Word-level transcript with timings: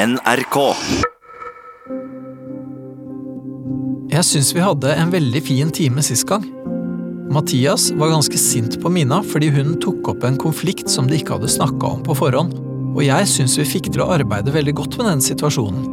NRK. 0.00 0.56
Jeg 4.08 4.24
syns 4.24 4.52
vi 4.56 4.62
hadde 4.64 4.94
en 4.96 5.10
veldig 5.12 5.42
fin 5.44 5.72
time 5.76 6.00
sist 6.06 6.24
gang. 6.30 6.46
Mathias 7.34 7.90
var 8.00 8.14
ganske 8.14 8.40
sint 8.40 8.78
på 8.80 8.92
Mina 8.94 9.18
fordi 9.26 9.50
hun 9.52 9.74
tok 9.82 10.08
opp 10.14 10.24
en 10.24 10.38
konflikt 10.40 10.88
som 10.88 11.10
de 11.10 11.18
ikke 11.18 11.36
hadde 11.36 11.52
snakka 11.52 11.92
om 11.98 12.00
på 12.06 12.16
forhånd, 12.16 12.56
og 12.94 13.02
jeg 13.04 13.28
syns 13.28 13.58
vi 13.60 13.68
fikk 13.74 13.90
til 13.90 14.06
å 14.06 14.08
arbeide 14.16 14.54
veldig 14.54 14.76
godt 14.80 14.96
med 15.02 15.10
den 15.10 15.26
situasjonen. 15.26 15.84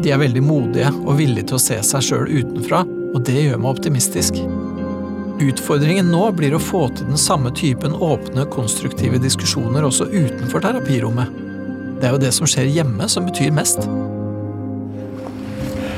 De 0.00 0.14
er 0.14 0.22
veldig 0.22 0.46
modige 0.46 0.94
og 1.02 1.18
villige 1.20 1.50
til 1.52 1.60
å 1.60 1.62
se 1.66 1.82
seg 1.84 2.08
sjøl 2.08 2.32
utenfra, 2.32 2.80
og 3.12 3.20
det 3.28 3.36
gjør 3.42 3.60
meg 3.60 3.74
optimistisk. 3.74 4.40
Utfordringen 5.42 6.08
nå 6.14 6.30
blir 6.38 6.56
å 6.56 6.64
få 6.64 6.86
til 6.96 7.12
den 7.12 7.20
samme 7.20 7.52
typen 7.60 7.92
åpne, 7.92 8.48
konstruktive 8.56 9.20
diskusjoner 9.20 9.84
også 9.84 10.08
utenfor 10.08 10.64
terapirommet. 10.64 11.41
Det 12.02 12.08
er 12.08 12.16
jo 12.16 12.18
det 12.18 12.32
som 12.34 12.48
skjer 12.50 12.66
hjemme 12.66 13.06
som 13.06 13.22
betyr 13.28 13.52
mest. 13.54 13.84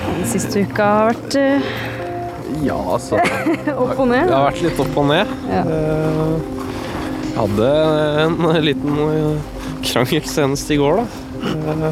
Den 0.05 0.27
siste 0.29 0.61
uka 0.61 0.85
har 0.85 1.15
vært 1.15 1.37
uh... 1.41 1.65
Ja, 2.61 2.77
altså. 2.77 3.17
opp 3.87 3.97
og 3.97 4.11
ned. 4.11 4.29
Det 4.29 4.35
har 4.37 4.45
vært 4.51 4.61
litt 4.67 4.83
opp 4.85 4.99
og 5.01 5.07
ned. 5.09 5.33
Ja. 5.49 5.63
Eh, 5.65 6.35
Jeg 7.31 7.39
hadde 7.39 7.71
en 8.21 8.37
liten 8.67 9.01
eh, 9.07 9.49
krangel 9.89 10.29
senest 10.29 10.69
i 10.77 10.79
går, 10.79 11.01
da. 11.01 11.07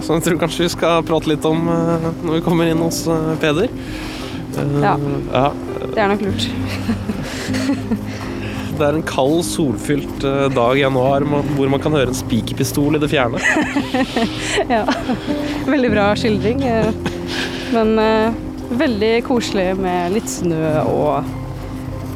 Som 0.05 0.19
jeg 0.19 0.27
tror 0.29 0.37
kanskje 0.45 0.67
vi 0.67 0.75
skal 0.77 1.09
prate 1.09 1.33
litt 1.33 1.49
om 1.49 1.65
når 1.73 2.37
vi 2.37 2.43
kommer 2.45 2.69
inn 2.69 2.85
hos 2.85 3.03
Peder. 3.41 3.73
Ja. 4.77 4.93
ja. 5.33 5.47
Det 5.89 6.05
er 6.05 6.13
nok 6.13 6.29
lurt. 6.29 6.43
Det 8.83 8.89
er 8.89 8.97
en 8.99 9.05
kald, 9.07 9.45
solfylt 9.47 10.25
eh, 10.27 10.49
dag 10.51 10.75
i 10.79 10.83
januar 10.83 11.23
hvor 11.55 11.69
man 11.71 11.83
kan 11.85 11.95
høre 11.95 12.11
en 12.11 12.17
spikerpistol 12.19 12.97
i 12.99 13.03
det 13.03 13.11
fjerne. 13.13 13.39
Ja. 14.73 14.83
Veldig 15.69 15.91
bra 15.93 16.09
skildring. 16.19 16.65
eh, 16.67 16.91
Men 17.73 17.95
eh, 18.03 18.35
veldig 18.81 19.13
koselig 19.29 19.69
med 19.79 20.13
litt 20.17 20.29
snø 20.33 20.65
og, 20.89 21.31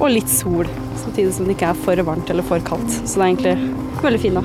og 0.01 0.09
litt 0.11 0.31
sol. 0.33 0.67
Samtidig 1.05 1.33
som 1.37 1.47
det 1.47 1.55
ikke 1.55 1.71
er 1.71 1.79
for 1.87 2.03
varmt 2.11 2.31
eller 2.35 2.45
for 2.49 2.59
kaldt. 2.67 2.91
Så 3.07 3.15
det 3.15 3.23
er 3.23 3.31
egentlig 3.31 3.57
veldig 4.03 4.21
fin, 4.25 4.41
da. 4.41 4.45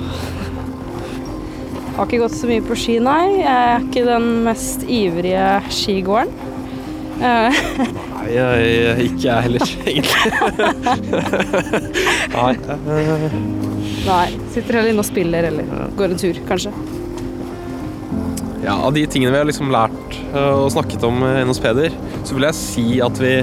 Har 1.97 2.05
ikke 2.07 2.21
gått 2.21 2.37
så 2.37 2.47
mye 2.51 2.63
på 2.69 2.77
ski, 2.79 2.99
nei. 3.03 3.25
Jeg 3.41 3.49
er 3.73 3.81
ikke 3.87 4.05
den 4.07 4.29
mest 4.45 4.85
ivrige 4.87 5.47
skigåeren. 5.73 6.31
nei, 7.21 7.51
Nei, 8.21 8.27
jeg, 8.33 9.07
ikke 9.09 9.23
jeg 9.25 9.39
heller, 9.47 9.61
egentlig. 9.91 10.31
Nei. 12.31 12.53
eh, 12.55 13.37
Nei. 14.05 14.25
Sitter 14.53 14.79
heller 14.79 14.93
inne 14.93 15.03
og 15.03 15.07
spiller 15.07 15.47
eller 15.51 15.87
går 15.99 16.13
en 16.13 16.21
tur, 16.21 16.41
kanskje. 16.49 16.73
Ja, 18.61 18.75
Av 18.77 18.93
de 18.93 19.05
tingene 19.09 19.33
vi 19.33 19.39
har 19.41 19.47
liksom 19.49 19.71
lært 19.73 20.17
eh, 20.35 20.53
og 20.53 20.69
snakket 20.73 21.03
om 21.07 21.23
eh, 21.25 21.39
inne 21.41 21.49
hos 21.49 21.61
Peder, 21.63 21.93
så 22.21 22.37
vil 22.37 22.45
jeg 22.45 22.57
si 22.59 22.85
at 23.01 23.17
vi, 23.21 23.39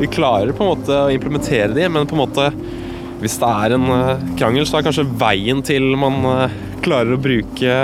vi 0.00 0.08
klarer 0.10 0.50
på 0.56 0.64
en 0.66 0.72
måte 0.72 0.96
å 1.04 1.12
implementere 1.14 1.70
de, 1.76 1.86
men 1.92 2.08
på 2.10 2.18
en 2.18 2.24
måte 2.24 2.48
hvis 3.22 3.38
det 3.40 3.48
er 3.48 3.76
en 3.76 3.86
eh, 3.94 4.24
krangel, 4.40 4.66
så 4.68 4.80
er 4.80 4.88
kanskje 4.88 5.06
veien 5.22 5.62
til 5.64 5.86
man 5.98 6.18
eh, 6.32 6.56
klarer 6.84 7.14
å 7.14 7.20
bruke 7.22 7.76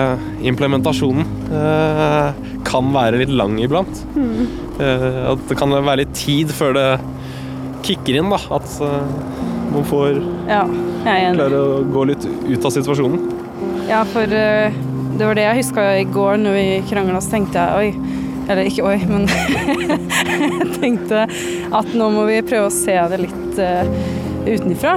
implementasjonen, 0.51 1.31
eh, 1.55 2.43
kan 2.67 2.91
være 2.95 3.23
litt 3.23 3.33
lang 3.35 3.57
iblant. 3.63 4.03
Mm. 4.17 4.59
At 4.83 5.43
det 5.51 5.57
kan 5.59 5.70
være 5.75 6.01
litt 6.01 6.15
tid 6.17 6.51
før 6.55 6.73
det 6.75 6.87
kicker 7.87 8.17
inn, 8.19 8.31
da. 8.33 8.39
At 8.59 8.77
eh, 8.83 9.51
man 9.73 9.84
får 9.89 10.19
Ja, 10.48 10.65
klare 11.05 11.61
å 11.61 11.83
gå 11.92 12.05
litt 12.12 12.27
ut 12.48 12.65
av 12.65 12.75
situasjonen. 12.75 13.23
Ja, 13.89 14.03
for 14.09 14.25
uh, 14.29 14.81
det 15.19 15.27
var 15.29 15.37
det 15.39 15.47
jeg 15.48 15.61
huska 15.62 15.87
i 16.01 16.05
går 16.09 16.41
når 16.42 16.56
vi 16.59 16.67
krangla, 16.91 17.20
så 17.23 17.34
tenkte 17.37 17.62
jeg 17.62 17.79
oi. 17.92 18.19
Eller 18.51 18.67
ikke 18.67 18.84
oi, 18.89 18.97
men 19.06 19.27
jeg 20.42 20.70
tenkte 20.83 21.27
at 21.79 21.92
nå 21.95 22.09
må 22.14 22.25
vi 22.29 22.41
prøve 22.47 22.69
å 22.70 22.75
se 22.75 22.97
det 23.12 23.20
litt 23.23 23.61
uh, 23.62 23.84
utenfra. 24.48 24.96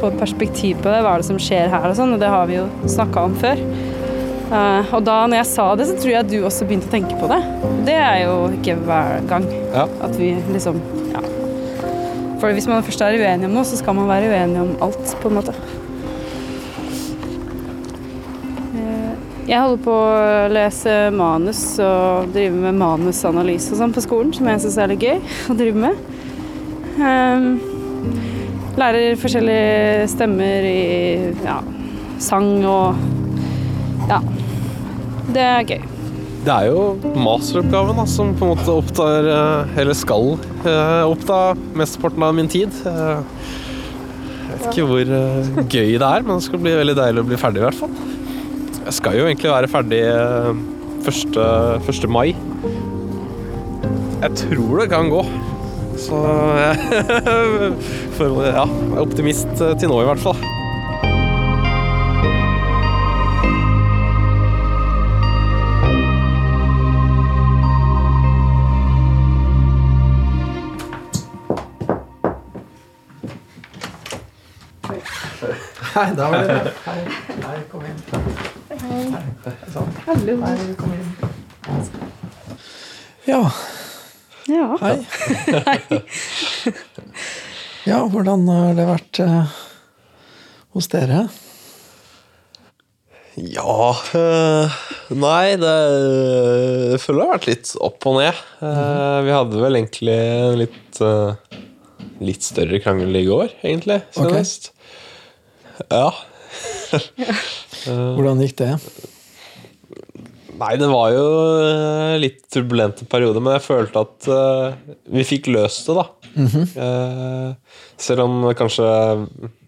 Få 0.00 0.10
et 0.10 0.20
perspektiv 0.20 0.80
på 0.82 0.88
det. 0.90 1.02
Hva 1.04 1.16
er 1.16 1.24
det 1.24 1.28
som 1.28 1.40
skjer 1.40 1.68
her 1.72 1.88
og 1.90 1.96
sånn, 1.98 2.14
og 2.16 2.22
det 2.22 2.30
har 2.32 2.48
vi 2.50 2.58
jo 2.60 2.68
snakka 2.90 3.26
om 3.28 3.36
før. 3.40 3.60
Uh, 4.54 4.92
og 4.94 5.00
da 5.06 5.18
når 5.26 5.40
jeg 5.40 5.50
sa 5.54 5.68
det, 5.78 5.86
så 5.88 5.96
tror 5.98 6.12
jeg 6.14 6.28
du 6.30 6.36
også 6.46 6.66
begynte 6.68 6.88
å 6.90 6.94
tenke 6.94 7.16
på 7.20 7.28
det. 7.30 7.40
Det 7.88 7.96
er 8.00 8.18
jo 8.26 8.34
ikke 8.58 8.76
hver 8.86 9.24
gang 9.30 9.46
Ja. 9.74 9.86
at 10.04 10.16
vi 10.20 10.34
liksom 10.52 10.80
Ja. 11.14 11.22
For 12.44 12.52
hvis 12.52 12.66
man 12.68 12.82
først 12.84 13.00
er 13.00 13.14
uenig 13.16 13.46
om 13.48 13.54
noe, 13.56 13.64
så 13.64 13.78
skal 13.80 13.94
man 13.96 14.04
være 14.10 14.26
uenig 14.28 14.58
om 14.60 14.72
alt, 14.84 15.12
på 15.22 15.30
en 15.30 15.36
måte. 15.38 15.52
Eh, 18.76 19.14
Jeg 19.48 19.62
holder 19.62 19.80
på 19.86 19.94
å 19.94 20.50
lese 20.52 20.96
manus 21.16 21.62
og 21.80 22.28
drive 22.34 22.52
med 22.66 22.76
manusanalyse 22.82 23.72
og 23.72 23.80
sånn 23.80 23.96
på 23.96 24.04
skolen, 24.04 24.34
som 24.36 24.50
jeg 24.52 24.60
syns 24.60 24.76
er 24.76 24.92
litt 24.92 25.06
gøy 25.06 25.24
å 25.24 25.56
drive 25.56 25.86
med. 25.86 26.04
Ehm, 27.00 27.48
lærer 28.76 29.16
forskjellige 29.24 30.04
stemmer 30.12 30.68
i 30.68 30.84
ja, 31.48 31.56
sang 32.28 32.58
og 32.60 33.00
Ja. 34.12 34.20
Det 35.32 35.48
er 35.48 35.64
gøy. 35.72 35.93
Det 36.44 36.52
er 36.52 36.66
jo 36.68 36.80
masteroppgaven 37.24 37.96
da, 37.96 38.04
som 38.10 38.34
på 38.36 38.44
en 38.44 38.50
måte 38.52 38.72
opptar, 38.74 39.24
eh, 39.32 39.78
eller 39.80 39.96
skal 39.96 40.34
eh, 40.68 41.04
oppta 41.08 41.38
mesteparten 41.78 42.26
av 42.26 42.34
min 42.36 42.50
tid. 42.52 42.74
Eh, 42.84 43.22
Jeg 44.44 44.58
vet 44.60 44.66
ikke 44.70 44.84
hvor 44.86 45.08
gøy 45.72 45.94
det 45.98 46.06
er, 46.08 46.22
men 46.26 46.36
det 46.38 46.44
skal 46.46 46.60
bli 46.62 46.74
veldig 46.76 46.94
deilig 46.98 47.22
å 47.24 47.28
bli 47.30 47.38
ferdig 47.40 47.62
i 47.62 47.64
hvert 47.64 47.78
fall. 47.80 47.94
Jeg 48.84 48.94
skal 48.98 49.16
jo 49.18 49.24
egentlig 49.26 49.50
være 49.54 49.70
ferdig 49.72 50.02
eh, 50.04 50.52
1. 51.08 52.08
mai. 52.12 52.28
Jeg 54.24 54.36
tror 54.44 54.78
det 54.82 54.90
kan 54.92 55.08
gå. 55.12 55.24
Så 56.04 56.20
jeg 56.60 56.76
for- 58.18 58.44
ja, 58.44 58.64
jeg 58.68 58.92
er 58.94 59.02
optimist 59.02 59.50
til 59.80 59.88
nå 59.90 60.02
i 60.04 60.08
hvert 60.10 60.22
fall. 60.22 60.38
Hei, 75.94 76.08
da 76.18 76.26
var 76.26 76.40
det 76.42 76.72
Hei, 76.82 77.02
hei, 77.38 77.58
kom 77.70 77.84
inn. 77.86 78.00
Hallo. 80.08 80.34
Hei, 80.42 80.56
kom 80.80 80.90
inn. 80.96 81.12
Ja, 83.28 83.52
Ja. 84.50 84.64
hei. 84.82 86.02
Ja, 87.86 88.00
hvordan 88.10 88.42
har 88.50 88.74
det 88.74 88.88
vært 88.90 89.22
eh, 89.22 89.54
hos 90.74 90.90
dere? 90.90 91.22
Ja 93.38 93.94
øh, 94.18 94.76
Nei, 95.14 95.54
det 95.62 95.78
øh, 95.94 96.90
jeg 96.90 97.00
føler 97.06 97.20
det 97.20 97.24
har 97.28 97.34
vært 97.36 97.50
litt 97.52 97.74
opp 97.78 98.10
og 98.10 98.18
ned. 98.18 98.44
Eh, 98.66 99.18
vi 99.30 99.36
hadde 99.38 99.62
vel 99.62 99.78
egentlig 99.78 100.18
en 100.18 100.60
litt 100.64 101.02
uh, 101.06 101.60
Litt 102.24 102.46
større 102.46 102.82
krangel 102.82 103.14
i 103.22 103.26
går, 103.26 103.60
egentlig. 103.62 104.02
Senest. 104.14 104.73
Ja. 105.90 106.08
Hvordan 108.14 108.42
gikk 108.44 108.56
det? 108.60 108.72
Nei, 110.54 110.74
det 110.78 110.86
var 110.86 111.08
jo 111.10 111.24
øh, 111.58 112.14
litt 112.22 112.44
turbulente 112.52 113.06
perioder, 113.10 113.42
men 113.42 113.56
jeg 113.56 113.64
følte 113.64 114.04
at 114.04 114.28
uh, 114.30 114.92
vi 115.10 115.24
fikk 115.26 115.50
løst 115.50 115.88
det, 115.90 115.96
da. 115.98 116.04
Eh, 116.34 117.80
selv 118.00 118.24
om 118.24 118.46
kanskje 118.58 118.86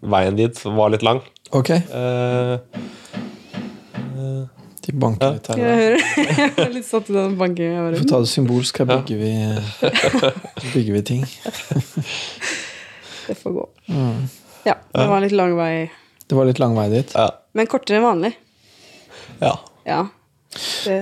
veien 0.03 0.35
dit 0.39 0.63
var 0.65 0.91
litt 0.93 1.05
lang. 1.07 1.23
Ok, 1.55 1.75
Uh, 4.17 4.47
de 4.87 4.93
banker 4.97 5.35
litt 5.35 5.47
her. 5.51 5.59
Jeg 5.59 5.77
hører 5.77 5.99
jeg 6.47 6.63
er 6.63 6.71
litt 6.73 6.87
satt 6.87 7.09
i 7.11 7.13
den 7.13 7.35
bankinga. 7.37 7.83
Vi 7.91 7.99
får 7.99 8.09
ta 8.09 8.21
det 8.23 8.31
symbolsk, 8.31 8.79
her 8.81 8.87
bygger 8.89 9.19
vi, 9.19 9.31
bygger 10.73 10.95
vi 10.95 11.01
ting. 11.11 11.25
Det 13.27 13.35
får 13.37 13.57
gå. 13.59 13.65
Ja, 14.67 14.75
det 14.93 15.07
var 15.09 15.23
litt 15.23 15.35
lang 15.35 15.55
vei. 15.57 15.71
Det 16.27 16.35
var 16.35 16.47
litt 16.49 16.59
lang 16.59 16.75
vei 16.77 16.89
dit. 16.91 17.15
ja. 17.15 17.29
Men 17.57 17.69
kortere 17.71 17.97
enn 18.01 18.05
vanlig. 18.05 18.35
ja. 19.41 19.55
Ja. 19.87 20.01
Det, 20.83 20.93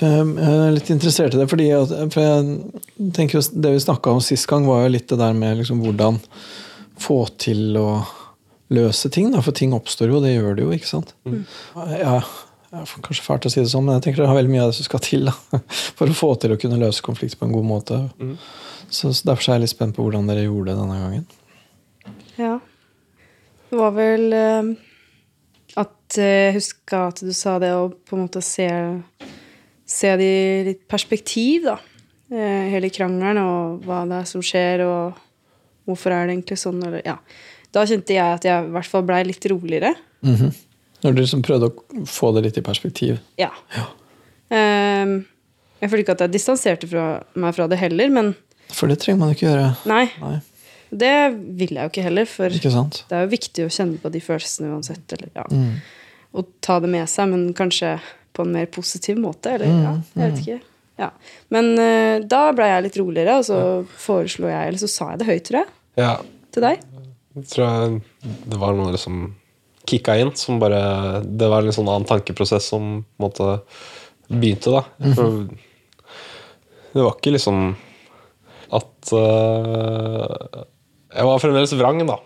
jeg 0.00 0.36
er 0.46 0.72
litt 0.74 0.88
interessert 0.90 1.34
i 1.34 1.38
det, 1.40 1.46
fordi 1.50 1.66
at, 1.76 1.90
for 2.14 2.22
jeg 2.22 3.12
tenker 3.14 3.38
jo 3.38 3.42
det 3.62 3.72
vi 3.74 3.82
snakka 3.84 4.14
om 4.16 4.22
sist 4.24 4.48
gang, 4.50 4.66
var 4.66 4.84
jo 4.86 4.92
litt 4.94 5.06
det 5.10 5.18
der 5.20 5.34
med 5.36 5.60
liksom 5.60 5.82
hvordan 5.84 6.18
få 7.02 7.18
til 7.42 7.76
å 7.78 7.86
løse 8.72 9.10
ting. 9.12 9.28
Da, 9.34 9.42
for 9.44 9.54
ting 9.56 9.74
oppstår 9.76 10.10
jo, 10.14 10.20
det 10.24 10.32
gjør 10.34 10.56
det 10.58 10.64
jo, 10.66 10.72
ikke 10.74 10.88
sant? 10.90 11.12
Ja, 11.26 12.18
det 12.72 12.82
er 12.82 12.94
kanskje 13.04 13.26
fælt 13.26 13.46
å 13.46 13.52
si 13.52 13.60
det 13.62 13.70
sånn, 13.70 13.84
men 13.86 13.98
jeg 13.98 14.06
tenker 14.08 14.24
det 14.24 14.30
har 14.32 14.38
veldig 14.40 14.54
mye 14.54 14.64
av 14.64 14.72
det 14.72 14.78
som 14.80 14.88
skal 14.88 15.04
til 15.04 15.28
da, 15.30 15.34
for 15.98 16.10
å 16.10 16.16
få 16.22 16.32
til 16.42 16.56
å 16.56 16.60
kunne 16.60 16.80
løse 16.82 17.04
konflikt 17.06 17.38
på 17.38 17.46
en 17.48 17.54
god 17.54 17.68
måte. 17.68 18.00
Så, 18.88 19.12
så 19.12 19.28
Derfor 19.28 19.50
er 19.52 19.58
jeg 19.60 19.66
litt 19.66 19.74
spent 19.76 19.96
på 19.98 20.06
hvordan 20.06 20.30
dere 20.30 20.46
gjorde 20.48 20.72
det 20.72 20.80
denne 20.80 20.98
gangen. 21.04 21.26
Ja. 23.66 23.70
Det 23.70 23.78
var 23.80 23.90
vel 23.96 24.32
eh, 24.32 24.68
at 25.76 26.18
eh, 26.18 26.46
Jeg 26.46 26.54
huska 26.60 27.06
at 27.08 27.20
du 27.26 27.32
sa 27.34 27.58
det 27.58 27.72
å 27.74 27.88
på 27.90 28.16
en 28.16 28.26
måte 28.26 28.42
se 28.44 28.68
se 29.86 30.16
det 30.18 30.26
i 30.26 30.64
litt 30.66 30.88
perspektiv, 30.90 31.68
da. 31.68 31.76
Eh, 32.34 32.66
hele 32.72 32.90
krangelen 32.90 33.38
og 33.38 33.84
hva 33.86 34.00
det 34.10 34.16
er 34.18 34.24
som 34.26 34.42
skjer, 34.42 34.82
og 34.82 35.20
hvorfor 35.86 36.10
er 36.10 36.26
det 36.26 36.34
egentlig 36.34 36.58
sånn, 36.58 36.80
eller 36.82 37.04
ja. 37.06 37.14
Da 37.74 37.84
kjente 37.86 38.16
jeg 38.16 38.38
at 38.38 38.46
jeg 38.46 38.66
i 38.66 38.72
hvert 38.74 38.90
fall 38.90 39.04
blei 39.06 39.20
litt 39.28 39.46
roligere. 39.46 39.94
Mhm. 40.26 40.50
Når 41.04 41.14
du 41.14 41.20
liksom 41.20 41.42
prøvde 41.44 41.68
å 41.68 42.04
få 42.08 42.32
det 42.34 42.42
litt 42.46 42.58
i 42.58 42.64
perspektiv. 42.64 43.18
Ja. 43.38 43.50
Ehm, 44.50 45.26
jeg 45.78 45.90
følte 45.92 46.02
ikke 46.02 46.14
at 46.16 46.24
jeg 46.24 46.32
distanserte 46.34 46.88
fra, 46.90 47.04
meg 47.36 47.54
fra 47.54 47.66
det 47.70 47.78
heller, 47.78 48.10
men 48.10 48.34
For 48.72 48.90
det 48.90 48.98
trenger 49.04 49.20
man 49.20 49.34
ikke 49.34 49.46
gjøre. 49.46 49.68
nei. 49.86 50.06
Nei, 50.18 50.40
Det 50.90 51.12
vil 51.58 51.72
jeg 51.74 51.82
jo 51.82 51.90
ikke 51.90 52.04
heller, 52.06 52.26
for 52.30 52.52
ikke 52.54 52.70
sant? 52.70 53.00
det 53.10 53.16
er 53.18 53.24
jo 53.26 53.32
viktig 53.32 53.64
å 53.66 53.72
kjenne 53.72 53.98
på 54.02 54.10
de 54.14 54.20
følelsene 54.22 54.70
uansett. 54.74 55.12
Eller, 55.16 55.30
ja. 55.34 55.44
Mm. 55.50 55.80
Og 56.36 56.48
ta 56.62 56.78
det 56.84 56.90
med 56.92 57.08
seg, 57.10 57.28
men 57.32 57.48
kanskje 57.56 57.96
på 58.36 58.44
en 58.44 58.52
mer 58.52 58.66
positiv 58.70 59.18
måte. 59.18 59.54
Eller, 59.56 59.66
Mm, 59.72 59.82
ja, 59.82 59.94
jeg 60.22 60.32
vet 60.32 60.42
ikke. 60.44 60.60
Ja. 61.00 61.10
Men 61.52 61.72
uh, 61.76 62.20
da 62.24 62.42
ble 62.56 62.68
jeg 62.70 62.84
litt 62.86 62.98
roligere, 63.00 63.38
og 63.40 63.44
så 63.48 63.58
foreslo 64.00 64.48
jeg, 64.48 64.68
eller 64.68 64.80
så 64.80 64.88
sa 64.88 65.10
jeg 65.12 65.18
det 65.22 65.26
høyt, 65.30 65.44
tror 65.48 65.58
jeg, 65.62 65.68
Ja, 66.00 66.12
til 66.52 66.62
deg. 66.64 66.84
jeg 67.36 67.48
tror 67.52 67.66
jeg 67.66 68.00
det 68.52 68.58
var 68.60 68.76
noe 68.78 68.96
som 69.00 69.34
kicka 69.86 70.16
inn. 70.20 70.32
Som 70.36 70.58
bare, 70.62 71.22
det 71.24 71.48
var 71.50 71.60
en 71.64 71.68
litt 71.68 71.76
sånn 71.76 71.88
annen 71.88 72.08
tankeprosess 72.08 72.70
som 72.72 73.02
på 73.04 73.26
måte 73.26 73.58
begynte, 74.28 74.72
da. 74.72 74.84
For 75.14 75.48
det 76.96 77.02
var 77.04 77.12
ikke 77.18 77.34
liksom 77.36 77.74
at 78.76 79.12
øh, 79.14 80.64
Jeg 81.14 81.28
var 81.28 81.42
fremdeles 81.42 81.74
vrang, 81.78 82.00
da. 82.08 82.16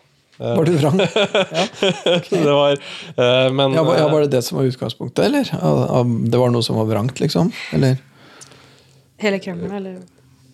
Var 0.40 0.64
du 0.64 0.76
vrang? 0.80 0.96
det 2.30 2.44
var 2.46 2.72
øh, 2.72 3.48
Men 3.52 3.74
Ja, 3.76 3.82
var, 3.84 3.98
ja, 3.98 4.06
var 4.08 4.24
det 4.24 4.30
det 4.32 4.40
som 4.46 4.56
var 4.56 4.70
utgangspunktet, 4.70 5.26
eller? 5.26 5.50
Det 6.32 6.40
var 6.40 6.54
noe 6.54 6.64
som 6.64 6.80
var 6.80 6.88
vrangt, 6.88 7.20
liksom? 7.20 7.52
Eller? 7.76 8.00
Hele 9.20 9.42
krangelen, 9.42 9.76
eller 9.76 10.00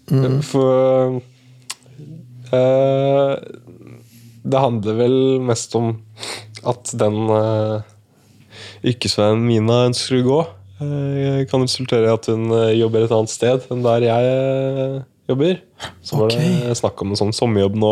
Mm. 0.07 0.39
For 0.47 1.17
uh, 2.55 3.37
Det 4.47 4.61
handler 4.63 4.99
vel 5.01 5.17
mest 5.43 5.75
om 5.75 5.97
at 6.67 6.93
den 6.95 7.17
uh, 7.27 7.83
yrkesveien 8.87 9.43
Mina 9.43 9.81
ønsker 9.89 10.21
å 10.21 10.27
gå, 10.29 10.39
uh, 10.83 11.41
kan 11.51 11.65
resultere 11.65 12.07
i 12.07 12.13
at 12.15 12.31
hun 12.31 12.55
jobber 12.79 13.09
et 13.09 13.17
annet 13.19 13.35
sted 13.35 13.67
enn 13.75 13.83
der 13.87 14.07
jeg 14.07 15.03
jobber. 15.33 15.59
Så 16.03 16.17
var 16.21 16.31
det 16.33 16.77
snakk 16.79 17.03
om 17.05 17.11
en 17.13 17.19
sånn 17.21 17.35
sommerjobb 17.37 17.77
nå, 17.77 17.91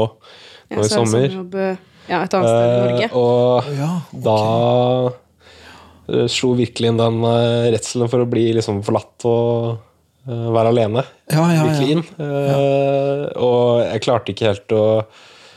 ja, 0.70 0.76
nå 0.78 0.84
i 0.84 0.88
så 0.88 0.88
er 0.88 0.94
sommer. 0.94 1.26
sommerjobb, 1.28 1.54
eh, 1.54 1.76
ja, 2.08 2.22
et 2.24 2.34
annet 2.38 2.52
sted 2.52 2.70
i 2.70 2.78
Norge. 2.84 3.04
Eh, 3.04 3.16
og 3.18 3.72
Ja, 3.78 3.90
okay. 4.08 4.20
da 4.24 4.38
eh, 6.14 6.26
slo 6.32 6.54
virkelig 6.58 6.90
inn 6.92 7.00
den 7.00 7.20
redselen 7.74 8.08
for 8.12 8.24
å 8.24 8.28
bli 8.30 8.46
liksom 8.56 8.82
forlatt 8.86 9.24
og 9.28 9.78
være 10.24 10.70
alene. 10.72 11.02
Ja, 11.28 11.44
ja, 11.52 11.64
Virkelig 11.68 11.88
ja. 11.90 11.94
inn. 11.98 12.04
Eh, 12.24 13.24
Og 13.44 13.82
jeg 13.84 14.00
klarte 14.06 14.32
ikke 14.32 14.48
helt 14.52 14.72
å 14.72 14.84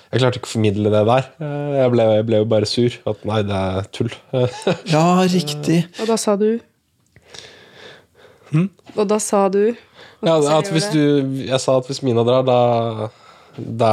jeg 0.08 0.22
klarte 0.22 0.40
ikke 0.40 0.48
å 0.48 0.54
formidle 0.54 0.88
det 0.92 1.02
der. 1.08 1.26
Eh, 1.44 1.72
Jeg 1.82 1.92
ble, 1.92 2.04
jeg 2.16 2.26
ble 2.30 2.38
jo 2.40 2.46
bare 2.48 2.66
sur. 2.66 2.94
At 3.12 3.26
nei, 3.28 3.42
det 3.44 3.58
er 3.60 3.88
tull. 3.92 4.12
Ja, 4.88 5.02
riktig. 5.28 5.82
Og 6.00 6.08
da 6.08 6.16
sa 6.20 6.36
du 6.40 6.60
Og 8.96 9.04
da 9.08 9.18
sa 9.20 9.50
du? 9.52 9.76
Ja, 10.26 10.36
at 10.58 10.70
hvis 10.74 10.88
du, 10.94 11.02
jeg 11.48 11.60
sa 11.62 11.78
at 11.78 11.88
hvis 11.90 12.02
Mina 12.04 12.24
drar, 12.26 12.44
da 12.48 13.10
da, 13.58 13.92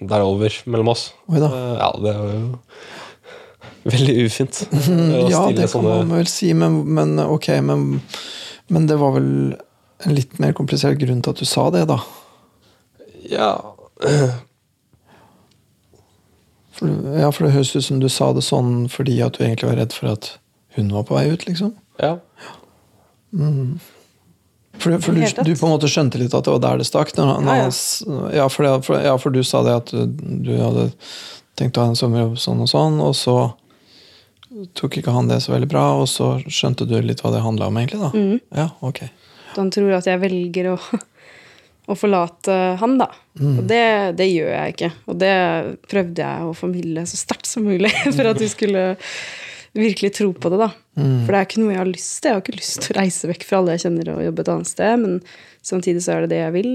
da 0.00 0.16
er 0.16 0.22
det 0.22 0.24
over 0.24 0.54
mellom 0.64 0.88
oss. 0.94 1.10
Oi 1.28 1.40
da. 1.42 1.48
Eh, 1.52 1.74
Ja, 1.76 1.88
det 2.00 2.12
er 2.14 2.20
jo 2.24 2.58
veldig 3.88 4.14
ufint. 4.26 4.62
Mm, 4.88 5.28
Ja, 5.28 5.42
det 5.52 5.66
kan 5.66 5.72
sånne- 5.74 5.98
man 6.06 6.14
vel 6.18 6.26
si, 6.32 6.52
men, 6.56 6.78
men 6.94 7.18
ok, 7.20 7.48
men, 7.62 8.00
men 8.72 8.86
det 8.88 8.96
var 9.00 9.12
vel 9.18 9.56
en 10.06 10.14
litt 10.14 10.38
mer 10.40 10.52
komplisert 10.56 10.98
grunn 11.00 11.20
til 11.22 11.30
at 11.34 11.40
du 11.42 11.44
sa 11.48 11.68
det, 11.74 11.84
da? 11.90 11.98
Ja, 13.28 13.50
For, 16.78 16.86
ja, 17.18 17.28
for 17.34 17.42
det 17.48 17.54
høres 17.56 17.72
ut 17.74 17.82
som 17.82 17.98
du 17.98 18.06
sa 18.08 18.28
det 18.36 18.44
sånn 18.46 18.84
fordi 18.92 19.16
at 19.24 19.34
du 19.34 19.42
egentlig 19.42 19.66
var 19.66 19.80
redd 19.80 19.92
for 19.96 20.12
at 20.12 20.28
hun 20.76 20.92
var 20.94 21.02
på 21.08 21.16
vei 21.18 21.24
ut, 21.32 21.42
liksom? 21.48 21.72
ja. 21.98 22.18
For, 24.78 24.94
for 25.02 25.16
du, 25.16 25.22
du 25.22 25.52
på 25.58 25.66
en 25.66 25.74
måte 25.74 25.90
skjønte 25.90 26.20
litt 26.20 26.34
at 26.36 26.46
det 26.46 26.54
var 26.54 26.62
der 26.62 26.82
det 26.82 26.88
stakk? 26.88 27.10
Når, 27.16 27.40
når 27.44 27.58
Ja, 27.58 27.68
ja. 27.68 28.18
ja, 28.40 28.48
for, 28.52 28.66
det, 28.66 28.74
for, 28.86 29.02
ja, 29.02 29.16
for 29.18 29.34
du 29.34 29.40
sa 29.46 29.62
det 29.66 29.74
at 29.82 29.92
du, 29.94 30.04
du 30.46 30.52
hadde 30.60 30.90
tenkt 31.58 31.78
å 31.78 31.86
ha 31.86 31.92
en 31.92 31.98
sommerjobb 31.98 32.38
sånn 32.38 32.62
og 32.62 32.70
sånn, 32.70 33.00
og 33.02 33.16
så 33.18 33.38
tok 34.78 35.00
ikke 35.00 35.12
han 35.14 35.28
det 35.30 35.40
så 35.44 35.52
veldig 35.52 35.68
bra, 35.70 35.84
og 36.00 36.08
så 36.10 36.36
skjønte 36.46 36.86
du 36.88 36.96
litt 37.04 37.22
hva 37.24 37.32
det 37.34 37.44
handla 37.44 37.68
om, 37.68 37.78
egentlig? 37.80 38.00
da? 38.00 38.10
Mm. 38.14 38.38
Ja, 38.56 38.68
ok. 38.86 39.02
Han 39.56 39.72
tror 39.74 39.98
at 39.98 40.08
jeg 40.08 40.20
velger 40.22 40.72
å, 40.72 40.76
å 41.88 41.96
forlate 41.98 42.56
han, 42.80 42.96
da. 43.00 43.10
Og 43.38 43.60
det, 43.70 43.84
det 44.18 44.28
gjør 44.30 44.50
jeg 44.54 44.74
ikke. 44.74 44.90
Og 45.10 45.20
det 45.20 45.34
prøvde 45.90 46.24
jeg 46.24 46.48
å 46.48 46.56
formidle 46.56 47.04
så 47.08 47.20
sterkt 47.20 47.50
som 47.50 47.66
mulig 47.68 47.92
for 48.16 48.30
at 48.30 48.40
du 48.40 48.48
skulle 48.50 48.90
virkelig 49.74 50.12
tro 50.16 50.32
på 50.32 50.50
det, 50.50 50.58
da. 50.58 50.68
For 50.98 51.32
det 51.32 51.38
er 51.38 51.46
ikke 51.46 51.60
noe 51.62 51.72
jeg 51.74 51.78
har 51.82 51.90
lyst 51.92 52.14
til. 52.22 52.28
Jeg 52.30 52.34
har 52.34 52.42
ikke 52.42 52.56
lyst 52.58 52.80
til 52.82 52.94
å 52.96 52.98
reise 53.00 53.28
vekk 53.30 53.44
fra 53.44 53.58
alle 53.60 53.74
jeg 53.76 53.84
kjenner 53.86 54.08
og 54.14 54.22
jobbe 54.24 54.40
et 54.44 54.48
annet 54.54 54.66
sted, 54.70 54.98
men 55.04 55.20
samtidig 55.62 56.02
så 56.02 56.12
er 56.16 56.20
det 56.24 56.30
det 56.30 56.40
jeg 56.42 56.52
vil 56.56 56.72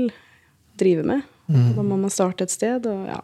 drive 0.80 1.04
med. 1.06 1.22
Og 1.50 1.76
Da 1.76 1.84
må 1.84 1.98
man 2.00 2.10
starte 2.14 2.44
et 2.48 2.52
sted, 2.54 2.86
og 2.88 3.08
ja. 3.08 3.20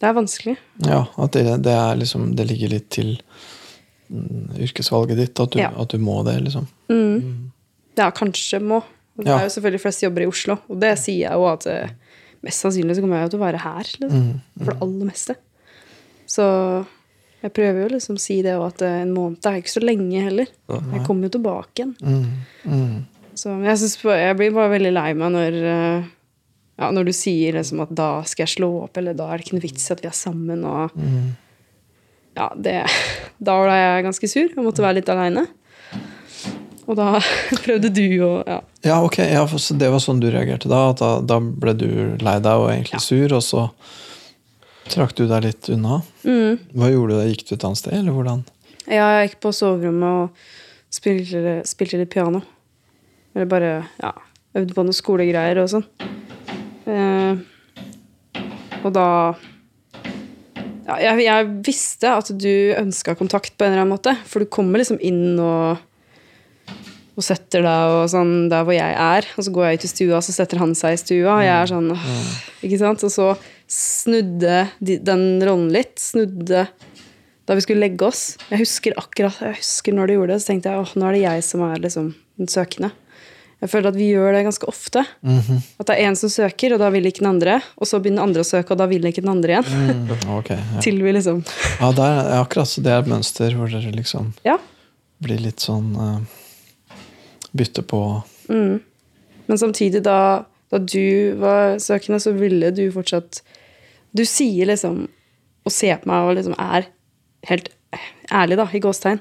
Det 0.00 0.08
er 0.08 0.14
vanskelig. 0.16 0.56
Ja, 0.86 1.00
at 1.18 1.32
det, 1.32 1.42
det 1.62 1.72
er 1.76 1.96
liksom 2.00 2.30
Det 2.34 2.46
ligger 2.48 2.70
litt 2.72 2.86
til 2.94 3.10
mm, 4.08 4.54
yrkesvalget 4.64 5.18
ditt, 5.18 5.40
at 5.42 5.50
du, 5.52 5.58
Ja. 5.60 5.72
at 5.76 5.88
du 5.92 5.98
må 5.98 6.22
det, 6.24 6.38
liksom. 6.46 6.68
Ja, 7.98 8.10
kanskje 8.10 8.60
må. 8.62 8.78
Og 9.18 9.24
Det 9.24 9.26
Ja. 9.28 9.38
er 9.38 9.48
jo 9.48 9.52
selvfølgelig 9.60 9.80
flest 9.82 10.02
jobber 10.02 10.22
i 10.22 10.26
Oslo, 10.30 10.56
og 10.70 10.80
det 10.80 10.94
sier 10.98 11.28
jeg 11.28 11.32
jo 11.32 11.44
at 11.50 11.66
eh, 11.66 11.90
mest 12.42 12.62
sannsynlig 12.64 12.96
så 12.96 13.00
kommer 13.02 13.18
jeg 13.20 13.26
jo 13.28 13.34
til 13.34 13.40
å 13.40 13.44
være 13.44 13.60
her, 13.60 13.84
liksom. 14.00 14.40
For 14.58 14.72
det 14.72 14.80
aller 14.80 15.04
meste. 15.10 15.36
Så 16.30 16.86
jeg 17.40 17.54
prøver 17.56 17.84
jo 17.84 17.90
liksom 17.94 18.18
å 18.18 18.22
si 18.22 18.40
det 18.44 18.54
òg, 18.58 18.66
at 18.68 18.84
eh, 18.84 19.00
en 19.04 19.12
måned 19.16 19.46
er 19.48 19.60
ikke 19.60 19.72
så 19.72 19.82
lenge 19.82 20.24
heller. 20.26 20.50
Jeg 20.68 21.04
kommer 21.06 21.28
jo 21.28 21.36
tilbake 21.38 21.82
igjen. 21.82 21.94
Mm, 22.04 22.72
mm. 22.72 22.96
Så 23.40 23.54
jeg, 23.64 23.76
synes, 23.80 24.00
jeg 24.20 24.36
blir 24.36 24.56
bare 24.56 24.74
veldig 24.74 24.92
lei 24.92 25.10
meg 25.16 25.32
når 25.32 25.60
eh, 25.60 26.08
ja, 26.80 26.88
når 26.96 27.10
du 27.10 27.12
sier 27.16 27.56
liksom 27.56 27.82
at 27.84 27.92
da 27.92 28.10
skal 28.28 28.46
jeg 28.46 28.56
slå 28.56 28.70
opp, 28.86 28.96
eller 28.96 29.16
da 29.16 29.28
er 29.28 29.38
det 29.40 29.46
ikke 29.46 29.58
noe 29.58 29.66
vits 29.66 29.90
at 29.92 30.00
vi 30.00 30.08
er 30.08 30.16
sammen. 30.16 30.64
Og, 30.64 31.00
ja, 32.38 32.50
det, 32.56 32.76
da 33.48 33.56
ble 33.60 33.80
jeg 33.80 34.06
ganske 34.08 34.30
sur. 34.32 34.46
Jeg 34.48 34.64
måtte 34.64 34.84
være 34.84 35.00
litt 35.00 35.12
aleine. 35.12 35.46
Og 36.90 36.96
da 36.98 37.20
prøvde 37.64 37.92
du 37.92 38.06
å 38.26 38.32
ja. 38.48 38.60
Ja, 38.86 39.00
ok, 39.04 39.18
ja, 39.28 39.44
det 39.44 39.90
var 39.92 40.00
sånn 40.00 40.22
du 40.22 40.30
reagerte 40.32 40.70
da? 40.72 40.86
At 40.94 41.02
da, 41.02 41.10
da 41.20 41.36
ble 41.40 41.76
du 41.76 41.90
lei 42.24 42.38
deg 42.40 42.64
og 42.64 42.70
egentlig 42.72 43.02
sur, 43.04 43.36
og 43.36 43.44
så 43.44 43.66
trakk 44.90 45.14
du 45.18 45.26
deg 45.30 45.44
litt 45.46 45.70
unna? 45.72 46.00
Mm. 46.24 46.58
Hva 46.74 46.90
gjorde 46.90 47.14
du 47.14 47.20
da? 47.20 47.28
Gikk 47.30 47.46
du 47.48 47.54
et 47.56 47.68
annet 47.68 47.80
sted, 47.80 47.94
eller 48.00 48.16
hvordan? 48.16 48.42
Ja, 48.86 49.06
jeg 49.18 49.28
gikk 49.28 49.38
på 49.44 49.52
soverommet 49.54 50.24
og 50.24 50.94
spilte, 50.94 51.60
spilte 51.68 52.00
litt 52.00 52.12
piano. 52.12 52.42
Eller 53.36 53.46
bare 53.50 53.70
ja, 54.00 54.14
øvde 54.58 54.74
på 54.74 54.84
noen 54.86 54.96
skolegreier 54.96 55.62
og 55.62 55.70
sånn. 55.70 55.86
Eh, 56.90 57.42
og 58.80 58.92
da 58.96 59.06
ja, 60.88 60.96
jeg, 61.04 61.22
jeg 61.26 61.50
visste 61.66 62.16
at 62.16 62.32
du 62.34 62.74
ønska 62.74 63.14
kontakt 63.18 63.54
på 63.54 63.66
en 63.66 63.74
eller 63.74 63.84
annen 63.84 63.94
måte. 63.94 64.16
For 64.26 64.42
du 64.42 64.50
kommer 64.50 64.82
liksom 64.82 64.98
inn 65.06 65.38
og, 65.38 65.78
og 67.14 67.22
setter 67.26 67.62
deg 67.66 67.94
og 67.94 68.04
sånn 68.10 68.34
der 68.50 68.66
hvor 68.66 68.74
jeg 68.74 68.96
er. 68.96 69.28
Og 69.36 69.46
så 69.46 69.54
går 69.54 69.68
jeg 69.68 69.78
ut 69.78 69.86
i 69.86 69.92
stua, 69.94 70.22
så 70.24 70.34
setter 70.34 70.62
han 70.62 70.74
seg 70.78 70.96
i 70.96 71.00
stua. 71.04 71.36
Og 71.36 71.46
jeg 71.46 71.54
er 71.54 71.70
sånn 71.70 71.92
åh, 71.94 72.34
Ikke 72.66 72.80
sant? 72.82 73.06
Og 73.06 73.14
så 73.14 73.30
snudde 73.70 74.64
den 74.80 75.26
rollen 75.46 75.70
litt. 75.74 75.94
Snudde 76.02 76.66
da 77.46 77.56
vi 77.58 77.62
skulle 77.64 77.82
legge 77.82 78.06
oss. 78.06 78.36
Jeg 78.50 78.62
husker 78.62 78.94
akkurat 79.00 79.38
jeg 79.42 79.58
husker 79.58 79.94
når 79.96 80.10
du 80.10 80.16
gjorde 80.18 80.34
det, 80.36 80.42
så 80.42 80.52
tenkte 80.52 80.70
jeg 80.72 80.82
åh, 80.84 80.96
nå 80.98 81.06
er 81.08 81.16
det 81.16 81.22
jeg 81.24 81.46
som 81.46 81.62
er 81.66 81.80
liksom 81.82 82.10
den 82.38 82.50
søkende. 82.50 82.90
Jeg 83.60 83.68
føler 83.68 83.90
at 83.90 83.96
vi 83.98 84.06
gjør 84.08 84.32
det 84.32 84.44
ganske 84.46 84.68
ofte. 84.70 85.02
At 85.20 85.90
det 85.90 85.96
er 85.96 86.06
én 86.08 86.16
som 86.16 86.30
søker, 86.32 86.72
og 86.72 86.80
da 86.80 86.88
vil 86.94 87.04
ikke 87.10 87.20
den 87.20 87.28
andre. 87.28 87.58
Og 87.76 87.88
så 87.90 87.98
begynner 88.00 88.22
den 88.22 88.30
andre 88.30 88.44
å 88.44 88.48
søke, 88.48 88.72
og 88.72 88.80
da 88.80 88.86
vil 88.88 89.04
ikke 89.10 89.20
den 89.20 89.32
andre 89.34 89.56
igjen. 89.58 89.90
Mm, 89.98 90.12
okay, 90.38 90.62
ja. 90.62 90.80
Til 90.86 91.00
vi 91.04 91.12
liksom 91.12 91.42
ja, 91.44 91.90
det 91.98 92.06
er 92.06 92.30
akkurat 92.38 92.70
så 92.70 92.84
det 92.86 92.94
er 92.94 93.02
et 93.02 93.10
mønster 93.10 93.56
hvor 93.58 93.68
dere 93.72 93.92
liksom 93.92 94.32
Ja. 94.48 94.56
blir 95.20 95.42
litt 95.44 95.60
sånn 95.60 95.90
uh, 95.98 96.20
Bytte 97.52 97.82
på 97.82 98.00
Men 98.48 99.58
samtidig, 99.58 100.04
da, 100.06 100.46
da 100.70 100.78
du 100.78 101.34
var 101.42 101.80
søkende, 101.82 102.20
så 102.22 102.32
ville 102.38 102.70
du 102.70 102.84
fortsatt 102.94 103.42
Du 104.16 104.24
sier 104.26 104.66
liksom 104.70 105.04
Og 105.66 105.72
ser 105.74 106.00
på 106.00 106.08
meg 106.10 106.28
og 106.28 106.36
liksom 106.38 106.54
er 106.58 106.88
helt 107.48 107.68
ærlig, 108.32 108.56
da, 108.60 108.66
i 108.72 108.80
gåstegn, 108.82 109.18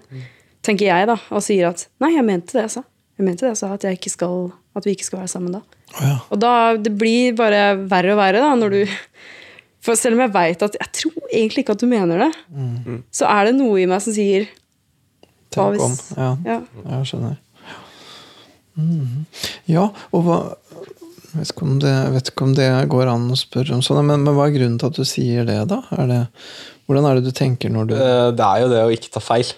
tenker 0.65 0.89
jeg, 0.89 1.07
da, 1.09 1.15
og 1.33 1.41
sier 1.43 1.69
at 1.71 1.87
Nei, 2.03 2.11
jeg 2.15 2.25
mente 2.27 2.53
det 2.55 2.65
jeg 2.67 2.73
sa. 2.77 2.83
Jeg 3.17 3.25
mente 3.27 3.43
det 3.45 3.49
jeg 3.53 3.59
sa, 3.59 3.73
at, 3.75 3.83
jeg 3.83 3.97
ikke 3.97 4.11
skal, 4.13 4.51
at 4.77 4.85
vi 4.85 4.93
ikke 4.95 5.07
skal 5.07 5.19
være 5.23 5.31
sammen 5.31 5.55
da. 5.57 5.61
Oh, 5.95 6.03
ja. 6.05 6.15
Og 6.29 6.39
da, 6.39 6.51
det 6.77 6.93
blir 6.99 7.33
bare 7.35 7.63
verre 7.89 8.13
og 8.13 8.19
verre 8.21 8.43
da, 8.43 8.53
når 8.59 8.75
du 8.75 8.79
For 9.81 9.95
selv 9.95 10.17
om 10.17 10.21
jeg 10.25 10.33
veit 10.35 10.63
at 10.65 10.75
Jeg 10.75 10.91
tror 10.99 11.29
egentlig 11.31 11.63
ikke 11.63 11.75
at 11.77 11.81
du 11.81 11.87
mener 11.89 12.25
det, 12.27 12.31
så 13.15 13.29
er 13.31 13.49
det 13.49 13.55
noe 13.57 13.79
i 13.81 13.87
meg 13.89 14.03
som 14.03 14.13
sier 14.15 14.47
Tenk 15.49 15.81
om. 15.81 15.95
Ja, 16.15 16.31
Ja, 16.45 16.57
jeg 16.93 17.07
skjønner. 17.09 17.39
Ja, 19.67 19.87
og 20.13 20.23
hva 20.27 20.37
jeg 21.29 21.39
vet, 21.41 21.51
ikke 21.53 21.65
om 21.67 21.79
det, 21.79 21.89
jeg 21.93 22.13
vet 22.17 22.29
ikke 22.33 22.45
om 22.47 22.53
det 22.57 22.67
går 22.89 23.07
an 23.13 23.29
å 23.31 23.37
spørre 23.39 23.73
om 23.77 23.81
sånn, 23.85 24.03
men, 24.05 24.23
men 24.25 24.35
hva 24.37 24.47
er 24.49 24.55
grunnen 24.57 24.77
til 24.81 24.87
at 24.89 24.99
du 24.99 25.05
sier 25.05 25.45
det, 25.45 25.57
da? 25.69 25.81
Er 25.97 26.07
det, 26.09 26.21
hvordan 26.89 27.05
er 27.09 27.19
det 27.19 27.25
du 27.29 27.33
tenker 27.37 27.69
når 27.73 27.89
du 27.91 27.97
Eh, 27.97 28.29
Det 28.33 28.45
er 28.45 28.63
jo 28.63 28.69
det 28.71 28.79
å 28.85 28.93
ikke 28.95 29.11
ta 29.13 29.19
feil. 29.21 29.51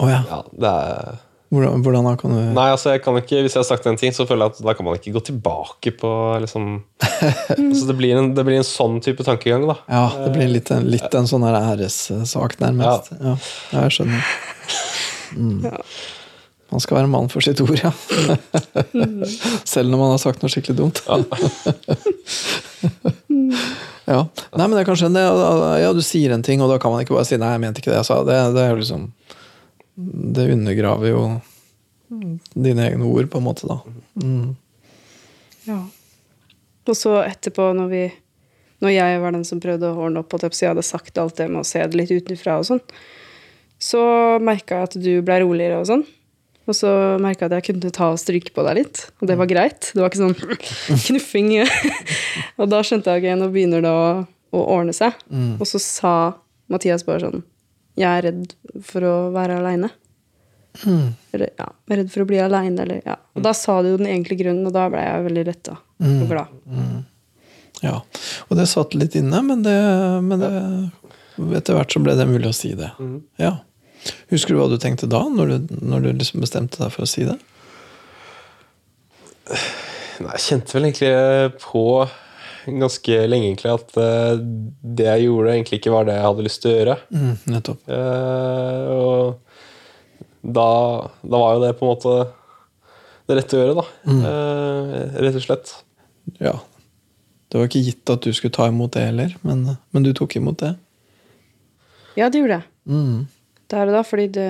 ja. 0.00 0.20
Ja, 0.28 0.42
det 0.52 0.74
er 0.74 1.24
Hvordan, 1.48 1.80
hvordan 1.80 2.04
da 2.04 2.10
kan 2.20 2.30
du 2.36 2.40
Nei, 2.52 2.66
altså 2.74 2.90
jeg 2.92 3.00
kan 3.00 3.16
ikke, 3.16 3.38
Hvis 3.40 3.54
jeg 3.56 3.62
har 3.62 3.64
sagt 3.70 3.86
en 3.88 3.96
ting, 3.96 4.12
så 4.12 4.26
føler 4.28 4.44
jeg 4.50 4.52
at 4.58 4.58
da 4.66 4.74
kan 4.76 4.84
man 4.84 4.98
ikke 4.98 5.14
gå 5.14 5.22
tilbake 5.30 5.94
på 5.96 6.10
liksom 6.44 6.66
altså 7.00 7.86
det, 7.88 7.96
blir 7.96 8.18
en, 8.20 8.34
det 8.36 8.44
blir 8.44 8.58
en 8.60 8.66
sånn 8.68 8.98
type 9.00 9.24
tankegang, 9.24 9.64
da. 9.70 9.78
Ja, 9.88 10.02
det 10.26 10.34
blir 10.36 10.50
litt, 10.52 10.68
en- 10.76 10.90
litt 10.92 11.08
en 11.16 11.24
sånn 11.30 11.46
æressak, 11.48 12.58
nærmest. 12.60 13.08
Ja. 13.16 13.32
ja, 13.72 13.80
jeg 13.86 13.96
skjønner. 13.96 14.28
Mm. 15.28 15.60
Man 16.68 16.82
skal 16.84 16.98
være 16.98 17.08
mann 17.08 17.30
for 17.32 17.44
sitt 17.44 17.60
ord, 17.64 17.78
ja. 17.80 17.92
Selv 19.64 19.88
når 19.88 20.00
man 20.00 20.10
har 20.12 20.20
sagt 20.20 20.42
noe 20.44 20.52
skikkelig 20.52 20.76
dumt. 20.76 21.00
ja. 24.04 24.20
Nei, 24.58 24.66
men 24.66 24.74
det 24.76 24.82
er 24.82 24.88
kanskje 24.88 25.08
en, 25.08 25.16
Ja, 25.80 25.92
du 25.96 26.02
sier 26.04 26.34
en 26.36 26.44
ting, 26.44 26.60
og 26.60 26.68
da 26.72 26.76
kan 26.82 26.92
man 26.92 27.04
ikke 27.04 27.16
bare 27.16 27.28
si 27.28 27.40
'nei, 27.40 27.54
jeg 27.54 27.62
mente 27.64 27.80
ikke 27.80 27.94
det 27.94 28.02
jeg 28.02 28.08
sa'. 28.10 28.24
Det, 28.28 28.36
det 28.56 28.64
er 28.64 28.76
liksom 28.76 29.12
Det 30.36 30.50
undergraver 30.52 31.08
jo 31.08 31.22
dine 32.54 32.84
egne 32.88 33.04
ord, 33.04 33.30
på 33.30 33.40
en 33.40 33.44
måte, 33.44 33.68
da. 33.68 33.80
Mm. 34.22 34.56
Ja. 35.68 35.82
Og 36.88 36.96
så 36.96 37.18
etterpå, 37.24 37.72
når 37.76 37.88
vi 37.92 38.04
Når 38.80 38.92
jeg 38.94 39.20
var 39.20 39.32
den 39.34 39.44
som 39.44 39.58
prøvde 39.58 39.88
å 39.90 40.04
ordne 40.04 40.20
opp, 40.20 40.34
og 40.34 40.44
jeg 40.54 40.68
hadde 40.68 40.84
sagt 40.86 41.18
alt 41.18 41.34
det 41.40 41.48
med 41.50 41.64
å 41.64 41.66
se 41.66 41.80
det 41.82 41.98
litt 41.98 42.12
utenfra 42.14 42.60
og 42.60 42.68
sånn, 42.68 42.82
så 43.74 44.38
merka 44.38 44.76
jeg 44.76 44.86
at 44.86 44.94
du 45.02 45.22
ble 45.26 45.40
roligere 45.42 45.80
og 45.80 45.88
sånn. 45.88 46.04
Og 46.68 46.76
så 46.76 46.90
merka 47.22 47.46
jeg 47.46 47.50
at 47.50 47.56
jeg 47.58 47.66
kunne 47.70 47.92
ta 47.96 48.10
og 48.12 48.18
stryke 48.20 48.52
på 48.52 48.64
deg 48.66 48.82
litt, 48.82 49.06
og 49.22 49.30
det 49.30 49.38
var 49.40 49.48
greit. 49.48 49.90
Det 49.94 50.02
var 50.02 50.10
ikke 50.10 50.20
sånn 50.20 50.34
knuffing. 51.06 51.54
og 52.60 52.68
da 52.68 52.82
skjønte 52.84 53.14
jeg 53.16 53.32
at 53.32 53.40
nå 53.40 53.48
begynner 53.54 53.84
det 53.84 53.92
å, 53.92 54.10
å 54.52 54.64
ordne 54.76 54.96
seg. 54.96 55.16
Og 55.56 55.64
så 55.68 55.80
sa 55.82 56.14
Mathias 56.68 57.06
bare 57.08 57.24
sånn 57.24 57.46
Jeg 57.96 58.08
er 58.10 58.26
redd 58.28 58.52
for 58.84 59.06
å 59.08 59.16
være 59.34 59.62
aleine. 59.62 59.90
Eller 61.32 61.50
ja, 61.58 61.66
jeg 61.88 61.94
er 61.94 62.00
redd 62.02 62.10
for 62.12 62.22
å 62.22 62.28
bli 62.28 62.40
aleine, 62.42 62.84
eller 62.84 63.00
ja. 63.00 63.16
Og 63.34 63.44
da 63.46 63.54
sa 63.56 63.80
du 63.82 63.92
jo 63.92 64.00
den 64.00 64.10
egentlige 64.10 64.44
grunnen, 64.44 64.68
og 64.68 64.76
da 64.76 64.84
ble 64.92 65.02
jeg 65.02 65.24
veldig 65.30 65.46
letta 65.48 65.78
og 66.04 66.26
glad. 66.28 66.52
Ja. 67.82 68.00
Og 68.48 68.58
det 68.58 68.68
satt 68.70 68.94
litt 68.98 69.16
inne, 69.18 69.40
men, 69.46 69.64
det, 69.64 69.78
men 70.26 70.42
det, 70.42 70.52
etter 71.58 71.78
hvert 71.78 71.94
så 71.94 72.02
ble 72.02 72.14
det 72.18 72.28
mulig 72.28 72.50
å 72.50 72.56
si 72.56 72.74
det. 72.78 72.92
Ja. 73.40 73.56
Husker 74.32 74.54
du 74.54 74.60
hva 74.60 74.68
du 74.70 74.78
tenkte 74.80 75.08
da, 75.10 75.24
når 75.32 75.50
du, 75.52 75.74
når 75.80 76.06
du 76.06 76.08
liksom 76.12 76.44
bestemte 76.44 76.80
deg 76.82 76.94
for 76.94 77.06
å 77.06 77.10
si 77.10 77.26
det? 77.28 77.36
Nei, 79.48 80.34
jeg 80.34 80.44
kjente 80.44 80.76
vel 80.76 80.88
egentlig 80.88 81.12
på 81.62 81.84
ganske 82.68 83.20
lenge 83.30 83.48
egentlig 83.48 83.70
at 83.72 83.94
eh, 84.02 84.40
det 84.98 85.06
jeg 85.06 85.28
gjorde, 85.28 85.52
egentlig 85.54 85.78
ikke 85.80 85.92
var 85.94 86.08
det 86.08 86.16
jeg 86.18 86.26
hadde 86.26 86.46
lyst 86.46 86.62
til 86.62 86.70
å 86.70 86.74
gjøre. 86.76 86.96
Mm, 87.14 87.36
nettopp. 87.54 87.92
Eh, 87.96 88.88
og 88.94 90.50
da, 90.58 90.70
da 91.22 91.40
var 91.44 91.54
jo 91.56 91.62
det 91.64 91.76
på 91.78 91.86
en 91.86 91.92
måte 91.94 92.16
det 93.28 93.36
rette 93.36 93.56
å 93.56 93.62
gjøre, 93.62 93.76
da. 93.78 93.86
Eh, 94.32 95.16
rett 95.24 95.38
og 95.38 95.44
slett. 95.44 95.72
Ja. 96.40 96.54
Det 97.48 97.60
var 97.60 97.68
ikke 97.68 97.84
gitt 97.84 98.12
at 98.12 98.24
du 98.24 98.32
skulle 98.36 98.56
ta 98.56 98.68
imot 98.68 98.92
det 98.96 99.06
heller, 99.08 99.32
men, 99.46 99.64
men 99.92 100.04
du 100.04 100.12
tok 100.16 100.36
imot 100.40 100.60
det. 100.60 100.74
Ja, 102.18 102.28
det 102.28 102.42
gjorde 102.42 102.58
jeg. 102.58 102.68
Mm. 102.88 103.26
Der 103.68 103.86
og 103.90 103.92
da, 103.98 104.02
fordi 104.06 104.28
det 104.32 104.48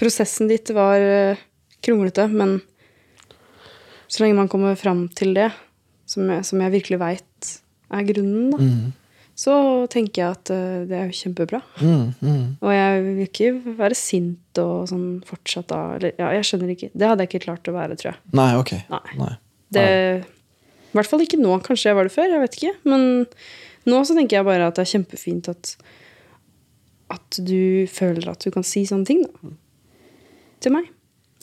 Prosessen 0.00 0.48
ditt 0.48 0.70
var 0.72 0.96
eh, 1.04 1.40
kronglete, 1.84 2.24
men 2.32 2.60
så 4.10 4.22
lenge 4.24 4.38
man 4.38 4.48
kommer 4.50 4.78
fram 4.80 5.04
til 5.14 5.34
det, 5.36 5.50
som 6.08 6.24
jeg, 6.32 6.46
som 6.48 6.62
jeg 6.64 6.72
virkelig 6.72 6.98
veit 7.02 7.50
er 7.92 8.06
grunnen, 8.08 8.48
da, 8.54 8.58
Mm. 8.64 8.88
så 9.36 9.54
tenker 9.92 10.22
jeg 10.22 10.30
at 10.38 10.50
eh, 10.54 10.80
det 10.88 10.96
er 10.96 11.06
jo 11.10 11.18
kjempebra. 11.20 11.60
Mm, 11.84 12.08
mm. 12.20 12.42
Og 12.64 12.72
jeg 12.74 13.04
vil 13.04 13.20
ikke 13.26 13.50
være 13.78 13.96
sint 13.98 14.60
og 14.64 14.88
sånn 14.90 15.06
fortsatt 15.28 15.68
da. 15.70 15.78
Eller, 15.98 16.12
ja, 16.18 16.32
jeg 16.38 16.48
skjønner 16.48 16.72
ikke. 16.74 16.90
Det 16.94 17.08
hadde 17.12 17.24
jeg 17.26 17.30
ikke 17.34 17.44
klart 17.46 17.68
å 17.70 17.76
være, 17.76 17.96
tror 18.00 18.12
jeg. 18.14 18.20
Nei, 18.40 18.50
ok. 18.58 18.74
Nei. 18.90 19.04
Nei. 19.20 19.32
Det, 19.70 19.86
I 20.90 20.96
hvert 20.98 21.08
fall 21.12 21.22
ikke 21.28 21.38
nå. 21.40 21.54
Kanskje 21.64 21.92
jeg 21.92 21.96
var 22.00 22.08
det 22.08 22.16
før. 22.16 22.28
Jeg 22.32 22.42
vet 22.42 22.58
ikke. 22.58 22.74
Men 22.88 23.06
nå 23.86 24.00
så 24.08 24.16
tenker 24.18 24.40
jeg 24.40 24.48
bare 24.48 24.66
at 24.72 24.80
det 24.80 24.86
er 24.88 24.92
kjempefint 24.96 25.48
at, 25.52 25.76
at 27.10 27.40
du 27.42 27.86
føler 27.90 28.28
at 28.30 28.44
du 28.44 28.50
kan 28.54 28.64
si 28.66 28.84
sånne 28.88 29.06
ting 29.08 29.24
da. 29.26 29.52
til 30.62 30.74
meg. 30.76 30.88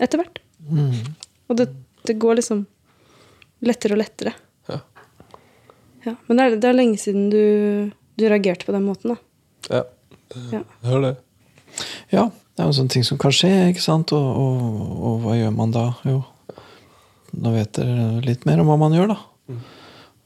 Etter 0.02 0.22
hvert. 0.22 0.40
Mm. 0.68 0.94
Og 1.50 1.58
det, 1.60 1.70
det 2.08 2.18
går 2.22 2.40
liksom 2.40 2.66
lettere 3.66 3.96
og 3.98 4.02
lettere. 4.04 4.34
Ja. 4.70 4.80
Ja, 6.06 6.14
men 6.28 6.38
det 6.40 6.44
er, 6.46 6.58
det 6.62 6.70
er 6.70 6.78
lenge 6.78 7.00
siden 7.02 7.30
du, 7.34 7.42
du 8.20 8.26
reagerte 8.30 8.68
på 8.68 8.76
den 8.76 8.86
måten. 8.88 9.16
da. 9.16 9.22
Ja, 9.74 9.84
Ja. 10.52 10.60
var 10.84 11.02
det. 11.02 11.14
Ja, 12.12 12.26
det 12.28 12.64
er 12.64 12.68
jo 12.68 12.76
sånne 12.78 12.92
ting 12.94 13.06
som 13.08 13.18
kan 13.22 13.32
skje, 13.36 13.52
ikke 13.72 13.82
sant? 13.84 14.12
Og, 14.16 14.28
og, 14.28 14.92
og 15.08 15.22
hva 15.24 15.36
gjør 15.38 15.54
man 15.56 15.72
da? 15.76 15.86
Jo, 16.08 16.20
nå 17.38 17.54
vet 17.56 17.74
dere 17.80 18.08
litt 18.26 18.46
mer 18.48 18.60
om 18.64 18.68
hva 18.72 18.78
man 18.82 18.96
gjør, 18.98 19.14
da. 19.14 19.56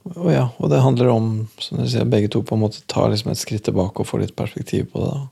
Og 0.03 0.31
ja, 0.33 0.47
og 0.57 0.71
det 0.71 0.81
handler 0.81 1.11
om, 1.13 1.27
som 1.61 1.77
dere 1.77 1.91
sier, 1.91 2.07
begge 2.09 2.31
to 2.33 2.41
på 2.45 2.57
en 2.57 2.63
måte 2.63 2.81
tar 2.89 3.11
liksom 3.11 3.31
et 3.31 3.41
skritt 3.41 3.67
tilbake 3.67 4.01
og 4.01 4.07
får 4.09 4.23
litt 4.23 4.35
perspektiv 4.35 4.87
på 4.93 5.03
det. 5.03 5.11
da. 5.13 5.27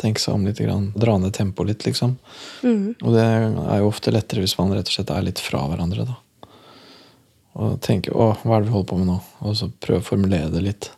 Tenke 0.00 0.22
seg 0.22 0.36
om 0.36 0.46
litt, 0.46 0.60
grann, 0.62 0.92
dra 0.96 1.16
ned 1.20 1.34
tempoet 1.36 1.72
litt, 1.72 1.86
liksom. 1.88 2.14
Mm. 2.62 2.94
Og 3.02 3.16
det 3.16 3.24
er 3.24 3.80
jo 3.82 3.90
ofte 3.90 4.14
lettere 4.14 4.44
hvis 4.44 4.56
man 4.60 4.72
rett 4.72 4.88
og 4.88 4.94
slett 4.94 5.10
er 5.12 5.26
litt 5.26 5.42
fra 5.42 5.64
hverandre, 5.68 6.06
da. 6.08 6.16
Og 7.60 7.80
tenke 7.82 8.12
'Å, 8.14 8.30
hva 8.44 8.56
er 8.56 8.60
det 8.62 8.70
vi 8.70 8.76
holder 8.76 8.88
på 8.92 8.98
med 8.98 9.08
nå?' 9.10 9.20
Og 9.42 9.56
så 9.58 9.72
prøve 9.82 10.00
å 10.00 10.06
formulere 10.06 10.52
det 10.52 10.62
litt 10.62 10.90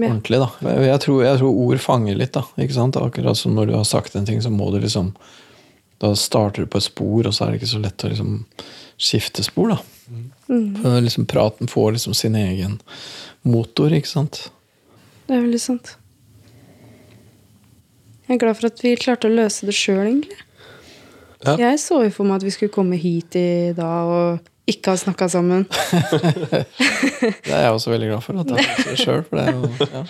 Ja. 0.00 0.08
ordentlig, 0.08 0.38
da. 0.38 0.50
Jeg, 0.62 1.00
tror, 1.00 1.22
jeg 1.22 1.38
tror 1.38 1.58
ord 1.68 1.78
fanger 1.78 2.16
litt, 2.16 2.32
da. 2.32 2.42
Ikke 2.56 2.74
sant? 2.74 2.96
Akkurat 2.96 3.36
som 3.36 3.54
når 3.54 3.66
du 3.66 3.72
har 3.74 3.84
sagt 3.84 4.16
en 4.16 4.24
ting, 4.24 4.40
så 4.40 4.50
må 4.50 4.72
du 4.72 4.80
liksom 4.80 5.14
Da 6.00 6.14
starter 6.14 6.62
du 6.62 6.66
på 6.66 6.76
et 6.78 6.84
spor, 6.84 7.26
og 7.26 7.34
så 7.34 7.44
er 7.44 7.50
det 7.50 7.60
ikke 7.60 7.74
så 7.74 7.82
lett 7.82 8.04
å 8.04 8.08
liksom 8.08 8.44
skifte 8.96 9.42
spor, 9.42 9.68
da. 9.68 9.78
For 10.48 11.00
liksom 11.04 11.26
praten 11.28 11.70
får 11.70 11.96
liksom 11.96 12.14
sin 12.16 12.36
egen 12.38 12.78
motor, 13.46 13.92
ikke 13.92 14.10
sant. 14.10 14.48
Det 15.28 15.36
er 15.36 15.44
veldig 15.44 15.60
sant. 15.60 15.96
Jeg 18.28 18.36
er 18.36 18.42
glad 18.42 18.58
for 18.58 18.68
at 18.68 18.84
vi 18.84 18.92
klarte 19.00 19.28
å 19.28 19.32
løse 19.32 19.68
det 19.68 19.74
sjøl, 19.76 20.04
egentlig. 20.04 20.38
Ja. 21.46 21.54
Jeg 21.60 21.78
så 21.80 22.02
jo 22.02 22.12
for 22.12 22.28
meg 22.28 22.40
at 22.40 22.46
vi 22.48 22.52
skulle 22.52 22.74
komme 22.74 22.98
hit 22.98 23.36
i 23.38 23.72
dag 23.76 24.10
og 24.10 24.48
ikke 24.68 24.92
ha 24.92 25.00
snakka 25.00 25.28
sammen. 25.32 25.64
Det 27.46 27.54
er 27.54 27.62
jeg 27.64 27.72
også 27.72 27.92
veldig 27.94 28.10
glad 28.10 28.24
for. 28.24 28.40
At 28.42 28.52
jeg 28.52 28.84
det 28.84 28.98
selv, 29.00 29.24
for 29.28 29.38
det 29.38 29.44
er 29.46 29.54
jo 29.56 29.88
ja. 29.94 30.02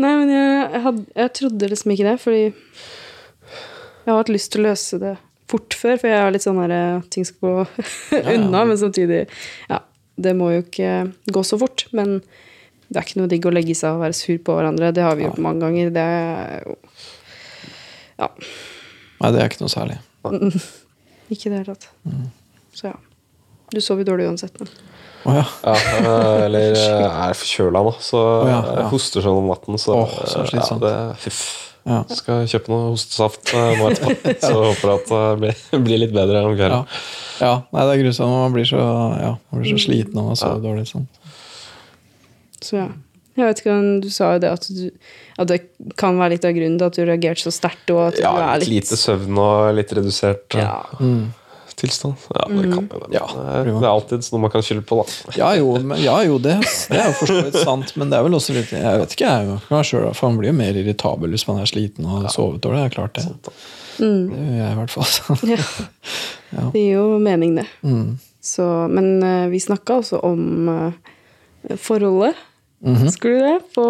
Nei, 0.00 0.10
men 0.20 0.28
jeg, 0.30 0.50
jeg, 0.74 0.80
had, 0.84 0.98
jeg 1.16 1.32
trodde 1.38 1.70
liksom 1.72 1.92
ikke 1.94 2.06
det, 2.06 2.18
fordi 2.22 2.42
jeg 2.44 4.10
har 4.10 4.20
hatt 4.20 4.30
lyst 4.30 4.52
til 4.52 4.62
å 4.62 4.68
løse 4.68 5.00
det 5.02 5.14
fort 5.50 5.76
før, 5.76 5.98
for 6.00 6.10
jeg 6.10 6.24
har 6.24 6.34
litt 6.34 6.46
sånn 6.46 6.60
at 6.64 7.08
ting 7.12 7.26
skal 7.28 7.40
gå 7.42 7.54
ja. 8.16 8.36
unna, 8.36 8.64
men 8.70 8.78
samtidig 8.80 9.24
Ja, 9.70 9.82
det 10.20 10.34
må 10.38 10.52
jo 10.54 10.64
ikke 10.64 10.94
gå 11.32 11.44
så 11.46 11.58
fort, 11.60 11.86
men 11.96 12.18
det 12.90 12.98
er 12.98 13.06
ikke 13.06 13.20
noe 13.20 13.30
digg 13.30 13.46
å 13.46 13.54
legge 13.54 13.76
seg 13.78 13.94
og 13.94 14.02
være 14.02 14.16
sur 14.18 14.38
på 14.42 14.54
hverandre. 14.56 14.90
Det 14.90 15.04
har 15.06 15.14
vi 15.14 15.22
gjort 15.22 15.38
mange 15.42 15.62
ganger. 15.62 15.92
Det 15.94 16.02
er 16.02 16.64
jo 16.64 16.74
Ja, 18.18 18.28
Nei, 19.20 19.30
det 19.30 19.42
er 19.42 19.52
ikke 19.52 19.62
noe 19.62 19.70
særlig. 19.72 20.00
ikke 21.30 21.46
i 21.46 21.52
det 21.52 21.60
hele 21.60 21.74
tatt. 21.76 21.90
Så 22.74 22.88
ja. 22.90 22.96
Du 23.70 23.78
sover 23.84 24.06
dårlig 24.08 24.26
uansett, 24.26 24.56
men 24.58 24.72
Oh, 25.24 25.34
ja. 25.36 25.44
Ja, 25.62 25.72
eh, 25.74 26.44
eller 26.46 26.70
jeg 26.72 27.00
er 27.04 27.34
forkjøla 27.36 27.82
nå, 27.84 27.90
så 28.00 28.20
ja, 28.48 28.54
jeg 28.54 28.78
ja. 28.78 28.86
hoster 28.88 29.24
sånn 29.24 29.40
om 29.42 29.50
natten. 29.50 29.76
Så, 29.80 29.96
oh, 30.00 30.14
så 30.24 30.46
slitsomt. 30.48 30.86
Ja, 30.86 31.10
det, 31.10 31.18
fyff. 31.20 31.42
Ja. 31.90 32.00
Skal 32.14 32.44
kjøpe 32.46 32.70
noe 32.70 32.90
hostesaft 32.92 33.50
eh, 33.56 33.70
nå 33.80 33.88
etterpå. 33.90 34.34
Så 34.46 34.52
håper 34.54 34.92
jeg 34.92 35.00
at 35.00 35.10
det 35.10 35.80
blir, 35.88 35.98
litt 36.04 36.12
bedre 36.14 36.44
om 36.46 36.52
Ja. 36.54 36.58
kvelden. 36.60 36.98
ja. 37.42 37.52
Nei, 37.74 37.84
det 37.88 37.94
er 37.96 38.02
grusomt. 38.04 38.34
Man 38.36 38.54
blir 38.54 38.68
så, 38.70 38.80
ja, 39.18 39.32
man 39.50 39.62
blir 39.64 39.72
så 39.74 39.82
sliten 39.88 40.20
av 40.22 40.30
å 40.32 40.36
sove 40.38 40.62
dårlig. 40.62 40.86
Sånn. 40.92 41.08
Så 42.62 42.76
ja. 42.78 42.88
Jeg 43.38 43.46
vet 43.46 43.60
ikke, 43.62 43.74
Du 44.04 44.08
sa 44.12 44.32
jo 44.34 44.40
det 44.42 44.48
at, 44.52 44.66
du, 44.74 44.90
at 45.40 45.48
det 45.48 45.58
kan 45.96 46.18
være 46.20 46.34
litt 46.34 46.44
av 46.44 46.52
grunnen 46.56 46.78
til 46.80 46.86
at 46.90 46.96
du 46.98 47.04
reagerte 47.08 47.44
så 47.46 47.52
sterkt. 47.54 47.88
Ja, 48.20 48.32
litt 48.60 48.68
lite 48.68 48.98
søvn 49.00 49.38
og 49.40 49.70
litt 49.78 49.92
redusert 49.96 50.58
Ja. 50.58 50.82
ja. 50.98 51.12
Tilstand. 51.80 52.26
Ja, 52.36 52.46
det 52.48 52.68
kan 52.70 52.86
jo 52.86 53.00
det. 53.02 53.10
Ja, 53.16 53.24
det, 53.34 53.72
er, 53.72 53.88
alltid 53.90 54.28
noe 54.32 54.44
man 54.44 54.52
kan 54.52 54.64
skylde 54.64 54.84
på, 54.86 55.00
da. 55.00 55.34
Ja 55.38 55.50
jo, 55.58 55.72
men, 55.80 56.00
ja, 56.02 56.16
jo 56.26 56.38
det, 56.42 56.58
det 56.90 57.00
er 57.00 57.10
jo 57.10 57.18
for 57.18 57.32
så 57.32 57.38
vidt 57.46 57.60
sant, 57.60 57.94
men 58.00 58.12
det 58.12 58.18
er 58.18 58.26
vel 58.26 58.38
også 58.38 58.56
litt 58.56 58.72
Jeg 58.76 59.02
vet 59.02 59.16
ikke, 59.16 59.30
jeg, 59.30 59.60
meg 59.72 59.86
selv, 59.88 60.10
for 60.18 60.30
man 60.30 60.40
blir 60.40 60.52
jo 60.52 60.56
mer 60.60 60.80
irritabel 60.82 61.36
hvis 61.36 61.46
man 61.48 61.62
er 61.62 61.70
sliten 61.70 62.08
og 62.08 62.20
har 62.20 62.34
sovet 62.34 62.62
dårlig. 62.64 62.82
Det 62.84 62.90
er 62.90 62.96
klart 62.98 63.20
det. 63.20 63.56
Det 64.00 64.10
gjør 64.10 64.60
jeg 64.60 64.74
i 64.74 64.78
hvert 64.82 64.98
fall. 64.98 65.48
ja. 65.54 65.62
Ja. 66.50 66.64
Det 66.74 66.80
gir 66.80 66.96
jo 66.96 67.18
mening, 67.22 67.52
det. 67.60 67.62
Mm. 67.86 68.16
Så, 68.42 68.64
men 68.90 69.20
eh, 69.22 69.44
vi 69.52 69.60
snakka 69.62 70.00
også 70.00 70.18
om 70.26 70.66
eh, 70.72 71.76
forholdet. 71.78 72.34
-hmm. 72.84 72.96
Husker 73.04 73.28
du 73.28 73.38
det? 73.38 73.58
På 73.74 73.84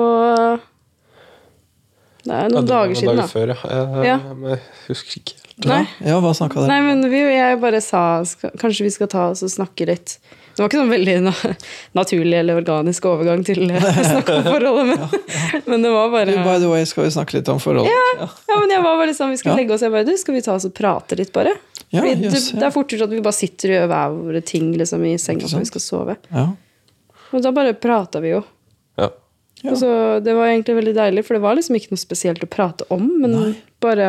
Det 2.24 2.34
er 2.36 2.50
noen 2.52 2.66
dager 2.68 2.98
siden, 2.98 3.16
da. 3.22 3.28
Før, 3.30 3.54
ja. 3.54 3.60
Jeg, 3.70 4.06
Ja. 4.10 4.18
Men 4.34 4.50
jeg 4.56 4.60
husker 4.88 5.20
ikke 5.22 5.36
helt. 5.38 5.46
Nei. 5.68 5.82
Ja, 6.08 6.16
hva 6.24 6.30
snakka 6.32 6.62
dere 6.62 6.68
Nei, 6.72 6.80
men 6.86 7.02
vi, 7.12 7.18
jeg 7.36 7.56
bare 7.60 7.80
sa 7.84 8.02
skal, 8.24 8.52
kanskje 8.60 8.86
vi 8.86 8.92
skal 8.94 9.10
ta 9.12 9.26
oss 9.34 9.42
og 9.44 9.50
snakke 9.52 9.84
litt. 9.90 10.14
Det 10.56 10.62
var 10.64 10.70
ikke 10.70 10.80
sånn 10.80 10.92
veldig 10.92 11.16
na 11.24 11.32
naturlig 12.00 12.38
eller 12.40 12.58
organisk 12.60 13.06
overgang 13.08 13.44
til 13.46 13.62
eh, 13.70 13.76
å 13.84 14.04
snakke 14.04 14.38
om 14.40 14.48
forholdet, 14.48 14.88
men, 14.90 15.28
men 15.70 15.84
det 15.84 15.92
var 15.94 16.10
bare 16.12 16.32
Du, 16.32 16.40
By 16.44 16.56
the 16.60 16.68
way, 16.72 16.84
skal 16.88 17.06
vi 17.06 17.12
snakke 17.14 17.36
litt 17.38 17.48
om 17.52 17.60
forholdet? 17.62 17.92
Ja. 17.92 18.26
Ja, 18.50 18.56
men 18.60 18.72
jeg 18.72 18.82
var 18.84 18.98
bare 19.00 19.14
sånn, 19.16 19.30
Vi 19.32 19.40
skal 19.40 19.52
Ja. 19.54 19.58
legge 19.60 19.76
oss 19.76 19.84
jeg 19.84 19.92
bare, 19.94 20.04
du, 20.08 20.12
skal 20.20 20.36
vi 20.36 20.42
ta 20.44 20.56
oss 20.56 20.66
og 20.68 20.74
prate 20.76 21.16
litt, 21.20 21.32
bare? 21.36 21.54
Ja, 21.90 22.00
Fordi 22.02 22.26
yes, 22.28 22.32
det, 22.32 22.42
ja. 22.54 22.60
det 22.60 22.66
er 22.68 22.74
fort 22.74 22.92
gjort 22.92 23.06
at 23.08 23.14
vi 23.14 23.20
bare 23.24 23.36
sitter 23.36 23.72
og 23.72 23.76
gjør 23.78 23.88
hver 23.92 24.16
våre 24.16 24.42
ting 24.52 24.72
liksom, 24.80 25.04
i 25.08 25.14
senga 25.20 25.48
når 25.48 25.64
vi 25.64 25.70
skal 25.70 25.84
sove. 25.86 26.16
Ja. 26.30 26.46
Og 27.30 27.44
da 27.44 27.52
bare 27.54 27.76
prata 27.78 28.20
vi 28.24 28.32
jo. 28.34 28.42
Ja. 29.60 29.72
Og 29.72 29.80
så, 29.82 29.90
det 30.24 30.32
var 30.36 30.48
egentlig 30.48 30.78
veldig 30.78 30.94
deilig, 30.96 31.24
for 31.26 31.36
det 31.36 31.42
var 31.44 31.58
liksom 31.58 31.76
ikke 31.76 31.92
noe 31.92 32.00
spesielt 32.00 32.44
å 32.44 32.48
prate 32.50 32.86
om, 32.94 33.04
men 33.20 33.34
Nei. 33.34 33.50
bare 33.82 34.08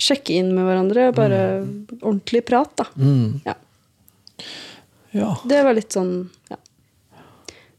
sjekke 0.00 0.36
inn 0.36 0.50
med 0.54 0.66
hverandre. 0.66 1.08
Bare 1.16 1.40
ordentlig 2.00 2.44
prat, 2.48 2.72
da. 2.80 2.88
Mm. 2.98 3.40
Ja. 3.46 3.54
ja. 5.14 5.30
Det 5.48 5.62
var 5.66 5.76
litt 5.78 5.94
sånn 5.94 6.14
ja. 6.50 6.60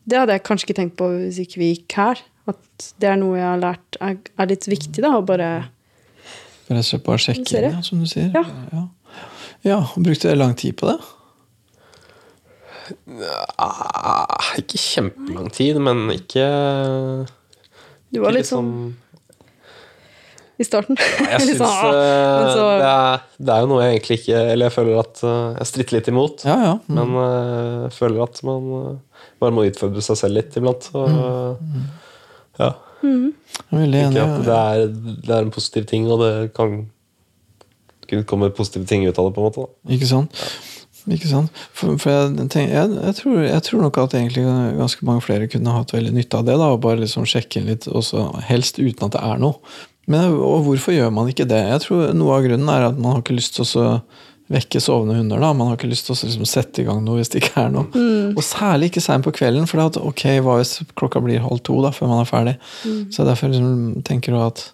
Det 0.06 0.18
hadde 0.22 0.36
jeg 0.36 0.44
kanskje 0.46 0.68
ikke 0.68 0.78
tenkt 0.78 0.98
på 1.00 1.08
hvis 1.16 1.40
ikke 1.42 1.62
vi 1.62 1.72
gikk 1.74 1.98
her. 1.98 2.22
At 2.50 2.90
det 3.02 3.10
er 3.10 3.18
noe 3.18 3.40
jeg 3.40 3.48
har 3.48 3.62
lært 3.62 3.98
er, 4.06 4.20
er 4.38 4.52
litt 4.52 4.68
viktig, 4.70 5.02
da. 5.02 5.16
Å 5.18 5.26
bare 5.26 5.50
Rett 6.66 6.82
og 6.82 6.86
slett 6.88 7.04
bare 7.06 7.22
sjekke 7.22 7.60
inn, 7.60 7.66
ja, 7.76 7.82
som 7.86 8.02
du 8.02 8.08
sier. 8.10 8.32
Ja. 8.34 8.86
Ja. 9.66 9.80
Brukte 9.98 10.32
dere 10.32 10.40
lang 10.40 10.56
tid 10.58 10.78
på 10.80 10.90
det? 10.90 10.98
Ah, 13.58 14.52
ikke 14.60 14.78
kjempelang 14.82 15.50
tid, 15.54 15.80
men 15.82 16.06
ikke 16.14 16.46
Du 18.14 18.20
var 18.22 18.30
ikke 18.32 18.38
litt 18.38 18.50
sånn 18.52 18.70
liksom- 18.70 19.02
i 20.58 20.64
starten. 20.64 20.96
Jeg 20.96 21.42
syns 21.50 21.58
sånn, 21.60 21.68
ah, 21.68 22.54
så- 22.56 22.68
det, 22.80 22.88
er, 22.88 23.24
det 23.44 23.52
er 23.56 23.60
jo 23.66 23.68
noe 23.74 23.82
jeg 23.84 23.96
egentlig 23.98 24.18
ikke 24.22 24.38
Eller 24.54 24.70
jeg 24.70 24.76
føler 24.78 25.00
at 25.02 25.24
eh, 25.28 25.58
jeg 25.60 25.68
stritter 25.68 25.98
litt 25.98 26.08
imot. 26.14 26.46
Ja, 26.48 26.56
ja. 26.64 26.74
Mm. 26.88 26.96
Men 26.96 27.18
eh, 27.20 27.82
jeg 27.90 27.92
føler 27.98 28.24
at 28.24 28.40
man 28.48 28.70
eh, 28.80 29.26
bare 29.44 29.52
må 29.58 29.66
utfordre 29.68 30.02
seg 30.06 30.16
selv 30.22 30.38
litt 30.40 30.56
iblant. 30.62 30.90
Og, 30.96 31.60
Mm. 31.60 31.86
ja, 32.60 32.72
Mm. 33.04 33.34
Jeg 33.36 33.76
er 33.76 33.82
veldig 33.84 34.00
enig. 34.02 34.22
det 34.46 34.56
er, 34.56 34.88
det 35.28 35.30
er 35.36 35.42
en 35.44 35.52
positiv 35.54 35.84
ting, 35.86 36.08
og 36.10 36.22
det 36.24 36.54
kan 36.56 36.90
kunne 38.08 38.24
komme 38.26 38.48
positive 38.56 38.86
ting 38.88 39.04
ut 39.06 39.20
av 39.20 39.28
det. 39.28 39.36
på 39.36 39.44
en 39.44 39.46
måte 39.50 39.66
da. 39.66 39.94
Ikke 39.94 40.08
sant? 40.10 40.32
Ikke 41.12 41.30
sant? 41.30 41.64
For, 41.78 41.98
for 42.02 42.10
jeg, 42.10 42.48
tenker, 42.50 42.72
jeg, 42.74 42.94
jeg, 42.98 43.16
tror, 43.20 43.42
jeg 43.46 43.64
tror 43.68 43.82
nok 43.86 43.98
at 44.02 44.16
egentlig 44.18 44.46
ganske 44.80 45.06
mange 45.06 45.22
flere 45.26 45.50
kunne 45.52 45.76
hatt 45.76 45.94
veldig 45.94 46.14
nytte 46.16 46.40
av 46.40 46.48
det. 46.48 46.56
da, 46.58 46.70
og 46.74 46.82
Bare 46.86 47.02
liksom 47.04 47.28
sjekke 47.30 47.62
inn 47.62 47.70
litt, 47.70 47.86
også, 47.88 48.28
helst 48.50 48.80
uten 48.82 49.08
at 49.08 49.18
det 49.18 49.22
er 49.26 49.42
noe. 49.42 49.60
Men 50.10 50.36
og 50.38 50.64
hvorfor 50.68 50.94
gjør 50.94 51.12
man 51.14 51.30
ikke 51.32 51.48
det? 51.50 51.64
Jeg 51.66 51.82
tror 51.82 52.12
Noe 52.14 52.36
av 52.38 52.46
grunnen 52.46 52.70
er 52.70 52.88
at 52.92 52.98
man 52.98 53.16
har 53.16 53.24
ikke 53.24 53.38
lyst 53.38 53.58
til 53.58 53.66
å 53.82 53.88
vekke 54.54 54.78
sovende 54.82 55.16
hunder. 55.18 55.40
da, 55.42 55.54
Man 55.58 55.72
har 55.72 55.80
ikke 55.80 55.90
lyst 55.90 56.06
til 56.06 56.14
å 56.14 56.20
liksom 56.28 56.46
sette 56.46 56.84
i 56.84 56.86
gang 56.86 57.00
noe 57.02 57.18
hvis 57.18 57.32
det 57.34 57.42
ikke 57.42 57.64
er 57.64 57.72
noe. 57.74 58.04
Og 58.36 58.44
særlig 58.46 58.92
ikke 58.92 59.02
seint 59.02 59.26
på 59.26 59.34
kvelden, 59.34 59.66
for 59.70 59.82
at, 59.82 59.98
ok, 59.98 60.24
hva 60.46 60.60
hvis 60.60 60.76
klokka 60.98 61.22
blir 61.26 61.42
halv 61.42 61.64
to 61.66 61.80
da, 61.82 61.90
før 61.96 62.12
man 62.14 62.22
er 62.22 62.30
ferdig? 62.30 62.56
Så 63.14 63.26
derfor 63.26 63.50
liksom, 63.50 64.04
tenker 64.06 64.36
du 64.36 64.42
at 64.44 64.68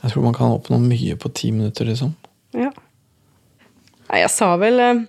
jeg 0.00 0.14
tror 0.14 0.24
man 0.24 0.36
kan 0.36 0.54
oppnå 0.54 0.78
mye 0.80 1.16
på 1.20 1.28
ti 1.36 1.50
minutter. 1.52 1.84
liksom. 1.84 2.14
Ja. 2.56 2.70
Nei, 4.08 4.22
jeg 4.22 4.30
sa 4.32 4.54
vel 4.58 4.80
eh, 4.80 5.02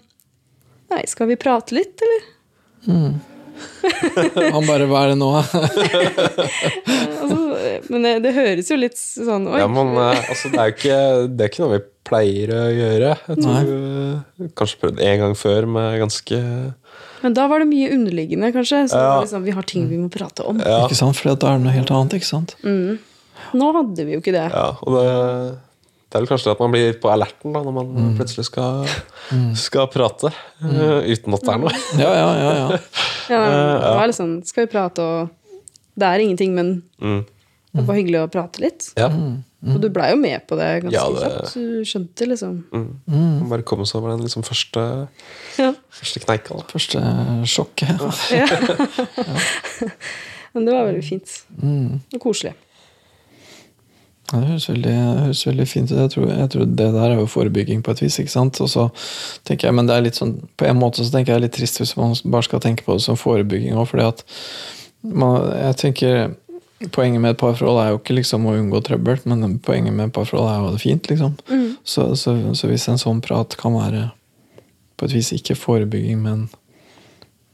Nei, 0.91 1.03
skal 1.07 1.29
vi 1.31 1.37
prate 1.39 1.75
litt, 1.77 2.01
eller? 2.05 2.23
Han 4.55 4.65
bare 4.65 4.87
Hva 4.89 5.03
er 5.05 5.11
det 5.13 5.17
nå? 5.21 5.27
Altså, 7.21 7.37
men 7.93 8.05
det, 8.05 8.11
det 8.25 8.31
høres 8.33 8.69
jo 8.71 8.77
litt 8.79 8.97
sånn 8.97 9.45
Oi. 9.51 9.59
Ja, 9.61 9.67
men 9.69 9.91
eh, 10.01 10.21
altså, 10.31 10.49
det, 10.49 10.57
er 10.63 10.71
jo 10.71 10.75
ikke, 10.77 10.97
det 11.29 11.45
er 11.45 11.51
ikke 11.51 11.61
noe 11.63 11.73
vi 11.75 11.81
pleier 12.09 12.53
å 12.55 12.61
gjøre. 12.73 13.11
Jeg 13.29 13.37
tror 13.43 13.67
vi 13.69 14.49
Kanskje 14.57 14.79
prøvd 14.81 15.01
en 15.05 15.21
gang 15.21 15.35
før 15.37 15.67
med 15.69 15.99
ganske 16.01 16.39
Men 17.21 17.35
da 17.37 17.45
var 17.51 17.61
det 17.61 17.69
mye 17.69 17.91
underliggende, 17.93 18.49
kanskje. 18.55 18.79
Så 18.91 18.97
Ja. 18.97 19.11
liksom, 19.21 19.45
vi 19.45 19.53
har 19.53 19.67
ting 19.69 19.85
vi 19.91 19.99
må 20.01 20.09
prate 20.11 20.41
om. 20.49 20.57
Ja, 20.65 20.81
Ikke 20.87 20.97
sant? 20.97 21.19
For 21.19 21.29
da 21.35 21.51
er 21.53 21.59
det 21.61 21.65
noe 21.67 21.75
helt 21.77 21.93
annet. 21.93 22.17
ikke 22.17 22.31
sant? 22.31 22.55
Nå 22.65 23.67
hadde 23.77 24.07
vi 24.07 24.15
jo 24.17 24.21
ikke 24.23 24.33
det. 24.33 24.47
ja 24.49 24.67
og 24.81 24.97
det, 24.97 25.05
det 26.11 26.17
er 26.17 26.23
vel 26.25 26.27
kanskje 26.27 26.49
det 26.49 26.55
at 26.57 26.59
man 26.59 26.71
blir 26.75 26.93
på 26.99 27.07
alerten 27.11 27.53
da, 27.55 27.61
når 27.63 27.73
man 27.77 27.91
Mm. 27.95 28.15
plutselig 28.19 28.45
skal, 28.49 28.85
skal 29.55 29.87
prate 29.87 30.27
eh, 30.27 31.11
uten 31.15 31.33
at 31.37 31.45
det 31.47 31.53
er 31.53 31.61
noe. 31.63 31.71
Ja, 32.03 32.11
ja, 32.11 32.31
ja. 32.35 32.51
ja. 32.51 32.79
Ja, 33.31 33.43
det 33.79 33.93
var 33.95 34.11
sånn 34.17 34.33
Skal 34.45 34.65
vi 34.67 34.71
prate, 34.73 34.99
og 34.99 35.29
Det 35.95 36.07
er 36.07 36.19
ingenting, 36.23 36.53
men 36.55 36.83
Mm. 37.01 37.23
det 37.75 37.85
var 37.87 37.95
hyggelig 37.95 38.19
å 38.25 38.31
prate 38.31 38.59
litt. 38.59 38.89
Ja. 38.99 39.07
Og 39.61 39.77
du 39.79 39.87
blei 39.93 40.09
jo 40.11 40.17
med 40.17 40.41
på 40.49 40.57
det 40.57 40.83
ganske 40.83 40.91
Ja, 40.95 41.05
det- 41.13 41.31
kjapt. 41.31 41.53
Du 41.53 41.83
skjønte 41.85 42.27
liksom 42.27 42.63
Mm. 42.73 42.89
Man 43.07 43.49
Bare 43.49 43.63
komme 43.63 43.85
seg 43.85 44.01
over 44.01 44.09
den 44.17 44.23
liksom 44.25 44.43
første, 44.43 45.07
ja. 45.59 45.71
første 45.91 46.19
kneika. 46.25 46.57
da. 46.57 46.63
Første 46.67 46.99
sjokket. 47.45 48.01
Ja. 48.31 48.47
Men 50.53 50.65
det 50.67 50.73
var 50.75 50.87
veldig 50.89 51.03
fint. 51.05 51.29
Mm. 51.61 51.99
Og 52.15 52.19
koselig. 52.23 52.53
Ja, 54.31 54.39
Det 54.39 54.47
høres 54.47 54.69
veldig, 54.69 54.91
høres 55.25 55.45
veldig 55.47 55.67
fint 55.67 55.91
ut. 55.91 55.97
Jeg 55.99 56.09
tror, 56.13 56.27
jeg 56.31 56.49
tror 56.53 56.65
det 56.65 56.89
der 56.95 57.09
er 57.11 57.17
jo 57.19 57.25
forebygging 57.27 57.81
på 57.83 57.91
et 57.91 58.01
vis. 58.01 58.19
ikke 58.19 58.31
sant? 58.31 58.61
Og 58.63 58.69
så 58.71 58.89
tenker 59.43 59.67
jeg, 59.67 59.75
Men 59.75 59.87
det 59.87 59.95
er 59.97 60.01
litt 60.05 60.15
sånn, 60.19 60.37
på 60.57 60.65
en 60.69 60.79
måte 60.79 61.03
så 61.03 61.11
tenker 61.11 61.33
jeg 61.33 61.41
det 61.41 61.41
er 61.41 61.47
litt 61.49 61.57
trist 61.59 61.81
hvis 61.81 61.95
man 61.97 62.15
bare 62.31 62.43
skal 62.47 62.59
tenke 62.63 62.83
på 62.87 62.93
det 62.95 63.03
som 63.03 63.17
forebygging 63.19 63.75
òg. 63.75 63.87
fordi 63.87 64.07
at 64.07 64.23
man, 65.03 65.51
jeg 65.57 65.75
tenker 65.77 66.35
Poenget 66.91 67.21
med 67.21 67.35
et 67.35 67.37
parforhold 67.37 67.77
er 67.77 67.89
jo 67.91 67.99
ikke 67.99 68.15
liksom 68.17 68.45
å 68.49 68.55
unngå 68.57 68.79
trøbbel, 68.81 69.19
men 69.29 69.59
poenget 69.61 69.93
med 69.93 70.07
et 70.07 70.13
parforhold 70.15 70.47
er 70.49 70.61
å 70.63 70.65
ha 70.65 70.71
det 70.73 70.79
fint. 70.81 71.05
liksom. 71.11 71.35
Så, 71.85 72.15
så, 72.17 72.33
så 72.57 72.67
hvis 72.71 72.87
en 72.89 72.97
sånn 72.97 73.19
prat 73.21 73.53
kan 73.59 73.75
være 73.77 74.07
på 74.97 75.05
et 75.05 75.13
vis 75.13 75.29
ikke 75.37 75.53
forebygging, 75.53 76.17
men 76.23 76.47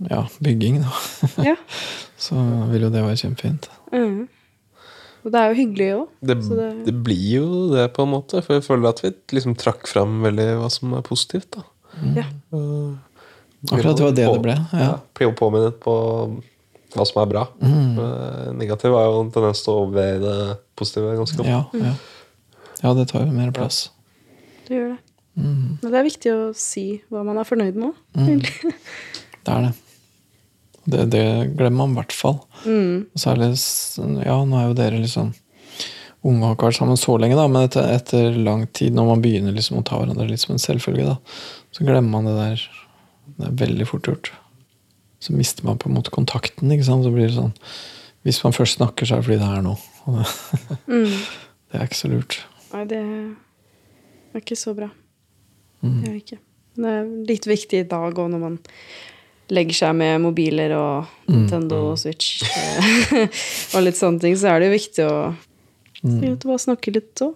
ja, 0.08 0.22
bygging, 0.40 0.80
da, 0.86 0.94
Ja. 1.44 1.56
så 2.18 2.40
vil 2.72 2.88
jo 2.88 2.90
det 2.94 3.04
være 3.04 3.20
kjempefint. 3.20 3.68
Mhm. 3.92 4.28
Og 5.28 5.34
det 5.34 5.40
er 5.44 5.50
jo 5.52 5.58
hyggelig 5.60 5.88
òg. 5.98 6.04
Det, 6.24 6.36
det... 6.48 6.68
det- 6.88 6.94
blir 7.04 7.26
jo 7.36 7.48
det, 7.74 7.90
på 7.98 8.06
en 8.08 8.14
måte. 8.14 8.40
For 8.46 8.56
jeg 8.56 8.64
føler 8.64 8.88
at 8.94 9.02
vi 9.04 9.12
liksom 9.36 9.58
trakk 9.60 9.88
fram 9.92 10.22
veldig 10.24 10.46
hva 10.62 10.70
som 10.72 10.94
er 10.96 11.04
positivt. 11.04 11.50
da. 11.58 11.66
Ja. 12.16 12.24
Og- 12.56 12.96
Akkurat 13.74 13.98
det 13.98 14.06
var 14.06 14.14
det 14.16 14.28
det 14.30 14.42
ble. 14.46 14.54
Ja. 14.72 14.80
Ja. 14.86 14.92
Blir 15.18 15.28
jo 15.28 15.34
påminnet 15.36 15.80
på 15.84 15.94
hva 16.96 17.06
som 17.10 17.20
er 17.24 17.30
bra. 17.34 17.42
Eh, 17.60 18.52
Negativ 18.56 18.94
er 18.96 19.08
jo 19.10 19.20
en 19.26 19.32
tendens 19.34 19.64
til 19.66 19.74
å 19.74 19.82
overveie 19.84 20.20
det 20.22 20.36
positive 20.80 21.16
ganske 21.18 21.40
godt. 21.42 21.50
Ja, 21.50 21.64
ja. 21.74 21.94
ja, 22.86 22.94
det 22.94 23.08
tar 23.12 23.26
jo 23.26 23.34
mer 23.34 23.52
plass. 23.52 23.90
Det 24.70 24.78
gjør 24.78 24.94
det. 24.94 25.00
Mm. 25.38 25.66
Men 25.82 25.92
det 25.92 26.00
er 26.00 26.08
viktig 26.08 26.32
å 26.34 26.46
si 26.58 26.86
hva 27.12 27.26
man 27.28 27.38
er 27.42 27.50
fornøyd 27.50 27.76
med 27.82 27.92
òg. 27.92 27.98
Det 29.44 29.52
er 29.58 29.68
det. 29.68 29.74
Det, 30.88 31.04
det 31.12 31.26
glemmer 31.58 31.84
man 31.84 31.96
i 31.96 32.00
hvert 32.00 32.16
fall. 32.16 32.40
Mm. 32.64 33.06
Særlig 33.20 33.52
Ja, 34.24 34.38
nå 34.48 34.56
er 34.60 34.70
jo 34.70 34.78
dere 34.78 35.02
liksom 35.04 35.34
unge 36.28 36.42
og 36.42 36.48
har 36.48 36.56
ikke 36.58 36.68
vært 36.70 36.80
sammen 36.80 37.00
så 37.00 37.14
lenge, 37.22 37.38
da, 37.38 37.46
men 37.52 37.68
etter, 37.68 37.88
etter 37.94 38.38
lang 38.44 38.66
tid, 38.76 38.96
når 38.96 39.10
man 39.12 39.22
begynner 39.24 39.56
liksom 39.56 39.80
å 39.80 39.84
ta 39.86 40.00
hverandre 40.00 40.26
litt 40.28 40.42
som 40.42 40.56
en 40.56 40.62
selvfølge, 40.64 41.06
da, 41.06 41.16
så 41.76 41.86
glemmer 41.86 42.10
man 42.10 42.28
det 42.28 42.36
der. 42.38 42.64
Det 43.38 43.50
er 43.50 43.60
veldig 43.62 43.88
fort 43.88 44.10
gjort. 44.10 44.32
Så 45.24 45.36
mister 45.36 45.66
man 45.68 45.80
på 45.82 45.90
en 45.90 45.98
måte 45.98 46.14
kontakten. 46.14 46.72
ikke 46.72 46.88
sant? 46.88 47.06
Så 47.06 47.12
blir 47.14 47.28
det 47.28 47.36
sånn 47.36 47.54
Hvis 48.26 48.40
man 48.44 48.54
først 48.56 48.78
snakker, 48.78 49.08
så 49.08 49.16
er 49.16 49.22
det 49.22 49.28
fordi 49.28 49.40
det 49.44 49.52
er 49.58 49.66
noe. 49.66 49.78
Mm. 50.88 51.12
det 51.68 51.80
er 51.80 51.84
ikke 51.84 52.00
så 52.00 52.10
lurt. 52.12 52.38
Nei, 52.72 52.84
det 52.88 53.00
er 53.04 54.40
ikke 54.40 54.56
så 54.60 54.72
bra. 54.78 54.88
Det 55.84 56.08
er 56.08 56.16
ikke. 56.16 56.38
Det 56.78 56.92
er 56.94 57.08
litt 57.28 57.48
viktig 57.50 57.82
i 57.82 57.88
dag 57.90 58.14
òg, 58.14 58.30
når 58.32 58.42
man 58.44 58.58
legger 59.54 59.78
seg 59.80 59.96
med 59.96 60.22
mobiler 60.24 60.74
og 60.76 61.30
Nintendo 61.32 61.84
og 61.94 62.00
Switch 62.02 62.44
eh, 62.44 63.28
og 63.76 63.84
litt 63.86 64.00
sånne 64.00 64.20
ting, 64.24 64.36
så 64.40 64.52
er 64.52 64.60
det 64.60 64.70
jo 64.70 64.76
viktig 64.76 65.08
å 65.08 65.18
mm. 66.04 66.38
bare 66.44 66.64
snakke 66.64 66.94
litt 66.98 67.24
òg. 67.24 67.36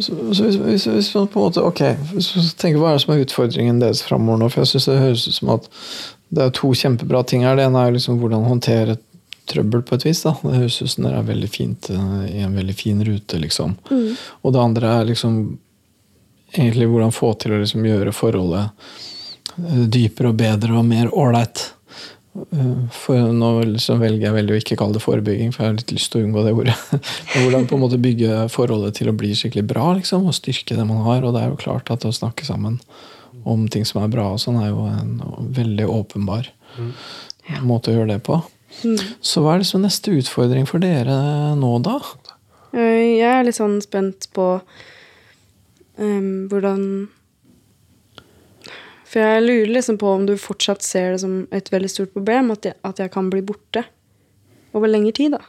Så, 0.00 0.14
så 0.34 0.46
hvis, 0.46 0.56
hvis, 0.56 0.86
hvis 0.86 1.10
man 1.14 1.28
på 1.30 1.38
en 1.38 1.44
måte 1.44 1.62
Ok, 1.62 1.82
så 2.18 2.40
tenker 2.58 2.80
hva 2.82 2.90
er 2.90 2.96
det 2.96 3.02
som 3.04 3.12
er 3.14 3.20
utfordringen 3.22 3.78
deres 3.78 4.00
framover 4.02 4.40
nå? 4.40 4.48
For 4.50 4.64
jeg 4.64 4.72
syns 4.72 4.88
det 4.90 4.96
høres 4.98 5.26
ut 5.28 5.36
som 5.36 5.52
at 5.54 5.68
det 6.30 6.42
er 6.42 6.56
to 6.58 6.70
kjempebra 6.74 7.22
ting 7.26 7.44
her. 7.46 7.54
Det 7.58 7.68
ene 7.68 7.84
er 7.84 7.94
liksom 7.94 8.18
hvordan 8.18 8.46
håndtere 8.46 8.96
trøbbel 9.50 9.82
på 9.86 9.98
et 9.98 10.06
vis. 10.06 10.22
da. 10.26 10.34
Det 10.42 10.56
høres 10.56 10.80
ut 10.82 10.90
som 10.90 11.06
det 11.06 11.14
er 11.14 11.28
veldig 11.30 11.50
fint 11.50 11.90
eh, 11.94 12.26
i 12.38 12.42
en 12.46 12.56
veldig 12.58 12.76
fin 12.78 13.04
rute, 13.06 13.38
liksom. 13.42 13.76
Og 14.42 14.54
det 14.54 14.62
andre 14.62 14.94
er 15.00 15.08
liksom 15.10 15.40
egentlig 16.50 16.90
hvordan 16.90 17.14
få 17.14 17.32
til 17.38 17.54
å 17.54 17.62
liksom 17.62 17.86
gjøre 17.86 18.14
forholdet 18.14 18.90
dypere 19.92 20.32
og 20.32 20.38
bedre 20.40 20.78
og 20.78 20.84
mer 20.88 21.10
ålreit. 21.12 21.62
Eh, 22.54 22.74
For 22.94 23.32
nå 23.34 23.50
liksom 23.74 24.00
velger 24.02 24.28
jeg 24.28 24.36
veldig 24.36 24.54
å 24.54 24.60
ikke 24.62 24.78
kalle 24.80 24.96
det 24.96 25.02
forebygging, 25.04 25.52
for 25.54 25.64
jeg 25.64 25.72
har 25.72 25.78
litt 25.80 25.94
lyst 25.94 26.12
til 26.12 26.22
å 26.22 26.28
unngå 26.28 26.44
det 26.46 26.54
ordet. 26.56 26.76
Men 27.34 27.46
hvordan 27.46 27.68
på 27.70 27.78
en 27.78 27.84
måte 27.84 28.00
bygge 28.02 28.44
forholdet 28.54 28.98
til 29.00 29.10
å 29.10 29.16
bli 29.16 29.32
skikkelig 29.36 29.66
bra, 29.72 29.90
liksom, 29.98 30.28
og 30.30 30.36
styrke 30.36 30.78
det 30.78 30.86
man 30.88 31.02
har. 31.06 31.24
Og 31.26 31.34
det 31.34 31.42
er 31.44 31.52
jo 31.52 31.60
klart 31.60 31.90
at 31.92 32.06
å 32.06 32.14
snakke 32.14 32.46
sammen 32.48 32.80
om 33.48 33.66
ting 33.72 33.86
som 33.88 34.02
er 34.02 34.10
bra, 34.12 34.28
og 34.34 34.40
sånn, 34.42 34.58
er 34.60 34.68
jo 34.70 34.84
en 34.90 35.14
veldig 35.56 35.86
åpenbar 35.88 36.50
måte 37.64 37.90
å 37.90 37.94
gjøre 37.96 38.14
det 38.14 38.22
på. 38.26 38.36
Så 39.24 39.42
hva 39.42 39.54
er 39.56 39.62
liksom 39.64 39.82
neste 39.82 40.12
utfordring 40.14 40.68
for 40.68 40.82
dere 40.82 41.16
nå, 41.58 41.70
da? 41.82 41.96
Eh, 42.76 43.18
Jeg 43.18 43.30
er 43.32 43.46
litt 43.48 43.56
sånn 43.58 43.80
spent 43.82 44.28
på 44.36 44.60
um, 45.98 46.46
hvordan 46.52 46.84
For 49.10 49.18
jeg 49.24 49.42
lurer 49.42 49.72
liksom 49.74 49.96
på 49.98 50.10
om 50.14 50.26
du 50.28 50.36
fortsatt 50.38 50.84
ser 50.86 51.12
det 51.16 51.22
som 51.24 51.40
et 51.56 51.70
veldig 51.72 51.90
stort 51.90 52.12
problem 52.14 52.52
at 52.54 52.68
jeg, 52.68 52.76
at 52.86 53.00
jeg 53.02 53.10
kan 53.10 53.30
bli 53.32 53.40
borte 53.42 53.82
over 54.76 54.86
lengre 54.86 55.10
tid, 55.16 55.34
da. 55.34 55.40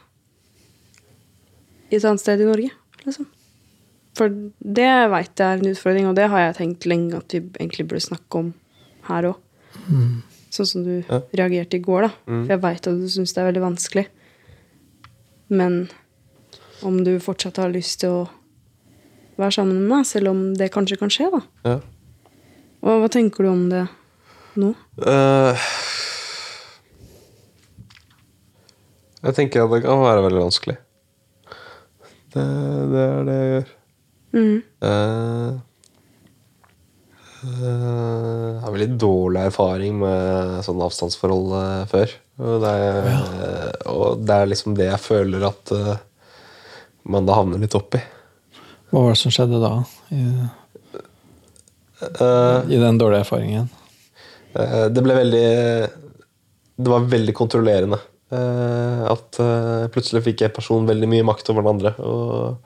I 1.92 1.98
et 2.00 2.06
annet 2.08 2.22
sted 2.24 2.40
i 2.42 2.48
Norge, 2.48 2.72
liksom. 3.04 3.28
For 4.18 4.28
det 4.60 4.90
veit 5.12 5.38
jeg 5.38 5.46
er 5.46 5.60
en 5.62 5.70
utfordring, 5.70 6.08
og 6.10 6.16
det 6.18 6.26
har 6.32 6.42
jeg 6.48 6.56
tenkt 6.58 6.88
lenge 6.90 7.16
at 7.20 7.32
vi 7.32 7.40
egentlig 7.60 7.86
burde 7.88 8.02
snakke 8.04 8.40
om 8.42 8.50
her 9.06 9.30
òg. 9.30 9.38
Sånn 10.52 10.68
som 10.68 10.82
du 10.84 11.04
Ja. 11.08 11.20
reagerte 11.32 11.78
i 11.78 11.84
går, 11.86 12.02
da. 12.08 12.10
For 12.26 12.48
jeg 12.52 12.60
veit 12.60 12.86
at 12.86 12.98
du 12.98 13.06
syns 13.08 13.32
det 13.32 13.38
er 13.40 13.52
veldig 13.52 13.62
vanskelig. 13.62 14.06
Men 15.48 15.88
om 16.82 17.04
du 17.04 17.18
fortsatt 17.20 17.56
har 17.56 17.70
lyst 17.72 18.00
til 18.00 18.10
å 18.10 18.28
være 19.38 19.52
sammen 19.54 19.78
med 19.78 19.88
meg, 19.88 20.06
selv 20.06 20.28
om 20.28 20.54
det 20.54 20.72
kanskje 20.72 20.98
kan 20.98 21.08
skje, 21.08 21.30
da. 21.30 21.40
Ja. 21.64 21.80
Og 22.82 23.02
hva 23.02 23.10
tenker 23.12 23.46
du 23.46 23.50
om 23.52 23.66
det 23.70 23.84
nå? 24.58 24.72
Uh, 24.98 25.54
jeg 29.22 29.36
tenker 29.38 29.64
at 29.64 29.74
det 29.76 29.84
kan 29.84 30.02
være 30.02 30.24
veldig 30.26 30.42
vanskelig. 30.48 30.78
Det, 32.32 32.46
det 32.92 33.04
er 33.04 33.28
det 33.28 33.36
jeg 33.36 33.52
gjør. 33.52 33.70
Mm. 34.32 34.58
Uh, 34.82 35.50
uh, 37.44 38.42
jeg 38.62 38.66
har 38.66 38.74
veldig 38.76 38.98
dårlig 39.02 39.44
erfaring 39.50 39.96
med 39.98 40.58
sånne 40.66 40.86
avstandsforhold 40.86 41.54
eh, 41.58 41.84
før. 41.90 42.12
Og 42.42 42.62
det, 42.62 42.72
er, 42.72 43.72
og 43.90 44.22
det 44.22 44.36
er 44.36 44.50
liksom 44.52 44.76
det 44.78 44.86
jeg 44.86 45.02
føler 45.02 45.46
at 45.48 45.72
eh, 45.74 45.96
man 47.10 47.26
da 47.26 47.36
havner 47.40 47.58
litt 47.62 47.74
oppi. 47.74 47.98
Hva 48.92 49.02
var 49.02 49.16
det 49.16 49.20
som 49.20 49.34
skjedde 49.34 49.58
da? 49.58 49.72
I, 50.14 50.22
Uh, 52.02 52.62
i 52.70 52.78
den 52.80 52.98
dårlige 52.98 53.24
erfaringen? 53.24 53.68
Uh, 54.56 54.88
Det 54.92 55.02
ble 55.04 55.14
veldig 55.16 55.44
Det 56.82 56.90
var 56.90 57.06
veldig 57.12 57.34
kontrollerende. 57.38 57.98
Uh, 58.32 59.04
At 59.12 59.38
plutselig 59.92 60.24
fikk 60.26 60.42
en 60.46 60.54
person 60.56 60.88
veldig 60.88 61.08
mye 61.08 61.26
makt 61.28 61.50
over 61.52 61.62
den 61.62 61.74
andre. 61.76 61.94
Og 62.00 62.56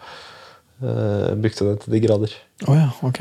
brukte 1.40 1.64
det 1.64 1.79
til 1.83 1.94
de 1.94 2.01
grader. 2.05 2.33
Å 2.68 2.75
ja, 2.77 2.88
ok. 3.09 3.20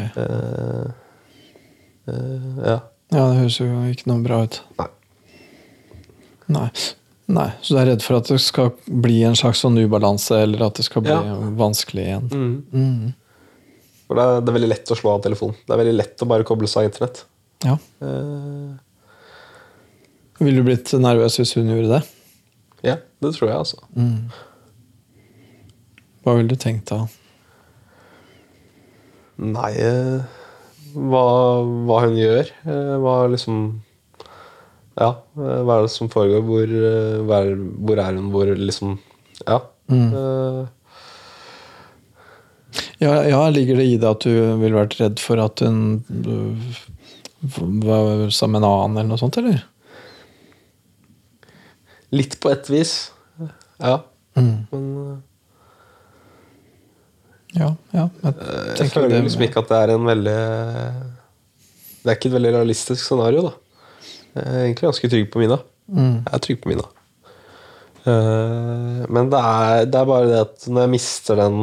Ja. 2.06 2.76
Ja, 3.14 3.22
det 3.32 3.38
høres 3.40 3.60
jo 3.62 3.68
ikke 3.88 4.10
noe 4.12 4.24
bra 4.26 4.42
ut. 4.44 4.58
Nei. 4.82 4.88
Nei. 6.52 6.70
Nei. 7.32 7.48
Så 7.64 7.74
du 7.74 7.80
er 7.82 7.88
redd 7.90 8.04
for 8.06 8.20
at 8.20 8.28
det 8.30 8.38
skal 8.44 8.74
bli 8.86 9.22
en 9.26 9.38
slags 9.38 9.64
sånn 9.64 9.80
ubalanse, 9.82 10.38
eller 10.46 10.68
at 10.68 10.78
det 10.78 10.86
skal 10.86 11.06
bli 11.06 11.14
Ja. 11.16 11.38
vanskelig 11.58 12.04
igjen? 12.06 12.28
Mm. 12.30 12.66
Mm. 12.74 13.14
For 14.06 14.18
det 14.20 14.24
er, 14.26 14.42
det 14.46 14.52
er 14.52 14.58
veldig 14.60 14.70
lett 14.70 14.92
å 14.94 14.98
slå 15.00 15.14
av 15.16 15.22
telefonen. 15.26 15.56
Det 15.66 15.74
er 15.74 15.80
veldig 15.82 15.96
lett 15.98 16.22
å 16.22 16.28
bare 16.30 16.46
koble 16.48 16.68
seg 16.70 16.84
av 16.84 16.90
internett. 16.92 17.24
Ja. 17.66 17.78
Uh, 18.04 18.76
Ville 20.44 20.60
du 20.62 20.68
blitt 20.68 20.92
nervøs 21.00 21.40
hvis 21.40 21.56
hun 21.58 21.72
gjorde 21.72 21.96
det? 21.98 22.02
ja, 22.86 22.98
det 23.24 23.32
tror 23.34 23.50
jeg, 23.50 23.58
altså. 23.58 23.80
Mm. 23.98 24.28
Hva 26.26 26.36
ville 26.38 26.52
du 26.52 26.60
tenkt 26.62 26.92
da? 26.92 27.00
Nei 29.42 29.72
eh, 29.84 30.22
hva, 30.96 31.24
hva 31.88 31.98
hun 32.06 32.16
gjør. 32.20 32.52
eh, 32.64 32.94
Hva 33.04 33.16
liksom 33.34 33.58
Ja, 34.96 35.10
hva 35.36 35.80
er 35.80 35.88
det 35.88 35.92
som 35.96 36.08
foregår? 36.14 36.46
Hvor, 36.48 36.76
hvor 37.26 38.00
er 38.06 38.14
hun? 38.16 38.30
Hvor 38.36 38.54
liksom 38.56 38.98
Ja. 39.48 39.60
Mm. 39.92 40.14
eh, 40.14 40.62
Ja, 43.06 43.14
ja, 43.30 43.40
ligger 43.54 43.78
det 43.78 43.86
i 43.92 43.98
det 44.02 44.08
at 44.10 44.26
du 44.26 44.32
ville 44.62 44.78
vært 44.80 44.96
redd 45.02 45.20
for 45.22 45.38
at 45.44 45.62
hun 45.62 45.80
øh, 46.26 46.76
var 47.86 48.30
sammen 48.34 48.58
med 48.58 48.64
en 48.64 48.70
annen, 48.72 48.98
eller 48.98 49.12
noe 49.14 49.22
sånt, 49.22 49.38
eller? 49.42 49.62
litt 52.16 52.38
på 52.40 52.48
et 52.54 52.68
vis. 52.72 52.92
Ja. 53.84 53.98
Mm. 54.40 54.52
Men 54.72 54.84
eh, 55.02 55.16
Ja, 57.60 57.68
ja. 57.96 58.06
Jeg 58.24 58.34
jeg 58.80 58.90
føler 58.94 59.10
det- 59.12 59.24
liksom 59.26 59.44
ikke 59.48 59.62
at 59.64 59.70
det 59.72 59.78
er 59.82 59.92
en 59.96 60.06
veldig 60.08 60.36
Det 62.04 62.12
er 62.12 62.16
ikke 62.16 62.30
et 62.30 62.36
veldig 62.38 62.54
realistisk 62.56 63.02
scenario, 63.04 63.42
da. 63.50 63.54
Jeg 64.36 64.46
er 64.46 64.64
egentlig 64.66 64.88
ganske 64.88 65.10
trygg 65.12 65.28
på 65.34 65.40
Mina. 65.44 65.58
Mm. 65.92 66.16
Jeg 66.26 66.34
er 66.40 66.44
trygg 66.46 66.62
på 66.64 66.70
Mina. 66.72 66.88
Men 69.10 69.30
det 69.34 69.40
er, 69.42 69.86
det 69.90 70.00
er 70.02 70.06
bare 70.10 70.28
det 70.30 70.40
at 70.46 70.68
når 70.70 70.82
jeg 70.86 70.94
mister 70.96 71.40
den 71.40 71.56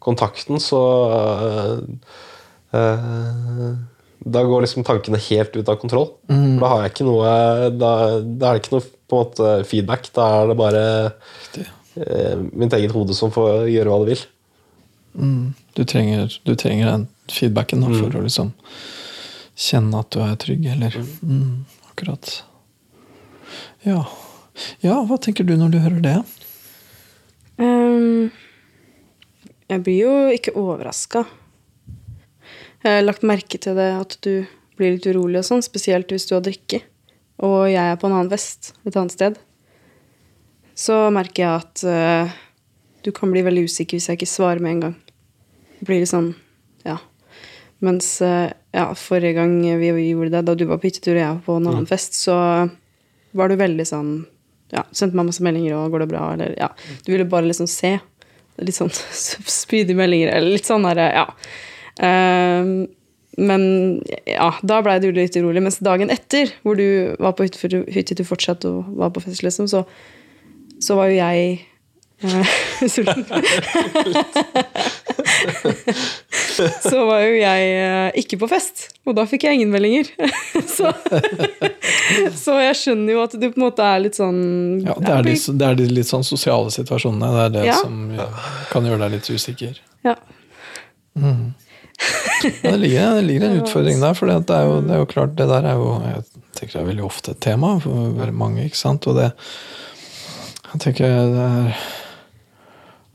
kontakten, 0.00 0.60
så 0.62 0.80
uh, 1.12 1.78
uh, 2.74 3.70
Da 4.20 4.42
går 4.44 4.64
liksom 4.66 4.84
tankene 4.84 5.20
helt 5.30 5.54
ut 5.56 5.68
av 5.68 5.78
kontroll. 5.80 6.10
Mm. 6.28 6.58
Da 6.60 6.72
har 6.72 6.82
jeg 6.84 6.92
ikke 6.94 7.06
noe 7.08 7.30
Da, 7.72 7.92
da 8.20 8.50
er 8.50 8.58
det 8.58 8.64
ikke 8.64 8.74
noe 8.76 8.84
på 9.10 9.16
en 9.16 9.24
måte 9.24 9.52
feedback. 9.68 10.10
Da 10.14 10.26
er 10.42 10.50
det 10.50 10.56
bare 10.60 10.82
eh, 11.96 12.36
mitt 12.52 12.76
eget 12.76 12.92
hode 12.94 13.16
som 13.16 13.32
får 13.34 13.64
gjøre 13.72 13.90
hva 13.90 14.04
det 14.04 14.12
vil. 14.12 14.20
Mm. 15.18 15.46
Du, 15.74 15.82
trenger, 15.88 16.36
du 16.46 16.52
trenger 16.54 16.92
den 16.92 17.06
feedbacken 17.32 17.80
da, 17.82 17.88
Mm. 17.90 17.98
for 17.98 18.18
å 18.20 18.22
liksom 18.22 18.52
kjenne 19.60 19.98
at 20.04 20.10
du 20.14 20.20
er 20.22 20.36
trygg, 20.40 20.68
eller 20.76 20.94
mm. 21.00 21.64
Akkurat. 21.90 22.30
Ja. 23.82 24.04
ja, 24.84 25.00
hva 25.08 25.18
tenker 25.18 25.44
du 25.48 25.56
når 25.58 25.74
du 25.74 25.78
hører 25.82 26.00
det? 26.04 26.14
Ehm, 27.60 28.30
jeg 29.70 29.84
blir 29.86 30.00
jo 30.02 30.14
ikke 30.34 30.56
overraska. 30.58 31.24
Jeg 32.80 32.96
har 32.96 33.04
lagt 33.04 33.26
merke 33.26 33.60
til 33.60 33.76
det 33.78 33.90
at 33.94 34.16
du 34.24 34.32
blir 34.80 34.96
litt 34.96 35.06
urolig 35.06 35.42
og 35.42 35.46
sånn, 35.46 35.62
spesielt 35.62 36.10
hvis 36.10 36.26
du 36.28 36.34
har 36.36 36.44
drikke. 36.44 36.80
Og 37.44 37.68
jeg 37.70 37.80
er 37.80 37.98
på 38.00 38.08
en 38.08 38.16
annen 38.16 38.32
fest 38.32 38.72
et 38.88 38.96
annet 38.96 39.14
sted. 39.14 39.38
Så 40.76 40.96
merker 41.12 41.44
jeg 41.44 41.60
at 41.60 41.84
uh, 41.84 42.32
du 43.04 43.12
kan 43.16 43.32
bli 43.32 43.44
veldig 43.44 43.66
usikker 43.68 43.98
hvis 43.98 44.08
jeg 44.10 44.20
ikke 44.20 44.30
svarer 44.32 44.64
med 44.64 44.76
en 44.76 44.82
gang. 44.86 44.96
Det 45.78 45.88
blir 45.88 46.02
litt 46.02 46.12
sånn, 46.12 46.32
ja. 46.88 46.98
Mens 47.84 48.10
uh, 48.24 48.48
ja, 48.74 48.90
forrige 48.96 49.38
gang 49.38 49.54
vi 49.80 49.92
gjorde 50.10 50.34
det, 50.34 50.44
da 50.48 50.56
du 50.56 50.66
var 50.68 50.80
på 50.80 50.88
hyttetur 50.88 51.14
og 51.14 51.22
jeg 51.22 51.30
var 51.30 51.42
på 51.46 51.58
en 51.60 51.70
annen 51.70 51.88
fest, 51.88 52.16
så 52.16 52.36
var 53.36 53.50
du 53.50 53.60
veldig 53.60 53.86
sånn 53.86 54.12
ja, 54.70 54.84
Sendte 54.94 55.18
meg 55.18 55.26
masse 55.26 55.42
meldinger 55.42 55.74
og 55.74 55.90
'går 55.90 56.04
det 56.04 56.10
bra?' 56.12 56.26
eller 56.36 56.52
ja. 56.54 56.68
Du 57.02 57.10
ville 57.10 57.26
bare 57.26 57.48
liksom 57.48 57.66
se. 57.66 57.96
Litt 58.60 58.76
sånn 58.76 58.92
spydige 59.62 59.98
meldinger, 59.98 60.32
eller 60.34 60.56
litt 60.56 60.68
sånn 60.68 60.86
derre, 60.88 61.10
ja. 61.14 61.26
Ehm, 62.06 62.72
men 63.40 63.62
ja, 64.28 64.50
da 64.66 64.80
blei 64.84 64.98
du 65.00 65.08
litt 65.14 65.36
urolig. 65.38 65.62
Mens 65.64 65.78
dagen 65.84 66.12
etter, 66.12 66.50
hvor 66.66 66.76
du 66.76 67.14
var 67.22 67.36
på 67.38 67.46
hyttetur 67.46 68.26
fortsatt 68.26 68.66
og 68.68 68.90
var 69.00 69.12
på 69.14 69.22
fest, 69.24 69.44
liksom, 69.46 69.70
så, 69.70 69.84
så 70.82 70.98
var 70.98 71.08
jo 71.12 71.20
jeg 71.20 71.60
sulten. 72.94 73.24
så 76.90 77.04
var 77.08 77.22
jo 77.24 77.36
jeg 77.40 77.68
eh, 77.76 78.10
ikke 78.20 78.36
på 78.42 78.48
fest, 78.50 78.88
og 79.08 79.14
da 79.16 79.24
fikk 79.28 79.46
jeg 79.48 79.56
ingen 79.60 79.72
meldinger. 79.72 80.06
så, 80.76 80.90
så 82.36 82.58
jeg 82.60 82.76
skjønner 82.80 83.14
jo 83.16 83.22
at 83.24 83.36
du 83.36 83.46
på 83.46 83.56
en 83.56 83.64
måte 83.64 83.86
er 83.86 84.02
litt 84.04 84.16
sånn 84.18 84.40
Ja, 84.84 84.94
Det 84.98 85.14
er 85.14 85.22
de, 85.28 85.34
det 85.62 85.66
er 85.70 85.78
de 85.80 85.86
litt 86.00 86.10
sånn 86.10 86.26
sosiale 86.26 86.70
situasjonene. 86.74 87.30
Det 87.36 87.42
er 87.46 87.54
det 87.56 87.64
Ja. 87.70 87.78
som 87.80 87.94
kan 88.72 88.86
gjøre 88.86 89.02
deg 89.06 89.10
litt 89.18 89.30
usikker. 89.30 89.74
Ja. 90.06 90.16
Ja, 91.20 91.32
det, 92.62 92.76
ligger, 92.80 93.16
det 93.18 93.24
ligger 93.26 93.44
en 93.50 93.58
utfordring 93.60 93.98
der, 94.00 94.14
for 94.16 94.30
det 94.30 94.38
er, 94.56 94.64
jo, 94.68 94.78
det 94.86 94.94
er 94.94 95.00
jo 95.02 95.08
klart, 95.10 95.34
det 95.36 95.46
der 95.50 95.64
er 95.68 95.74
jo 95.76 95.88
Jeg 96.06 96.22
tenker 96.56 96.78
det 96.78 96.80
er 96.80 96.88
veldig 96.94 97.04
ofte 97.04 97.34
et 97.34 97.42
tema 97.44 97.74
for 97.82 98.30
mange, 98.32 98.64
ikke 98.64 98.78
sant? 98.80 99.04
Og 99.10 99.18
det 99.18 99.26
Jeg 100.70 100.80
tenker 100.86 101.04
det 101.34 101.44
er 101.44 101.66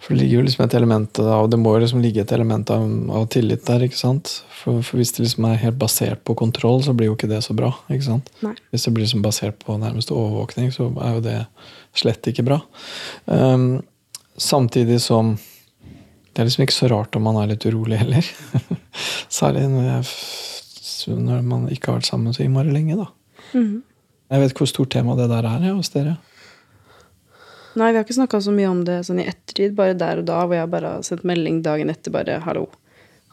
For 0.05 0.13
det 0.13 0.21
ligger 0.21 0.37
jo 0.37 0.45
liksom 0.45 0.65
et 0.67 0.73
element 0.77 1.19
av, 1.19 1.47
det 1.49 1.57
må 1.57 1.71
jo 1.73 1.81
liksom 1.81 2.01
ligge 2.03 2.21
et 2.21 2.31
element 2.35 2.69
av, 2.69 2.83
av 3.17 3.23
tillit 3.33 3.63
der, 3.65 3.87
ikke 3.87 3.97
sant? 3.97 4.35
For, 4.53 4.83
for 4.85 5.01
hvis 5.01 5.15
det 5.15 5.23
liksom 5.23 5.47
er 5.49 5.57
helt 5.63 5.79
basert 5.81 6.21
på 6.29 6.35
kontroll, 6.37 6.83
så 6.85 6.93
blir 6.93 7.09
jo 7.09 7.15
ikke 7.15 7.29
det 7.31 7.39
så 7.41 7.55
bra, 7.57 7.71
ikke 7.89 8.05
sant? 8.05 8.29
Nei. 8.45 8.53
Hvis 8.69 8.85
det 8.85 8.93
blir 8.93 9.07
liksom 9.07 9.23
basert 9.25 9.57
på 9.65 9.79
nærmest 9.81 10.13
overvåkning, 10.13 10.69
så 10.75 10.91
er 11.01 11.17
jo 11.17 11.23
det 11.25 11.39
slett 11.97 12.29
ikke 12.29 12.45
bra. 12.45 12.59
Um, 13.25 13.81
samtidig 14.37 14.99
som 15.01 15.33
det 16.35 16.43
er 16.43 16.49
liksom 16.51 16.67
ikke 16.67 16.75
så 16.75 16.91
rart 16.91 17.17
om 17.17 17.25
man 17.25 17.41
er 17.41 17.53
litt 17.55 17.65
urolig 17.65 17.97
heller. 18.03 18.29
Særlig 19.39 19.65
når, 19.71 19.89
jeg, 19.89 21.17
når 21.17 21.45
man 21.49 21.65
ikke 21.71 21.89
har 21.89 22.01
vært 22.01 22.11
sammen 22.11 22.35
så 22.35 22.45
innmari 22.45 22.75
lenge, 22.75 22.99
da. 22.99 23.09
Mhm. 23.55 23.81
Jeg 24.33 24.41
vet 24.41 24.55
hvor 24.57 24.67
stort 24.69 24.89
tema 24.93 25.13
det 25.17 25.29
der 25.29 25.45
er 25.47 25.65
ja, 25.69 25.73
hos 25.77 25.91
dere. 25.93 26.17
Nei, 27.75 27.91
vi 27.91 27.97
har 27.99 28.05
ikke 28.05 28.15
snakka 28.17 28.39
så 28.41 28.53
mye 28.55 28.69
om 28.71 28.83
det 28.87 29.01
sånn 29.07 29.19
i 29.23 29.27
ettertid, 29.27 29.75
bare 29.75 29.93
der 29.99 30.21
og 30.21 30.25
da, 30.29 30.41
hvor 30.47 30.55
jeg 30.55 30.69
bare 30.71 30.93
har 30.95 31.03
sendt 31.07 31.25
melding 31.27 31.61
dagen 31.65 31.89
etter, 31.91 32.11
bare 32.13 32.39
'hallo'. 32.45 32.67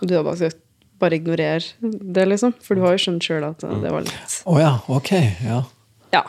Og 0.00 0.08
du 0.08 0.14
har 0.16 0.24
bare 0.26 0.36
sagt 0.40 0.58
'bare 1.00 1.14
ignorer 1.20 1.62
det', 1.82 2.28
liksom. 2.28 2.54
For 2.62 2.74
du 2.74 2.82
har 2.82 2.96
jo 2.96 3.02
skjønt 3.04 3.22
sjøl 3.22 3.44
at 3.50 3.62
eh, 3.64 3.76
det 3.82 3.90
var 3.90 4.00
litt 4.02 4.42
Å 4.46 4.58
ja, 4.60 4.72
ok. 4.88 5.12
Ja. 5.46 5.62
Ja. 6.12 6.22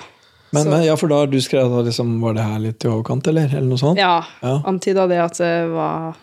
Men, 0.54 0.69
men 0.69 0.84
ja, 0.86 0.95
for 0.95 1.08
da 1.10 1.23
har 1.23 1.28
du 1.28 1.39
skrevet 1.41 1.73
at 1.80 1.86
liksom, 1.89 2.19
var 2.21 2.34
det 2.38 2.43
her 2.45 2.60
litt 2.62 2.86
i 2.86 2.88
overkant, 2.88 3.26
eller? 3.28 3.49
Eller 3.49 3.65
noe 3.67 3.82
sånt? 3.82 3.97
Ja, 3.97 4.23
Ja. 4.43 4.62
antyda 4.69 5.08
det 5.10 5.17
at 5.17 5.38
det 5.41 5.69
var 5.73 6.13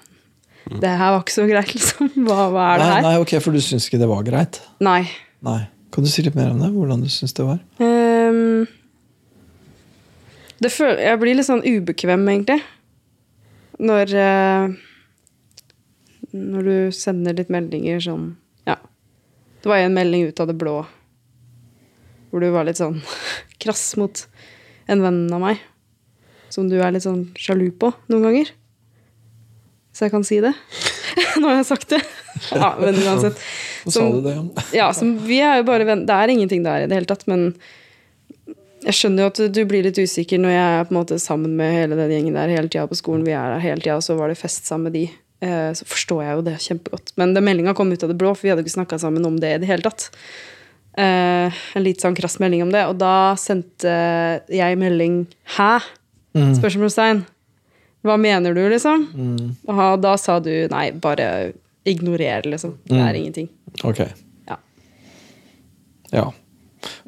Det 0.70 0.88
her 0.88 1.10
var 1.16 1.20
ikke 1.24 1.34
så 1.34 1.46
greit, 1.50 1.72
liksom. 1.74 2.10
Hva, 2.26 2.46
hva 2.54 2.74
er 2.74 2.78
det 2.78 2.86
her? 2.86 3.02
nei, 3.02 3.16
ok, 3.18 3.40
for 3.42 3.50
du 3.50 3.58
syns 3.58 3.88
ikke 3.88 3.98
det 3.98 4.06
var 4.08 4.22
greit? 4.22 4.60
Nei. 4.80 5.08
Nei. 5.42 5.66
Kan 5.90 6.04
du 6.04 6.10
si 6.10 6.22
litt 6.22 6.36
mer 6.38 6.52
om 6.52 6.60
det? 6.62 6.70
Hvordan 6.70 7.00
du 7.02 7.08
syns 7.10 7.32
det 7.34 7.42
var? 7.48 7.58
Ehm, 7.82 8.68
det 10.60 10.70
føl 10.74 10.98
jeg 11.00 11.18
blir 11.22 11.36
litt 11.38 11.46
sånn 11.48 11.62
ubekvem, 11.64 12.26
egentlig. 12.28 12.60
Når 13.80 14.14
eh, 14.20 14.72
Når 16.36 16.66
du 16.68 16.74
sender 16.94 17.36
litt 17.38 17.48
meldinger 17.52 18.00
sånn 18.04 18.26
Ja. 18.68 18.76
Det 19.62 19.70
var 19.72 19.80
en 19.80 19.96
melding 19.96 20.26
ut 20.28 20.40
av 20.40 20.50
det 20.50 20.58
blå 20.60 20.82
hvor 22.30 22.38
du 22.44 22.46
var 22.54 22.62
litt 22.68 22.78
sånn 22.78 23.00
krass 23.62 23.96
mot 23.98 24.20
en 24.86 25.00
venn 25.02 25.24
av 25.34 25.40
meg. 25.42 25.58
Som 26.54 26.68
du 26.70 26.76
er 26.78 26.92
litt 26.94 27.02
sånn 27.02 27.24
sjalu 27.34 27.72
på 27.74 27.88
noen 28.06 28.22
ganger. 28.28 28.52
Så 29.90 30.04
jeg 30.06 30.12
kan 30.14 30.22
si 30.28 30.38
det. 30.44 30.52
Nå 31.42 31.48
har 31.50 31.56
jeg 31.58 31.66
sagt 31.72 31.88
det. 31.90 31.98
Ja, 32.54 32.70
men 32.78 32.94
uansett. 33.02 33.40
Så 33.82 33.90
Som- 33.96 34.12
sa 34.12 34.14
du 34.14 34.20
det, 34.28 34.36
ja. 34.36 34.44
Ja, 34.78 34.86
som, 34.94 35.10
vi 35.26 35.40
er 35.42 35.58
jo 35.58 35.66
bare 35.68 35.84
venn. 35.88 36.04
Det 36.06 36.14
er 36.14 36.30
ingenting 36.32 36.62
der 36.62 36.84
i 36.84 36.86
det 36.88 36.94
hele 37.00 37.10
tatt, 37.10 37.26
men 37.26 37.48
jeg 38.84 38.96
skjønner 38.96 39.24
jo 39.24 39.30
at 39.30 39.40
du 39.54 39.64
blir 39.68 39.84
litt 39.84 39.98
usikker 40.00 40.40
når 40.40 40.54
jeg 40.54 40.68
er 40.80 40.84
på 40.88 40.94
en 40.94 40.98
måte 41.00 41.18
sammen 41.20 41.56
med 41.58 41.72
hele 41.74 41.96
den 41.98 42.10
gjengen 42.14 42.34
der 42.38 42.48
hele 42.52 42.68
tida 42.68 42.86
på 42.88 42.96
skolen. 42.98 43.24
Vi 43.26 43.32
er 43.36 43.54
der 43.54 43.64
hele 43.64 43.80
tida, 43.82 43.96
og 44.00 44.02
så 44.06 44.16
var 44.18 44.28
det 44.32 44.38
fest 44.40 44.66
sammen 44.68 44.88
med 44.90 44.96
de. 44.96 45.04
Eh, 45.42 45.72
Så 45.76 45.84
forstår 45.88 46.22
jeg 46.24 46.36
jo 46.36 46.42
det 46.48 46.56
kjempegodt. 46.60 47.12
Men 47.16 47.34
den 47.34 47.44
meldinga 47.44 47.74
kom 47.74 47.92
ut 47.92 48.02
av 48.02 48.08
det 48.12 48.18
blå, 48.20 48.34
for 48.36 48.42
vi 48.46 48.50
hadde 48.52 48.64
ikke 48.64 48.78
snakka 48.78 48.98
sammen 49.00 49.26
om 49.26 49.36
det 49.40 49.54
i 49.54 49.58
det 49.62 49.68
hele 49.68 49.82
tatt. 49.82 50.10
Eh, 50.98 51.52
En 51.76 51.82
litt 51.84 52.00
sånn 52.00 52.16
krass 52.16 52.38
melding 52.40 52.62
om 52.62 52.72
det, 52.72 52.84
og 52.86 52.98
da 52.98 53.34
sendte 53.36 54.42
jeg 54.48 54.78
melding 54.78 55.26
'hæ?' 55.56 55.82
Mm. 56.34 56.54
Spørsmålstegn. 56.54 57.24
Hva 58.04 58.16
mener 58.16 58.54
du, 58.54 58.68
liksom? 58.70 59.08
Mm. 59.12 59.56
Og 59.68 60.00
da 60.00 60.16
sa 60.16 60.38
du 60.40 60.68
'nei, 60.68 60.92
bare 60.92 61.52
ignorer', 61.84 62.44
liksom. 62.46 62.78
Det 62.86 62.96
er 62.96 63.14
ingenting. 63.14 63.48
Ok. 63.84 63.98
Ja. 64.48 64.56
Ja. 66.12 66.32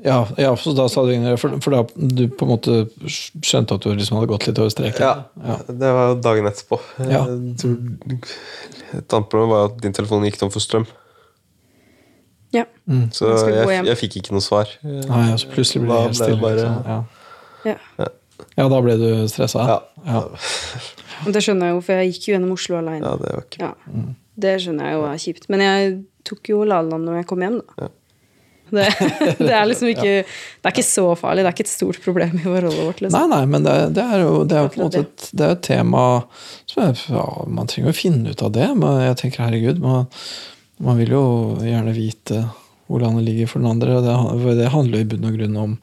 Ja, 0.05 0.19
ja, 0.37 0.51
så 0.61 0.75
da 0.77 0.85
sa 0.93 1.05
du 1.07 1.13
ignorer, 1.15 1.39
for, 1.41 1.55
for 1.65 1.73
da 1.73 1.83
du 1.97 2.27
på 2.29 2.45
en 2.45 2.51
måte 2.51 2.75
skjønte 3.09 3.79
at 3.79 3.85
du 3.87 3.95
liksom 3.97 4.19
hadde 4.19 4.29
gått 4.35 4.47
litt 4.51 4.59
over 4.61 4.73
streken? 4.75 5.01
Ja, 5.01 5.47
ja. 5.49 5.57
det 5.69 5.93
var 5.97 6.17
dagen 6.25 6.49
etterpå. 6.51 6.79
Ja. 7.09 7.23
Et 8.93 9.15
annet 9.15 9.31
problem 9.33 9.49
var 9.55 9.71
at 9.71 9.79
din 9.81 9.95
telefon 9.97 10.27
gikk 10.29 10.37
tom 10.43 10.53
for 10.53 10.61
strøm. 10.65 10.85
Ja. 12.53 12.67
Så 13.17 13.31
Jeg 13.49 13.87
jeg, 13.87 13.97
fikk 13.97 14.19
ikke 14.21 14.35
noe 14.37 14.45
svar. 14.45 14.69
Nei, 14.85 15.23
altså 15.33 15.49
plutselig 15.55 15.87
ble 15.87 15.95
det 15.97 16.03
helt 16.11 16.19
stille. 16.21 16.41
bare- 16.43 16.59
liksom. 16.59 17.07
ja. 17.65 17.77
ja. 18.03 18.09
ja, 18.59 18.67
da 18.69 18.81
ble 18.85 18.99
du 19.01 19.09
stressa? 19.33 19.65
Ja. 19.71 19.79
ja. 20.05 20.23
Det 21.33 21.41
skjønner 21.45 21.71
jeg 21.71 21.79
jo, 21.79 21.81
for 21.87 22.03
jeg 22.03 22.13
gikk 22.13 22.29
jo 22.29 22.35
gjennom 22.37 22.53
Oslo 22.59 22.77
alene. 22.83 23.01
Ja, 23.07 23.17
det 23.23 23.33
var 23.33 23.47
ikke 23.47 23.63
Ja. 23.65 23.73
Det 24.43 24.53
skjønner 24.65 24.89
jeg 24.89 24.97
jo 24.97 25.03
er 25.09 25.19
kjipt. 25.25 25.49
Men 25.53 25.61
jeg 25.65 25.91
tok 26.29 26.49
jo 26.53 26.63
Laland 26.65 27.05
når 27.09 27.21
jeg 27.23 27.27
kom 27.33 27.43
hjem, 27.45 27.59
da. 27.63 27.89
Det, 28.73 28.87
det 29.39 29.53
er 29.53 29.67
liksom 29.69 29.91
ikke 29.93 30.13
Det 30.25 30.69
er 30.69 30.73
ikke 30.73 30.87
så 30.87 31.05
farlig. 31.19 31.43
Det 31.45 31.51
er 31.51 31.57
ikke 31.57 31.67
et 31.67 31.73
stort 31.73 32.01
problem 32.05 32.39
i 32.39 32.45
forholdet 32.47 32.79
vårt. 32.79 33.03
Liksom. 33.05 33.29
nei, 33.35 33.43
men 33.53 33.67
det, 33.67 33.77
det 33.99 34.07
er 34.17 34.25
jo, 34.25 34.33
det 34.49 34.59
er 34.59 34.71
på 34.73 34.81
en 34.81 34.87
måte 34.87 35.05
et, 35.05 35.29
det 35.33 35.45
er 35.45 35.55
et 35.59 35.67
tema 35.67 36.07
som 36.71 36.87
er, 36.87 37.05
ja, 37.13 37.27
Man 37.59 37.69
trenger 37.71 37.93
jo 37.93 37.99
finne 37.99 38.33
ut 38.33 38.47
av 38.47 38.55
det, 38.57 38.71
men 38.79 39.05
jeg 39.09 39.21
tenker 39.21 39.45
herregud, 39.45 39.83
man, 39.85 40.09
man 40.83 40.99
vil 41.03 41.15
jo 41.19 41.27
gjerne 41.67 41.95
vite 41.97 42.47
hvor 42.89 43.01
landet 43.05 43.25
ligger 43.25 43.49
for 43.49 43.63
den 43.63 43.71
andre. 43.71 44.01
Det, 44.05 44.57
det 44.59 44.73
handler 44.73 45.01
jo 45.01 45.05
i 45.05 45.11
bunn 45.13 45.29
og 45.29 45.39
grunn 45.39 45.61
om 45.61 45.79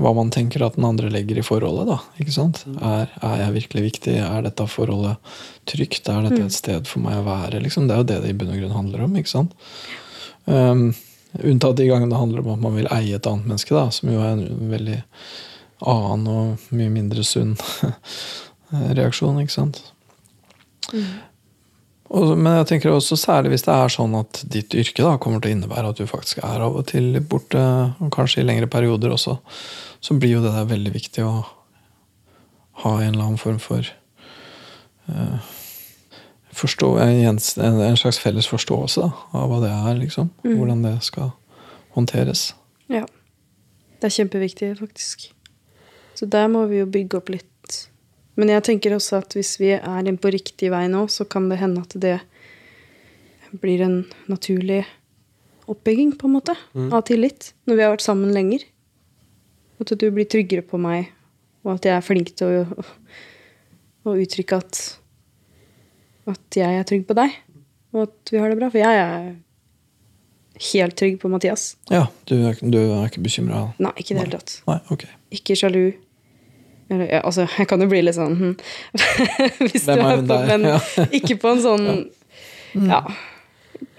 hva 0.00 0.14
man 0.16 0.30
tenker 0.32 0.62
at 0.64 0.78
den 0.78 0.86
andre 0.88 1.10
legger 1.12 1.36
i 1.36 1.44
forholdet. 1.44 1.90
da, 1.90 1.98
ikke 2.22 2.32
sant? 2.32 2.62
Er, 2.80 3.10
er 3.20 3.40
jeg 3.42 3.56
virkelig 3.58 3.82
viktig? 3.90 4.14
Er 4.24 4.44
dette 4.46 4.66
forholdet 4.70 5.34
trygt? 5.68 6.08
Er 6.08 6.24
dette 6.24 6.46
et 6.46 6.56
sted 6.56 6.88
for 6.88 7.04
meg 7.04 7.20
å 7.20 7.26
være? 7.26 7.60
liksom? 7.60 7.88
Det 7.88 7.96
er 7.96 8.00
jo 8.00 8.08
det 8.08 8.20
det 8.24 8.32
i 8.32 8.38
bunn 8.38 8.54
og 8.54 8.62
grunn 8.62 8.78
handler 8.78 9.04
om. 9.04 9.18
ikke 9.20 9.32
sant? 9.34 9.52
Um, 10.48 10.92
unntatt 11.40 11.78
de 11.78 11.88
gangene 11.88 12.12
det 12.12 12.20
handler 12.20 12.44
om 12.44 12.52
at 12.54 12.62
man 12.62 12.76
vil 12.76 12.90
eie 12.92 13.16
et 13.16 13.26
annet 13.28 13.48
menneske, 13.48 13.74
da, 13.74 13.88
som 13.94 14.12
jo 14.12 14.20
er 14.20 14.34
en 14.36 14.70
veldig 14.72 15.00
annen 15.92 16.28
og 16.30 16.72
mye 16.76 16.92
mindre 16.92 17.24
sunn 17.26 17.56
reaksjon, 18.98 19.40
ikke 19.42 19.54
sant. 19.54 19.82
Og, 22.12 22.34
men 22.36 22.58
jeg 22.58 22.68
tenker 22.68 22.92
også 22.92 23.16
særlig 23.16 23.54
hvis 23.54 23.64
det 23.64 23.72
er 23.72 23.92
sånn 23.92 24.14
at 24.18 24.42
ditt 24.52 24.74
yrke 24.76 25.04
da 25.04 25.14
kommer 25.20 25.40
til 25.40 25.54
å 25.54 25.56
innebære 25.56 25.94
at 25.94 26.02
du 26.02 26.08
faktisk 26.08 26.42
er 26.44 26.64
av 26.64 26.76
og 26.76 26.86
til 26.92 27.16
borte, 27.24 27.62
og 27.96 28.12
kanskje 28.12 28.42
i 28.42 28.46
lengre 28.46 28.68
perioder 28.70 29.14
også, 29.14 29.38
så 30.02 30.18
blir 30.18 30.36
jo 30.36 30.44
det 30.44 30.52
der 30.52 30.68
veldig 30.68 30.92
viktig 30.92 31.24
å 31.24 31.34
ha 32.82 32.94
en 32.98 33.14
eller 33.14 33.24
annen 33.24 33.40
form 33.40 33.58
for 33.62 33.86
eh, 35.08 35.50
forstå, 36.52 36.88
en, 37.00 37.38
en 37.38 37.96
slags 37.96 38.18
felles 38.20 38.48
forståelse 38.50 39.04
da, 39.04 39.10
av 39.38 39.48
hva 39.50 39.60
det 39.64 39.70
er, 39.72 39.94
liksom. 40.00 40.30
Hvordan 40.44 40.84
det 40.84 40.96
skal 41.06 41.32
håndteres. 41.96 42.52
Ja. 42.92 43.06
Det 44.00 44.08
er 44.08 44.16
kjempeviktig, 44.16 44.72
faktisk. 44.80 45.30
Så 46.18 46.26
der 46.26 46.48
må 46.52 46.66
vi 46.70 46.82
jo 46.82 46.88
bygge 46.90 47.20
opp 47.20 47.32
litt. 47.32 47.48
Men 48.40 48.50
jeg 48.52 48.64
tenker 48.66 48.94
også 48.96 49.20
at 49.20 49.36
hvis 49.36 49.54
vi 49.60 49.74
er 49.76 50.00
inne 50.00 50.20
på 50.20 50.32
riktig 50.32 50.72
vei 50.72 50.86
nå, 50.90 51.04
så 51.12 51.26
kan 51.28 51.48
det 51.50 51.60
hende 51.60 51.84
at 51.84 51.96
det 52.00 52.18
blir 53.60 53.84
en 53.84 53.98
naturlig 54.32 54.82
oppbygging, 55.70 56.14
på 56.18 56.28
en 56.28 56.36
måte, 56.38 56.56
av 56.74 57.04
tillit. 57.08 57.52
Når 57.68 57.78
vi 57.78 57.84
har 57.84 57.92
vært 57.94 58.04
sammen 58.04 58.32
lenger. 58.34 58.64
At 59.82 59.92
du 59.98 60.08
blir 60.14 60.28
tryggere 60.30 60.64
på 60.66 60.80
meg, 60.80 61.10
og 61.66 61.76
at 61.76 61.86
jeg 61.88 61.94
er 61.96 62.04
flink 62.06 62.32
til 62.38 62.62
å, 62.62 62.88
å 64.06 64.16
uttrykke 64.18 64.58
at 64.62 64.82
at 66.30 66.58
jeg 66.58 66.78
er 66.78 66.86
trygg 66.86 67.06
på 67.08 67.16
deg, 67.18 67.34
og 67.94 68.06
at 68.06 68.32
vi 68.32 68.38
har 68.38 68.52
det 68.52 68.58
bra. 68.60 68.68
For 68.70 68.82
jeg 68.82 69.00
er 69.02 69.32
helt 70.72 70.96
trygg 70.98 71.18
på 71.22 71.30
Mathias. 71.32 71.72
Ja, 71.90 72.06
du 72.30 72.36
er, 72.38 72.56
du 72.60 72.78
er 72.78 73.10
ikke 73.10 73.24
bekymra? 73.24 73.66
Nei, 73.82 73.92
ikke 73.98 74.14
i 74.14 74.16
det 74.16 74.24
hele 74.26 74.38
tatt. 74.38 74.56
Nei, 74.68 74.78
ok. 74.94 75.06
Ikke 75.34 75.56
sjalu. 75.58 75.84
Eller, 76.92 77.06
ja, 77.08 77.20
altså, 77.24 77.46
jeg 77.58 77.68
kan 77.70 77.80
jo 77.80 77.88
bli 77.88 78.02
litt 78.04 78.18
sånn 78.18 78.34
hm, 78.36 78.54
Hvis 79.70 79.86
Hvem 79.86 80.00
er 80.02 80.18
hun 80.18 80.26
der? 80.28 80.48
Men 80.50 80.66
Ja. 80.74 80.80
ikke 81.18 81.38
på 81.40 81.54
en 81.54 81.62
sånn 81.64 81.86
Ja. 82.90 82.98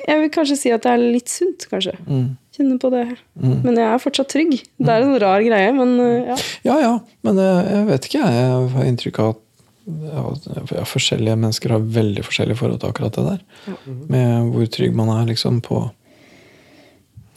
Jeg 0.03 0.19
vil 0.19 0.29
kanskje 0.35 0.57
si 0.59 0.71
at 0.75 0.83
det 0.83 0.91
er 0.91 0.99
litt 0.99 1.31
sunt, 1.31 1.63
kanskje. 1.71 1.93
Mm. 2.03 2.33
Kjenne 2.53 2.75
på 2.79 2.89
det. 2.91 3.05
Men 3.39 3.77
jeg 3.79 3.85
er 3.87 4.01
fortsatt 4.03 4.29
trygg. 4.33 4.51
Det 4.75 4.91
er 4.91 5.05
en 5.05 5.15
rar 5.21 5.43
greie, 5.45 5.69
men 5.75 5.93
uh, 5.95 6.33
ja. 6.33 6.35
Ja 6.67 6.75
ja, 6.81 6.91
men 7.23 7.39
jeg, 7.39 7.61
jeg 7.71 7.87
vet 7.87 8.07
ikke. 8.09 8.23
Jeg 8.35 8.49
har 8.75 8.89
inntrykk 8.89 9.19
av 9.23 9.31
at 9.31 9.42
ja, 9.85 10.23
ja, 10.71 10.85
forskjellige 10.87 11.35
mennesker 11.35 11.75
har 11.75 11.83
veldig 11.97 12.23
forskjellige 12.23 12.59
forhold 12.59 12.79
til 12.79 12.93
akkurat 12.93 13.17
det 13.17 13.25
der. 13.27 13.75
Med 14.07 14.53
hvor 14.53 14.69
trygg 14.71 14.95
man 14.95 15.11
er 15.11 15.27
liksom 15.27 15.59
på 15.65 15.83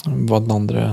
hva 0.07 0.39
den 0.43 0.55
andre 0.55 0.87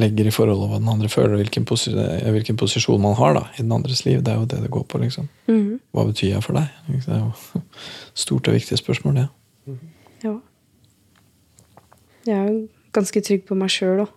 legger 0.00 0.28
i 0.28 0.32
forholdet, 0.32 0.68
hva 0.70 0.80
den 0.80 0.90
andre 0.92 1.08
føler, 1.12 1.34
og 1.34 1.40
hvilken, 1.42 1.64
posi 1.68 1.92
hvilken 1.92 2.58
posisjon 2.60 3.00
man 3.02 3.16
har 3.18 3.34
da, 3.36 3.46
i 3.56 3.64
den 3.64 3.72
andres 3.74 4.04
liv. 4.06 4.20
Det 4.24 4.32
er 4.32 4.42
jo 4.42 4.48
det 4.48 4.60
det 4.64 4.72
går 4.72 4.84
på. 4.88 5.00
liksom. 5.02 5.28
Mhm. 5.48 5.80
Hva 5.96 6.06
betyr 6.08 6.34
jeg 6.34 6.44
for 6.44 6.60
deg? 6.60 6.68
Det 6.88 7.16
er 7.16 7.24
jo 7.24 7.62
stort 8.24 8.48
og 8.48 8.56
viktig 8.56 8.78
spørsmål, 8.78 9.22
det. 9.22 9.28
ja. 10.24 10.36
Jeg 12.28 12.36
er 12.36 12.48
jo 12.52 12.68
ganske 12.92 13.22
trygg 13.24 13.46
på 13.48 13.56
meg 13.56 13.72
sjøl 13.72 14.04
òg. 14.04 14.16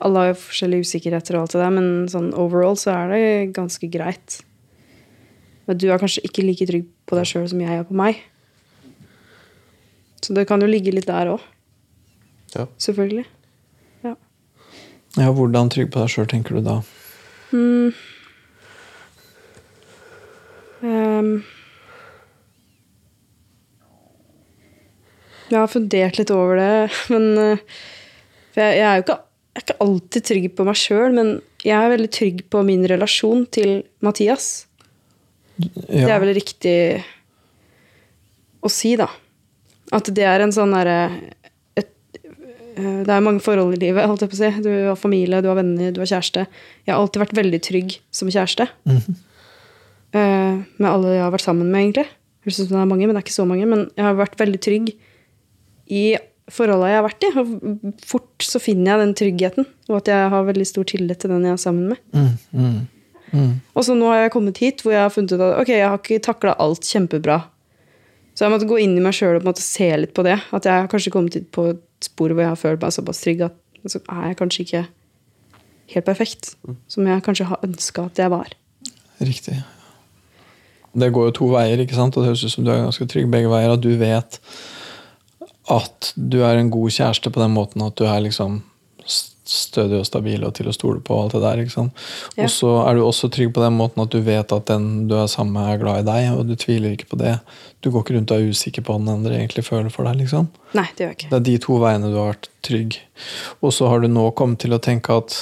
Alle 0.00 0.20
har 0.20 0.30
jo 0.30 0.38
forskjellige 0.40 0.86
usikkerheter, 0.86 1.36
og 1.36 1.42
alt 1.44 1.56
det 1.56 1.60
der, 1.60 1.72
men 1.74 1.88
sånn 2.08 2.30
overall 2.38 2.76
så 2.80 2.94
er 2.94 3.10
det 3.12 3.24
ganske 3.56 3.88
greit. 3.92 4.40
Men 5.70 5.78
du 5.78 5.84
er 5.86 6.00
kanskje 6.02 6.24
ikke 6.26 6.42
like 6.42 6.66
trygg 6.66 6.86
på 7.06 7.14
deg 7.14 7.28
sjøl 7.30 7.44
som 7.46 7.60
jeg 7.62 7.70
er 7.78 7.84
på 7.86 7.94
meg. 7.94 8.16
Så 10.18 10.34
det 10.34 10.48
kan 10.50 10.58
jo 10.58 10.66
ligge 10.66 10.90
litt 10.90 11.06
der 11.06 11.28
òg. 11.30 11.44
Ja. 12.56 12.64
Selvfølgelig. 12.82 13.22
Ja. 14.02 14.16
Ja, 15.14 15.28
Hvordan 15.30 15.70
trygg 15.70 15.92
på 15.94 16.02
deg 16.02 16.10
sjøl 16.10 16.26
tenker 16.32 16.58
du 16.58 16.64
da? 16.66 16.80
Mm. 17.54 17.92
Um. 20.80 21.30
jeg 25.50 25.58
har 25.58 25.68
fundert 25.68 26.18
litt 26.18 26.32
over 26.32 26.56
det, 26.56 26.72
men 27.12 27.26
eh, 27.36 27.62
For 28.54 28.62
jeg, 28.64 28.78
jeg 28.78 28.86
er 28.88 28.98
jo 28.98 29.04
ikke, 29.04 29.16
jeg 29.20 29.60
er 29.60 29.66
ikke 29.68 29.78
alltid 29.86 30.26
trygg 30.32 30.50
på 30.56 30.66
meg 30.66 30.82
sjøl, 30.82 31.14
men 31.14 31.32
jeg 31.62 31.76
er 31.76 31.94
veldig 31.94 32.10
trygg 32.18 32.42
på 32.50 32.64
min 32.66 32.82
relasjon 32.90 33.46
til 33.54 33.84
Mathias. 34.02 34.50
Det 35.60 36.06
er 36.06 36.22
vel 36.22 36.34
riktig 36.36 36.76
å 38.60 38.70
si, 38.72 38.94
da. 39.00 39.08
At 39.94 40.10
det 40.14 40.26
er 40.26 40.44
en 40.44 40.54
sånn 40.54 40.74
derre 40.74 40.98
eh, 41.76 41.86
Det 42.78 43.10
er 43.10 43.24
mange 43.24 43.42
forhold 43.42 43.74
i 43.74 43.80
livet. 43.82 44.06
holdt 44.06 44.24
jeg 44.24 44.32
på 44.32 44.38
å 44.38 44.42
si. 44.42 44.50
Du 44.64 44.70
har 44.90 45.00
familie, 45.00 45.42
du 45.42 45.50
har 45.50 45.58
venner, 45.58 45.90
du 45.94 46.00
har 46.02 46.12
kjæreste. 46.12 46.46
Jeg 46.86 46.94
har 46.94 47.00
alltid 47.00 47.24
vært 47.24 47.36
veldig 47.40 47.60
trygg 47.66 47.98
som 48.14 48.30
kjæreste. 48.30 48.68
Mm 48.84 48.96
-hmm. 48.96 49.20
uh, 50.14 50.54
med 50.78 50.90
alle 50.90 51.14
jeg 51.14 51.22
har 51.22 51.32
vært 51.32 51.48
sammen 51.48 51.70
med, 51.70 51.80
egentlig. 51.80 52.08
Høres 52.44 52.60
ut 52.60 52.68
som 52.68 52.76
det 52.76 52.82
er 52.82 52.92
mange, 52.94 53.06
men 53.06 53.14
det 53.14 53.20
er 53.20 53.26
ikke 53.26 53.42
så 53.42 53.46
mange. 53.46 53.66
Men 53.66 53.90
jeg 53.96 54.04
har 54.04 54.14
vært 54.14 54.38
veldig 54.38 54.60
trygg 54.60 54.94
i 55.90 56.16
forholda 56.50 56.88
jeg 56.88 56.98
har 56.98 57.08
vært 57.08 57.26
i. 57.26 57.30
Og 57.40 57.96
fort 58.06 58.46
så 58.46 58.60
finner 58.62 58.92
jeg 58.92 59.02
den 59.02 59.14
tryggheten, 59.14 59.66
og 59.88 59.96
at 59.96 60.08
jeg 60.08 60.30
har 60.30 60.48
veldig 60.48 60.66
stor 60.66 60.84
tillit 60.84 61.18
til 61.18 61.30
den 61.30 61.44
jeg 61.44 61.52
er 61.52 61.56
sammen 61.56 61.88
med. 61.88 61.98
Mm, 62.12 62.32
mm, 62.52 62.80
mm. 63.32 63.54
Og 63.74 63.86
så 63.86 63.96
nå 63.96 64.10
har 64.10 64.24
jeg 64.24 64.34
kommet 64.34 64.60
hit 64.62 64.84
hvor 64.84 64.94
jeg 64.94 65.02
har 65.04 65.14
funnet 65.14 65.34
ut 65.34 65.40
at 65.44 65.58
ok, 65.62 65.72
jeg 65.72 65.88
har 65.88 65.98
ikke 66.00 66.22
takla 66.24 66.54
alt 66.62 66.86
kjempebra. 66.86 67.40
Så 68.34 68.46
jeg 68.46 68.54
måtte 68.54 68.68
gå 68.70 68.78
inn 68.80 68.96
i 68.96 69.02
meg 69.04 69.16
sjøl 69.16 69.36
og 69.36 69.42
på 69.42 69.48
en 69.48 69.50
måte 69.52 69.64
se 69.64 69.90
litt 70.00 70.14
på 70.16 70.24
det. 70.26 70.38
At 70.56 70.68
jeg 70.68 70.72
har 70.72 70.88
kanskje 70.92 71.12
kommet 71.14 71.36
hit 71.36 71.50
på 71.54 71.70
et 71.74 71.82
spor 72.04 72.32
hvor 72.32 72.44
jeg 72.44 72.52
har 72.52 72.60
følt 72.60 72.84
meg 72.84 72.94
såpass 72.96 73.20
trygg 73.24 73.44
at 73.50 73.58
så 73.88 74.00
er 74.12 74.30
jeg 74.30 74.38
kanskje 74.40 74.64
ikke 74.66 74.82
helt 75.94 76.06
perfekt. 76.06 76.54
Som 76.88 77.08
jeg 77.08 77.24
kanskje 77.26 77.48
har 77.50 77.62
ønska 77.66 78.06
at 78.10 78.20
jeg 78.20 78.32
var. 78.32 78.52
Riktig. 79.20 79.56
Det 81.00 81.12
går 81.14 81.30
jo 81.30 81.36
to 81.36 81.48
veier, 81.52 81.80
ikke 81.80 81.94
sant? 81.94 82.16
og 82.16 82.24
det 82.24 82.32
høres 82.32 82.44
ut 82.44 82.54
som 82.54 82.66
du 82.66 82.72
er 82.72 82.82
ganske 82.82 83.06
trygg 83.10 83.30
begge 83.30 83.50
veier. 83.52 83.74
At 83.76 83.84
du 83.84 83.92
vet 84.00 84.40
at 85.70 86.12
du 86.16 86.40
er 86.42 86.58
en 86.58 86.70
god 86.72 86.90
kjæreste 86.90 87.30
på 87.30 87.42
den 87.42 87.52
måten 87.54 87.84
at 87.84 87.94
du 87.98 88.06
er 88.08 88.24
liksom 88.24 88.62
stødig 89.50 89.98
og 89.98 90.06
stabil 90.06 90.44
og 90.46 90.54
til 90.56 90.70
å 90.70 90.74
stole 90.74 91.02
på. 91.04 91.16
og 91.16 91.24
alt 91.24 91.34
det 91.36 91.42
der, 91.42 91.62
ikke 91.64 91.74
sant? 91.74 92.04
Ja. 92.36 92.46
Og 92.46 92.52
så 92.54 92.70
er 92.84 92.96
du 92.96 93.02
også 93.04 93.30
trygg 93.32 93.52
på 93.56 93.64
den 93.64 93.76
måten 93.78 94.02
at 94.04 94.12
du 94.14 94.20
vet 94.24 94.54
at 94.54 94.66
den 94.70 95.08
du 95.10 95.16
er 95.18 95.30
sammen 95.30 95.56
med, 95.58 95.72
er 95.72 95.80
glad 95.82 96.02
i 96.02 96.06
deg, 96.08 96.30
og 96.36 96.46
du 96.48 96.54
tviler 96.54 96.94
ikke 96.94 97.10
på 97.12 97.20
det. 97.20 97.36
Du 97.82 97.90
går 97.90 98.04
ikke 98.04 98.16
rundt 98.18 98.34
og 98.34 98.40
er 98.40 98.54
usikker 98.54 98.86
på 98.86 98.94
hva 98.94 99.02
den 99.02 99.12
andre 99.12 99.38
egentlig 99.40 99.66
føler 99.66 99.90
for 99.92 100.06
deg. 100.06 100.20
liksom. 100.22 100.50
Nei, 100.78 100.86
det 100.94 101.04
gjør 101.04 101.12
jeg 101.12 101.18
ikke. 101.18 101.30
Det 101.32 101.40
er 101.40 101.46
de 101.48 101.56
to 101.66 101.78
veiene 101.82 102.12
du 102.12 102.18
har 102.20 102.34
vært 102.34 102.50
trygg. 102.66 103.00
Og 103.60 103.74
så 103.74 103.90
har 103.90 104.04
du 104.04 104.10
nå 104.10 104.28
kommet 104.38 104.62
til 104.62 104.76
å 104.76 104.82
tenke 104.82 105.18
at 105.22 105.38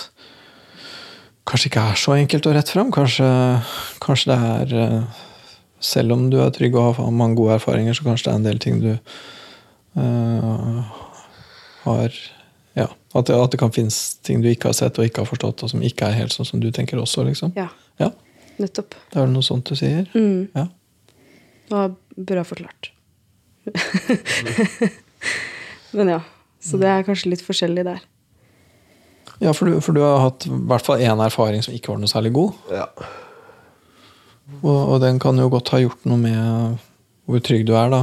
kanskje 1.49 1.71
ikke 1.71 1.85
er 1.91 2.01
så 2.01 2.17
enkelt 2.17 2.49
og 2.49 2.57
rett 2.57 2.73
fram. 2.73 2.93
Kanskje, 2.95 3.29
kanskje 4.05 4.33
det 4.33 4.39
er 4.53 4.79
eh, 4.85 5.25
Selv 5.79 6.11
om 6.11 6.25
du 6.27 6.41
er 6.43 6.49
trygg 6.51 6.75
og 6.75 6.97
har 6.97 7.13
mange 7.15 7.37
gode 7.39 7.55
erfaringer, 7.55 7.95
så 7.95 8.03
kanskje 8.03 8.25
det 8.27 8.33
er 8.33 8.39
en 8.41 8.47
del 8.49 8.57
ting 8.59 8.81
du 8.83 8.89
uh, 9.95 10.81
har 11.85 12.17
Ja, 12.77 12.87
at 13.15 13.27
det, 13.27 13.35
at 13.35 13.51
det 13.55 13.59
kan 13.61 13.73
finnes 13.75 14.17
ting 14.27 14.43
du 14.45 14.49
ikke 14.51 14.69
har 14.71 14.77
sett 14.77 14.99
og 15.01 15.05
ikke 15.09 15.23
har 15.25 15.31
forstått, 15.31 15.63
og 15.65 15.71
som 15.73 15.83
ikke 15.83 16.07
er 16.11 16.19
helt 16.19 16.33
sånn 16.35 16.47
som 16.47 16.61
du 16.63 16.69
tenker 16.75 17.01
også, 17.01 17.25
liksom. 17.27 17.53
Ja, 17.57 17.69
Ja, 17.99 18.13
nettopp. 18.59 18.95
det 19.11 19.19
er 19.19 19.27
det 19.27 19.33
noe 19.35 19.43
sånt 19.47 19.65
du 19.67 19.75
sier? 19.79 20.05
Mm. 20.15 20.49
Ja. 20.55 20.67
Det 21.69 21.75
var 21.75 21.95
bra 22.17 22.45
forklart. 22.47 22.91
Men 25.93 26.09
ja. 26.09 26.21
Så 26.61 26.77
det 26.81 26.89
er 26.91 27.05
kanskje 27.07 27.31
litt 27.33 27.43
forskjellig 27.47 27.85
der. 27.87 28.01
Ja, 29.39 29.53
for 29.55 29.69
du, 29.71 29.77
for 29.85 29.95
du 29.95 30.01
har 30.03 30.19
hatt 30.25 30.47
i 30.49 30.51
hvert 30.51 30.83
fall 30.87 31.03
én 31.05 31.21
erfaring 31.23 31.63
som 31.63 31.75
ikke 31.77 31.93
var 31.93 32.01
noe 32.03 32.11
særlig 32.11 32.33
god. 32.35 32.57
Ja. 32.75 32.89
Og, 34.63 34.79
og 34.95 34.97
den 35.05 35.21
kan 35.23 35.39
jo 35.39 35.47
godt 35.53 35.71
ha 35.75 35.79
gjort 35.83 36.07
noe 36.09 36.19
med 36.19 36.79
hvor 37.29 37.43
trygg 37.45 37.67
du 37.69 37.75
er, 37.79 37.91
da. 37.93 38.01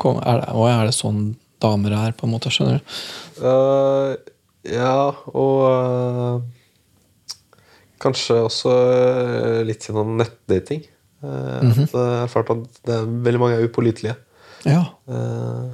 Kom, 0.00 0.18
er 0.26 0.42
det, 0.42 0.48
er 0.74 0.88
det 0.90 0.96
sånn 0.96 1.22
damer 1.64 1.96
er, 1.98 2.12
på 2.16 2.28
en 2.28 2.34
måte? 2.36 2.52
Skjønner 2.54 2.78
du? 2.78 2.96
Uh, 3.40 4.14
ja, 4.68 4.94
og 5.32 5.62
uh, 5.68 6.42
kanskje 8.04 8.36
også 8.44 8.72
eh, 8.94 9.62
litt 9.68 9.84
gjennom 9.88 10.14
nettdating. 10.20 10.84
Uh, 11.24 11.62
Mhm. 11.64 11.86
Jeg 11.86 11.88
har 11.96 12.26
erfart 12.26 12.50
at 12.52 12.82
det 12.84 12.94
er 12.98 13.06
veldig 13.24 13.40
mange 13.40 13.56
er 13.56 13.64
upålitelige. 13.68 14.16
Ja. 14.68 14.82
Eh, 15.08 15.72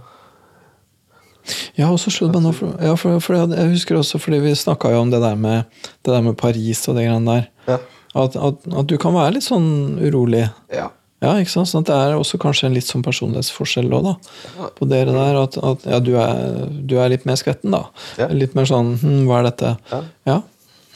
Ja, 1.74 1.88
og 1.90 1.96
så 1.98 2.10
slo 2.12 2.28
det 2.28 2.36
meg 2.36 2.44
nå 2.44 2.50
for, 2.54 2.74
ja, 2.84 2.92
for, 3.00 3.16
for 3.24 3.34
jeg, 3.34 3.48
jeg 3.56 3.70
husker 3.72 3.96
også 3.98 4.18
fordi 4.22 4.38
vi 4.44 4.50
snakka 4.54 4.90
jo 4.92 5.00
om 5.02 5.10
det 5.10 5.18
der 5.24 5.34
med, 5.40 5.64
det 6.04 6.12
der 6.12 6.22
med 6.22 6.36
Paris 6.38 6.84
og 6.86 6.94
det 6.98 7.06
greiene 7.08 7.26
der. 7.40 7.48
ja. 7.66 7.78
At, 8.20 8.34
at, 8.36 8.64
at 8.74 8.86
du 8.90 8.96
kan 8.98 9.14
være 9.14 9.36
litt 9.36 9.46
sånn 9.46 9.98
urolig. 10.02 10.44
ja. 10.74 10.88
Ja, 11.20 11.34
ikke 11.36 11.52
sant? 11.52 11.68
Sånn 11.68 11.84
at 11.84 11.90
det 11.90 11.96
er 12.00 12.14
også 12.16 12.38
kanskje 12.40 12.70
en 12.70 12.76
litt 12.76 12.88
sånn 12.88 13.04
personlighetsforskjell 13.04 13.90
òg, 13.92 14.06
da. 14.06 14.68
På 14.78 14.88
dere 14.88 15.12
der. 15.12 15.36
At, 15.42 15.58
at 15.60 15.84
ja, 15.84 15.98
du 16.00 16.14
er, 16.16 16.62
du 16.70 16.94
er 16.96 17.12
litt 17.12 17.26
mer 17.28 17.36
skvetten, 17.36 17.74
da. 17.76 17.82
Ja. 18.20 18.30
Litt 18.32 18.56
mer 18.56 18.68
sånn 18.68 18.94
hm, 19.02 19.26
hva 19.28 19.42
er 19.42 19.50
dette? 19.50 19.74
Ja. 19.92 20.00
ja. 20.30 20.38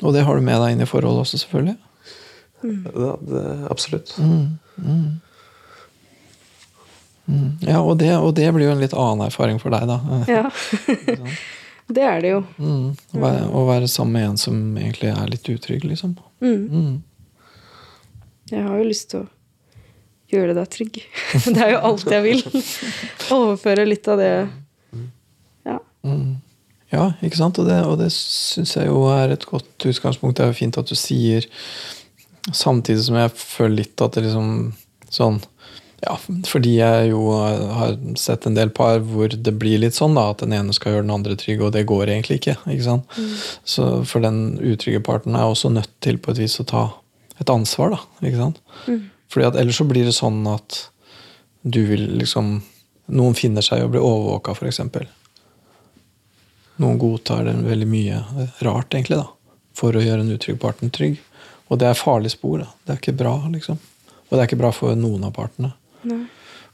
Og 0.01 0.17
det 0.17 0.25
har 0.25 0.41
du 0.41 0.47
med 0.47 0.57
deg 0.63 0.75
inn 0.75 0.85
i 0.85 0.89
forholdet 0.89 1.27
også, 1.27 1.43
selvfølgelig. 1.45 1.77
Ja, 2.65 3.13
det, 3.21 3.45
absolutt. 3.69 4.15
Mm, 4.17 4.57
Ja, 7.65 7.79
og 7.81 7.99
det, 8.01 8.11
og 8.17 8.35
det 8.37 8.51
blir 8.53 8.67
jo 8.69 8.73
en 8.75 8.83
litt 8.83 8.97
annen 8.97 9.27
erfaring 9.29 9.61
for 9.61 9.73
deg, 9.73 9.87
da. 9.89 10.01
Ja. 10.29 10.49
det 11.97 12.05
er 12.05 12.25
det 12.25 12.33
jo. 12.33 12.41
Mm. 12.57 12.91
Å, 12.97 13.21
være, 13.21 13.45
å 13.49 13.65
være 13.69 13.93
sammen 13.93 14.17
med 14.17 14.31
en 14.31 14.41
som 14.41 14.59
egentlig 14.81 15.13
er 15.13 15.31
litt 15.33 15.49
utrygg, 15.53 15.85
liksom. 15.89 16.17
Mm. 16.45 16.65
Mm. 16.73 16.95
Jeg 18.53 18.67
har 18.67 18.77
jo 18.81 18.89
lyst 18.89 19.11
til 19.13 19.25
å 19.25 19.31
gjøre 20.37 20.57
deg 20.57 20.71
trygg. 20.73 21.01
Det 21.55 21.61
er 21.61 21.75
jo 21.75 21.83
alt 21.91 22.07
jeg 22.11 22.25
vil. 22.25 22.43
Overføre 23.35 23.87
litt 23.89 24.09
av 24.11 24.21
det 24.23 24.33
Ja. 25.65 25.79
Mm. 26.05 26.41
Ja, 26.95 27.09
ikke 27.27 27.41
sant? 27.41 27.59
Og 27.59 27.67
det, 27.67 27.81
og 27.89 27.99
det 27.99 28.11
syns 28.15 28.77
jeg 28.77 28.87
jo 28.87 29.07
er 29.11 29.35
et 29.35 29.47
godt 29.49 29.89
utgangspunkt. 29.89 30.39
Det 30.39 30.45
er 30.45 30.53
jo 30.53 30.61
fint 30.61 30.79
at 30.81 30.91
du 30.91 30.97
sier 30.99 31.49
Samtidig 32.45 33.07
som 33.07 33.17
jeg 33.17 33.31
føler 33.41 33.79
litt 33.79 34.03
at 34.05 34.19
det 34.19 34.27
liksom 34.27 34.49
sånn 35.09 35.39
ja, 36.05 36.19
fordi 36.45 36.75
jeg 36.77 37.07
jo 37.15 37.23
har 37.33 37.95
sett 38.21 38.45
en 38.45 38.57
del 38.57 38.69
par 38.75 38.99
hvor 39.09 39.33
det 39.33 39.55
blir 39.57 39.81
litt 39.81 39.97
sånn 39.97 40.17
da, 40.19 40.27
at 40.33 40.43
den 40.43 40.53
ene 40.53 40.75
skal 40.77 40.93
gjøre 40.97 41.07
den 41.07 41.15
andre 41.15 41.37
trygg, 41.41 41.63
og 41.65 41.73
det 41.73 41.87
går 41.89 42.13
egentlig 42.13 42.43
ikke. 42.43 42.59
ikke 42.69 42.85
sant? 42.85 43.17
Så 43.65 43.87
For 44.09 44.21
den 44.25 44.59
utrygge 44.61 45.01
parten 45.05 45.39
er 45.39 45.49
også 45.49 45.73
nødt 45.73 45.89
til 46.05 46.21
på 46.21 46.35
et 46.35 46.43
vis 46.43 46.59
å 46.61 46.69
ta 46.69 46.85
et 47.41 47.51
ansvar. 47.51 47.97
da, 47.97 48.29
ikke 48.29 48.43
sant? 48.43 48.61
Fordi 49.35 49.49
at 49.49 49.57
Ellers 49.59 49.81
så 49.81 49.87
blir 49.89 50.07
det 50.07 50.15
sånn 50.15 50.45
at 50.47 50.85
du 51.63 51.83
vil 51.89 52.07
liksom 52.21 52.61
Noen 53.15 53.35
finner 53.37 53.61
seg 53.61 53.83
i 53.83 53.85
å 53.85 53.89
bli 53.93 54.01
overvåka, 54.01 54.55
f.eks. 54.55 54.79
Noen 56.81 56.97
godtar 56.97 57.43
det 57.45 57.53
veldig 57.67 57.89
mye 57.91 58.21
rart, 58.65 58.95
egentlig, 58.97 59.19
da, 59.21 59.27
for 59.77 59.93
å 59.93 60.01
gjøre 60.01 60.25
en 60.25 60.31
utrygg 60.33 60.57
partner 60.63 60.89
trygg. 60.95 61.19
Og 61.69 61.83
det 61.83 61.91
er 61.91 61.99
farlig 61.99 62.33
spor. 62.33 62.63
da. 62.63 62.71
Det 62.81 62.95
er 62.95 63.03
ikke 63.03 63.17
bra, 63.19 63.35
liksom. 63.53 63.77
Og 64.25 64.33
det 64.33 64.41
er 64.41 64.49
ikke 64.49 64.61
bra 64.63 64.71
for 64.73 64.97
noen 64.97 65.29
av 65.29 65.35
partene. 65.37 65.75
Nei. 66.09 66.23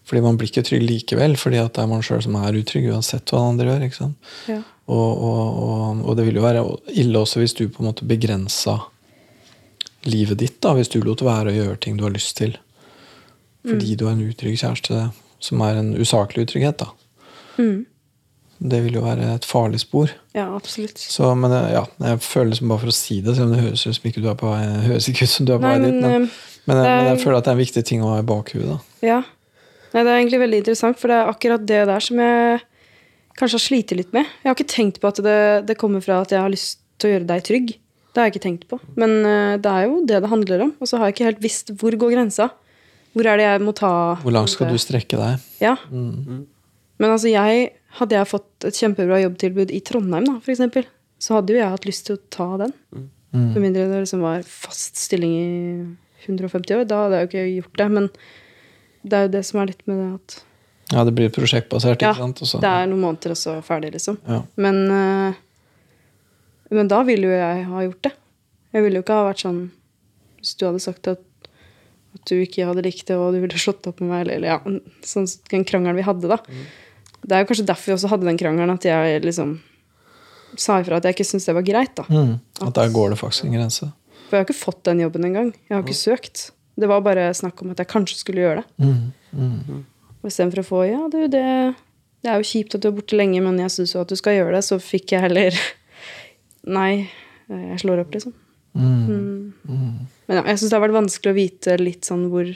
Fordi 0.07 0.23
man 0.23 0.39
blir 0.39 0.53
ikke 0.53 0.65
trygg 0.67 0.87
likevel, 0.87 1.35
fordi 1.39 1.59
at 1.65 1.75
det 1.75 1.83
er 1.83 1.91
man 1.91 2.07
sjøl 2.07 2.23
som 2.25 2.39
er 2.39 2.61
utrygg, 2.63 2.89
uansett 2.95 3.35
hva 3.35 3.43
andre 3.51 3.73
gjør. 3.73 3.85
ikke 3.89 3.99
sant? 3.99 4.31
Ja. 4.51 4.61
Og, 4.91 5.11
og, 5.11 5.59
og, 5.67 6.01
og 6.07 6.17
det 6.19 6.25
ville 6.27 6.41
jo 6.41 6.47
være 6.47 6.65
ille 6.99 7.21
også 7.27 7.43
hvis 7.43 7.59
du 7.59 7.67
på 7.71 7.83
en 7.83 7.91
måte 7.91 8.07
begrensa 8.07 8.79
livet 10.09 10.39
ditt, 10.41 10.59
da, 10.65 10.75
hvis 10.77 10.89
du 10.93 11.01
lot 11.05 11.23
være 11.25 11.53
å 11.53 11.57
gjøre 11.57 11.81
ting 11.85 11.99
du 11.99 12.07
har 12.07 12.15
lyst 12.15 12.37
til. 12.41 12.57
Fordi 13.67 13.97
du 13.99 14.07
er 14.07 14.15
en 14.15 14.25
utrygg 14.25 14.57
kjæreste 14.57 15.11
som 15.41 15.63
er 15.65 15.81
en 15.81 15.95
usaklig 16.01 16.47
utrygghet. 16.47 16.81
da. 16.81 16.89
Mm. 17.61 17.87
Det 18.61 18.79
vil 18.85 18.97
jo 18.99 19.03
være 19.05 19.35
et 19.35 19.47
farlig 19.49 19.81
spor. 19.81 20.11
ja, 20.37 20.47
absolutt. 20.57 20.99
Så, 21.01 21.35
men 21.35 21.53
eh, 21.53 21.73
ja, 21.73 21.85
jeg 22.05 22.21
føler 22.21 22.51
liksom 22.53 22.69
bare 22.73 22.83
for 22.83 22.93
å 22.93 22.97
si 22.97 23.21
det, 23.25 23.35
selv 23.37 23.49
om 23.49 23.55
det 23.57 23.65
høres 23.65 23.87
ut 23.87 23.97
som 23.97 24.09
ikke 24.11 24.21
du 24.21 24.29
er 24.29 24.39
på 24.41 24.53
høres 24.91 25.09
ikke 25.09 25.25
ut 25.29 25.33
som 25.33 25.49
du 25.49 25.55
er 25.55 25.61
på 25.63 25.69
Nei, 25.69 25.77
vei 25.79 25.91
dit. 25.91 26.01
men 26.01 26.11
Men, 26.11 26.25
eh, 26.29 26.41
men, 26.69 26.81
jeg, 26.85 26.97
men 26.97 27.09
jeg 27.09 27.23
føler 27.25 27.39
at 27.39 27.47
det 27.47 27.53
er 27.53 27.57
en 27.57 27.63
viktig 27.65 27.85
ting 27.89 28.03
å 28.05 28.11
ha 28.13 28.19
i 28.21 28.27
bakhuet. 28.29 28.67
da. 28.69 28.79
Ja. 29.07 29.21
Nei, 29.91 30.03
det 30.05 30.11
er 30.11 30.19
egentlig 30.19 30.43
veldig 30.45 30.61
interessant, 30.61 31.01
for 31.01 31.11
det 31.11 31.17
er 31.17 31.31
akkurat 31.33 31.65
det 31.67 31.81
der 31.89 32.05
som 32.05 32.21
jeg 32.21 32.61
kanskje 33.41 33.57
har 33.57 33.65
slitt 33.65 33.95
litt 33.97 34.13
med. 34.13 34.29
Jeg 34.43 34.51
har 34.51 34.59
ikke 34.59 34.73
tenkt 34.77 35.01
på 35.01 35.09
at 35.09 35.23
det, 35.25 35.39
det 35.67 35.79
kommer 35.81 36.05
fra 36.05 36.21
at 36.21 36.33
jeg 36.37 36.45
har 36.45 36.53
lyst 36.53 36.83
til 37.01 37.09
å 37.09 37.15
gjøre 37.17 37.29
deg 37.33 37.47
trygg. 37.49 37.73
Det 38.11 38.21
har 38.21 38.27
jeg 38.29 38.35
ikke 38.35 38.47
tenkt 38.47 38.67
på. 38.71 38.81
Men 38.99 39.21
eh, 39.23 39.57
det 39.63 39.71
er 39.71 39.87
jo 39.87 40.01
det 40.07 40.23
det 40.25 40.31
handler 40.33 40.65
om. 40.67 40.73
Og 40.83 40.91
så 40.91 40.99
har 40.99 41.09
jeg 41.09 41.17
ikke 41.17 41.29
helt 41.29 41.45
visst 41.45 41.73
hvor 41.79 41.95
går 41.95 42.15
grensa. 42.17 42.51
Hvor 43.15 43.27
er 43.27 43.41
det 43.41 43.47
jeg 43.47 43.63
må 43.67 43.75
ta 43.75 43.91
Hvor 44.23 44.35
langt 44.35 44.53
skal 44.53 44.71
du 44.71 44.79
strekke 44.79 45.19
deg? 45.19 45.47
Ja. 45.63 45.77
Men 45.91 47.09
altså, 47.11 47.31
jeg 47.33 47.71
Hadde 47.99 48.15
jeg 48.15 48.29
fått 48.31 48.65
et 48.69 48.77
kjempebra 48.79 49.17
jobbtilbud 49.19 49.73
i 49.75 49.81
Trondheim, 49.83 50.23
da, 50.29 50.37
eksempel, 50.47 50.85
så 51.19 51.35
hadde 51.35 51.57
jo 51.57 51.59
jeg 51.59 51.73
hatt 51.73 51.89
lyst 51.89 52.05
til 52.07 52.15
å 52.15 52.21
ta 52.31 52.47
den. 52.61 52.75
Med 53.35 53.57
mindre 53.59 53.89
det 53.91 54.05
liksom 54.05 54.23
var 54.23 54.45
fast 54.47 54.95
stilling 54.99 55.33
i 55.35 55.49
150 56.29 56.77
år. 56.77 56.85
Da 56.87 57.01
hadde 57.05 57.19
jeg 57.19 57.27
jo 57.27 57.31
ikke 57.33 57.43
gjort 57.57 57.81
det. 57.81 57.89
Men 57.97 58.07
det 59.03 59.19
er 59.19 59.27
jo 59.27 59.33
det 59.35 59.43
som 59.49 59.59
er 59.59 59.73
litt 59.73 59.83
med 59.91 59.99
det 59.99 60.09
at 60.21 60.39
Ja, 60.91 61.05
det 61.07 61.17
blir 61.19 61.35
prosjektbasert, 61.35 62.03
Ja, 62.03 62.11
ikke 62.15 62.23
sant? 62.23 62.41
Ja, 62.47 62.63
det 62.63 62.71
er 62.71 62.89
noen 62.91 63.05
måneder, 63.05 63.35
og 63.35 63.39
så 63.39 63.57
ferdig, 63.63 63.93
liksom. 63.95 64.19
Ja. 64.27 64.41
Men, 64.59 64.81
eh, 64.91 65.43
men 66.79 66.91
da 66.91 67.01
ville 67.07 67.31
jo 67.31 67.35
jeg 67.35 67.65
ha 67.67 67.85
gjort 67.87 68.05
det. 68.07 68.13
Jeg 68.71 68.85
ville 68.85 69.01
jo 69.01 69.05
ikke 69.05 69.17
ha 69.19 69.27
vært 69.27 69.43
sånn 69.43 69.63
Hvis 70.39 70.53
du 70.55 70.63
hadde 70.69 70.83
sagt 70.83 71.09
at, 71.11 71.23
at 72.15 72.23
du 72.31 72.37
ikke 72.39 72.69
hadde 72.69 72.85
likt 72.87 73.09
det, 73.11 73.17
og 73.19 73.35
du 73.35 73.41
ville 73.43 73.59
slått 73.61 73.89
opp 73.91 73.99
med 74.01 74.13
meg, 74.13 74.23
eller 74.25 74.47
ja, 74.47 74.61
sånn 75.07 75.27
den 75.51 75.67
krangelen 75.69 75.99
vi 75.99 76.07
hadde, 76.07 76.31
da. 76.31 76.39
Det 77.21 77.37
er 77.37 77.43
jo 77.43 77.51
kanskje 77.51 77.67
derfor 77.69 77.91
vi 77.91 77.97
også 77.99 78.13
hadde 78.15 78.29
den 78.29 78.41
krangelen, 78.41 78.73
at 78.73 78.87
jeg 78.89 79.21
liksom 79.27 79.59
sa 80.59 80.81
ifra 80.81 80.99
at 80.99 81.07
jeg 81.07 81.19
ikke 81.19 81.27
syntes 81.29 81.51
det 81.51 81.57
var 81.59 81.67
greit, 81.67 81.93
da. 81.99 82.07
Mm, 82.09 82.33
at 82.67 82.79
der 82.79 82.95
går 82.95 83.13
det 83.13 83.21
faktisk 83.21 83.47
en 83.47 83.59
grense. 83.59 83.91
For 84.27 84.39
jeg 84.39 84.43
har 84.43 84.49
ikke 84.49 84.63
fått 84.63 84.83
den 84.87 85.03
jobben 85.03 85.27
engang. 85.27 85.53
Jeg 85.69 85.75
har 85.75 85.85
ikke 85.85 85.99
søkt. 85.99 86.49
Det 86.81 86.89
var 86.89 87.05
bare 87.05 87.29
snakk 87.37 87.61
om 87.63 87.73
at 87.75 87.83
jeg 87.83 87.91
kanskje 87.91 88.21
skulle 88.23 88.45
gjøre 88.45 88.63
det. 88.63 88.87
Mm, 88.87 89.13
mm. 89.37 89.85
Og 90.21 90.31
istedenfor 90.31 90.63
å 90.63 90.67
få 90.67 90.83
Ja, 90.89 91.01
du, 91.13 91.19
det, 91.33 91.45
det 92.23 92.31
er 92.31 92.41
jo 92.41 92.47
kjipt 92.47 92.77
at 92.77 92.85
du 92.85 92.91
er 92.91 92.97
borte 92.97 93.19
lenge, 93.19 93.43
men 93.45 93.59
jeg 93.61 93.75
syns 93.77 93.95
jo 93.97 94.03
at 94.03 94.13
du 94.13 94.17
skal 94.19 94.39
gjøre 94.39 94.57
det, 94.57 94.65
så 94.67 94.81
fikk 94.83 95.17
jeg 95.17 95.25
heller 95.27 95.57
Nei, 96.69 97.09
jeg 97.49 97.81
slår 97.83 98.05
opp, 98.05 98.13
liksom. 98.15 98.35
Mm. 98.75 99.53
Men 99.67 100.39
ja, 100.39 100.45
jeg 100.45 100.61
syns 100.61 100.71
det 100.71 100.77
har 100.77 100.85
vært 100.85 100.99
vanskelig 101.01 101.33
å 101.33 101.39
vite 101.39 101.77
litt 101.81 102.07
sånn 102.07 102.29
hvor 102.31 102.51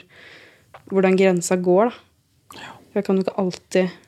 hvordan 0.91 1.17
grensa 1.19 1.57
går, 1.59 1.91
da. 1.91 2.65
For 2.91 3.01
jeg 3.01 3.07
kan 3.07 3.17
jo 3.17 3.25
ikke 3.25 3.39
alltid 3.41 4.01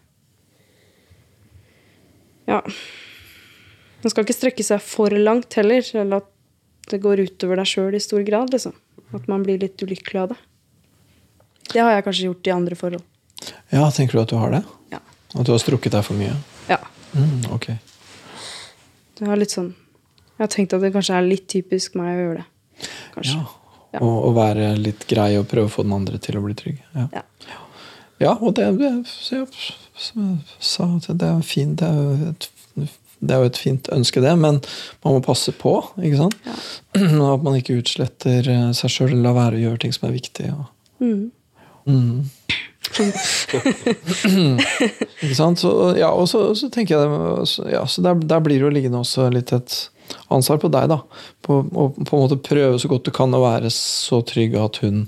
Ja. 2.48 2.62
Man 4.04 4.14
skal 4.14 4.24
ikke 4.24 4.38
strekke 4.38 4.64
seg 4.64 4.80
for 4.80 5.12
langt 5.12 5.58
heller, 5.60 5.84
eller 6.00 6.22
at 6.22 6.30
det 6.88 7.02
går 7.04 7.26
utover 7.26 7.60
deg 7.60 7.68
sjøl 7.68 7.98
i 7.98 8.00
stor 8.00 8.22
grad, 8.24 8.54
liksom. 8.54 8.76
At 9.18 9.28
man 9.28 9.44
blir 9.44 9.60
litt 9.60 9.82
ulykkelig 9.84 10.22
av 10.22 10.30
det. 10.32 10.38
Det 11.74 11.82
har 11.84 11.92
jeg 11.98 12.06
kanskje 12.06 12.30
gjort 12.30 12.48
i 12.48 12.54
andre 12.54 12.78
forhold. 12.80 13.04
Ja, 13.74 13.90
tenker 13.92 14.16
du 14.16 14.22
at 14.22 14.32
du 14.32 14.38
har 14.40 14.54
det? 14.54 14.62
Ja. 14.94 15.02
At 15.34 15.44
du 15.44 15.52
har 15.52 15.60
strukket 15.60 15.98
deg 15.98 16.06
for 16.08 16.16
mye? 16.16 16.38
Ja. 16.72 16.80
Mm, 17.12 17.50
ok. 17.52 17.68
Det 19.18 19.28
er 19.28 19.40
litt 19.42 19.52
sånn 19.52 19.74
Jeg 20.38 20.44
har 20.46 20.52
tenkt 20.54 20.76
at 20.78 20.84
det 20.84 20.94
kanskje 20.94 21.18
er 21.18 21.26
litt 21.26 21.48
typisk 21.50 21.98
meg 21.98 22.12
å 22.14 22.20
gjøre 22.22 22.44
det. 22.44 22.92
Kanskje. 23.16 23.40
Ja. 23.42 23.68
Ja. 23.96 24.04
Og, 24.04 24.18
og 24.30 24.36
være 24.38 24.74
litt 24.80 25.08
grei 25.10 25.32
og 25.40 25.48
prøve 25.50 25.70
å 25.70 25.74
få 25.74 25.86
den 25.86 25.96
andre 25.96 26.20
til 26.22 26.38
å 26.40 26.44
bli 26.44 26.56
trygg. 26.58 26.84
Ja, 26.94 27.08
Ja. 27.16 27.24
ja 28.20 28.34
og 28.36 28.56
det, 28.58 28.68
som 29.16 29.38
jeg 29.40 30.38
sa, 30.60 30.90
det 31.08 31.28
er, 31.28 31.42
fin, 31.46 31.76
det, 31.80 31.88
er 31.88 33.42
jo 33.42 33.48
et, 33.48 33.58
fint 33.62 33.90
ønske, 33.96 34.22
det, 34.22 34.36
men 34.38 34.60
man 35.06 35.18
må 35.18 35.24
passe 35.26 35.52
på. 35.56 35.80
ikke 35.98 36.20
sant? 36.20 36.38
At 37.34 37.48
man 37.48 37.58
ikke 37.58 37.80
utsletter 37.80 38.52
eh, 38.52 38.70
seg 38.78 38.94
sjøl 38.94 39.18
lar 39.24 39.38
være 39.40 39.58
å 39.58 39.64
gjøre 39.66 39.84
ting 39.86 39.96
som 39.96 40.10
er 40.10 40.18
viktig. 40.20 40.52
Mm. 41.02 41.32
Mm. 41.88 42.28
ikke 45.24 45.36
sant? 45.38 45.64
Så, 45.64 45.70
ja, 45.98 46.12
og 46.12 46.28
så, 46.30 46.52
så 46.60 46.70
tenker 46.74 46.98
jeg 46.98 47.72
ja, 47.72 47.88
så 47.88 48.04
der, 48.04 48.20
der 48.20 48.44
blir 48.44 48.60
det 48.60 48.68
jo 48.68 48.76
liggende 48.76 49.02
også 49.02 49.32
litt 49.34 49.56
et 49.56 49.88
ansvar 50.32 50.58
på 50.62 50.70
deg. 50.72 50.88
da, 50.90 51.02
På 51.44 51.62
å 51.64 51.90
på 51.96 52.18
en 52.18 52.24
måte 52.30 52.38
prøve 52.42 52.80
så 52.80 52.88
godt 52.90 53.04
du 53.06 53.12
kan 53.12 53.32
å 53.34 53.42
være 53.42 53.70
så 53.74 54.22
trygg 54.26 54.56
at 54.56 54.78
hun 54.84 55.08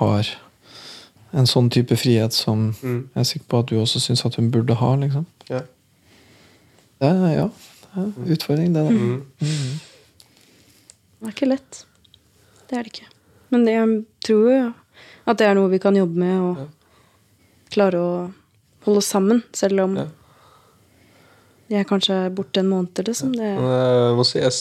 har 0.00 0.26
en 1.32 1.46
sånn 1.46 1.68
type 1.70 1.96
frihet 1.98 2.32
som 2.32 2.72
Mm. 2.82 3.08
jeg 3.14 3.20
er 3.20 3.24
sikker 3.24 3.46
på 3.48 3.58
at 3.58 3.66
du 3.66 3.76
også 3.80 4.00
syns 4.00 4.24
at 4.26 4.36
hun 4.36 4.50
burde 4.50 4.74
ha. 4.74 4.94
liksom. 4.96 5.26
Ja. 5.50 5.60
Det 7.00 7.08
er, 7.10 7.34
ja, 7.36 7.48
det 7.48 7.88
er 7.96 8.02
en 8.02 8.30
utfordring, 8.36 8.72
det. 8.72 8.84
da. 8.84 8.90
Mm. 8.90 9.80
Det 11.20 11.28
er 11.28 11.32
ikke 11.34 11.48
lett. 11.48 11.84
Det 12.68 12.78
er 12.78 12.82
det 12.86 12.92
ikke. 12.92 13.08
Men 13.50 13.64
det, 13.64 13.72
jeg 13.74 14.04
tror 14.24 14.50
jo 14.52 14.74
at 15.26 15.38
det 15.38 15.46
er 15.48 15.54
noe 15.54 15.68
vi 15.72 15.78
kan 15.78 15.94
jobbe 15.96 16.16
med 16.16 16.40
og 16.40 16.56
Ja. 16.58 16.66
klare 17.70 17.94
å 17.98 18.32
holde 18.84 19.02
sammen, 19.02 19.42
selv 19.52 19.80
om 19.84 19.96
Ja. 19.96 20.06
Jeg 21.74 21.82
er 21.84 21.88
kanskje 21.90 22.16
borte 22.34 22.60
en 22.62 22.68
måned, 22.70 23.02
liksom. 23.08 23.32
Det, 23.34 23.50
Men 23.58 23.68
jeg 23.70 24.16
må 24.18 24.24
si, 24.28 24.38
jeg 24.38 24.52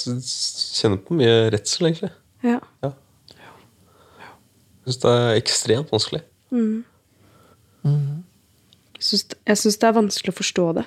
kjenner 0.80 1.00
på 1.06 1.16
mye 1.20 1.38
redsel, 1.54 1.88
egentlig. 1.92 2.12
ja. 2.44 2.60
Ja. 2.84 2.92
Jeg 4.84 4.92
syns 4.92 5.00
det 5.04 5.12
er 5.16 5.38
ekstremt 5.40 5.92
vanskelig. 5.94 6.20
Mm. 6.52 6.82
Syns- 9.00 9.36
Jeg 9.48 9.58
syns 9.60 9.78
det 9.80 9.88
er 9.88 9.96
vanskelig 9.96 10.34
å 10.34 10.38
forstå 10.42 10.66
det. 10.80 10.84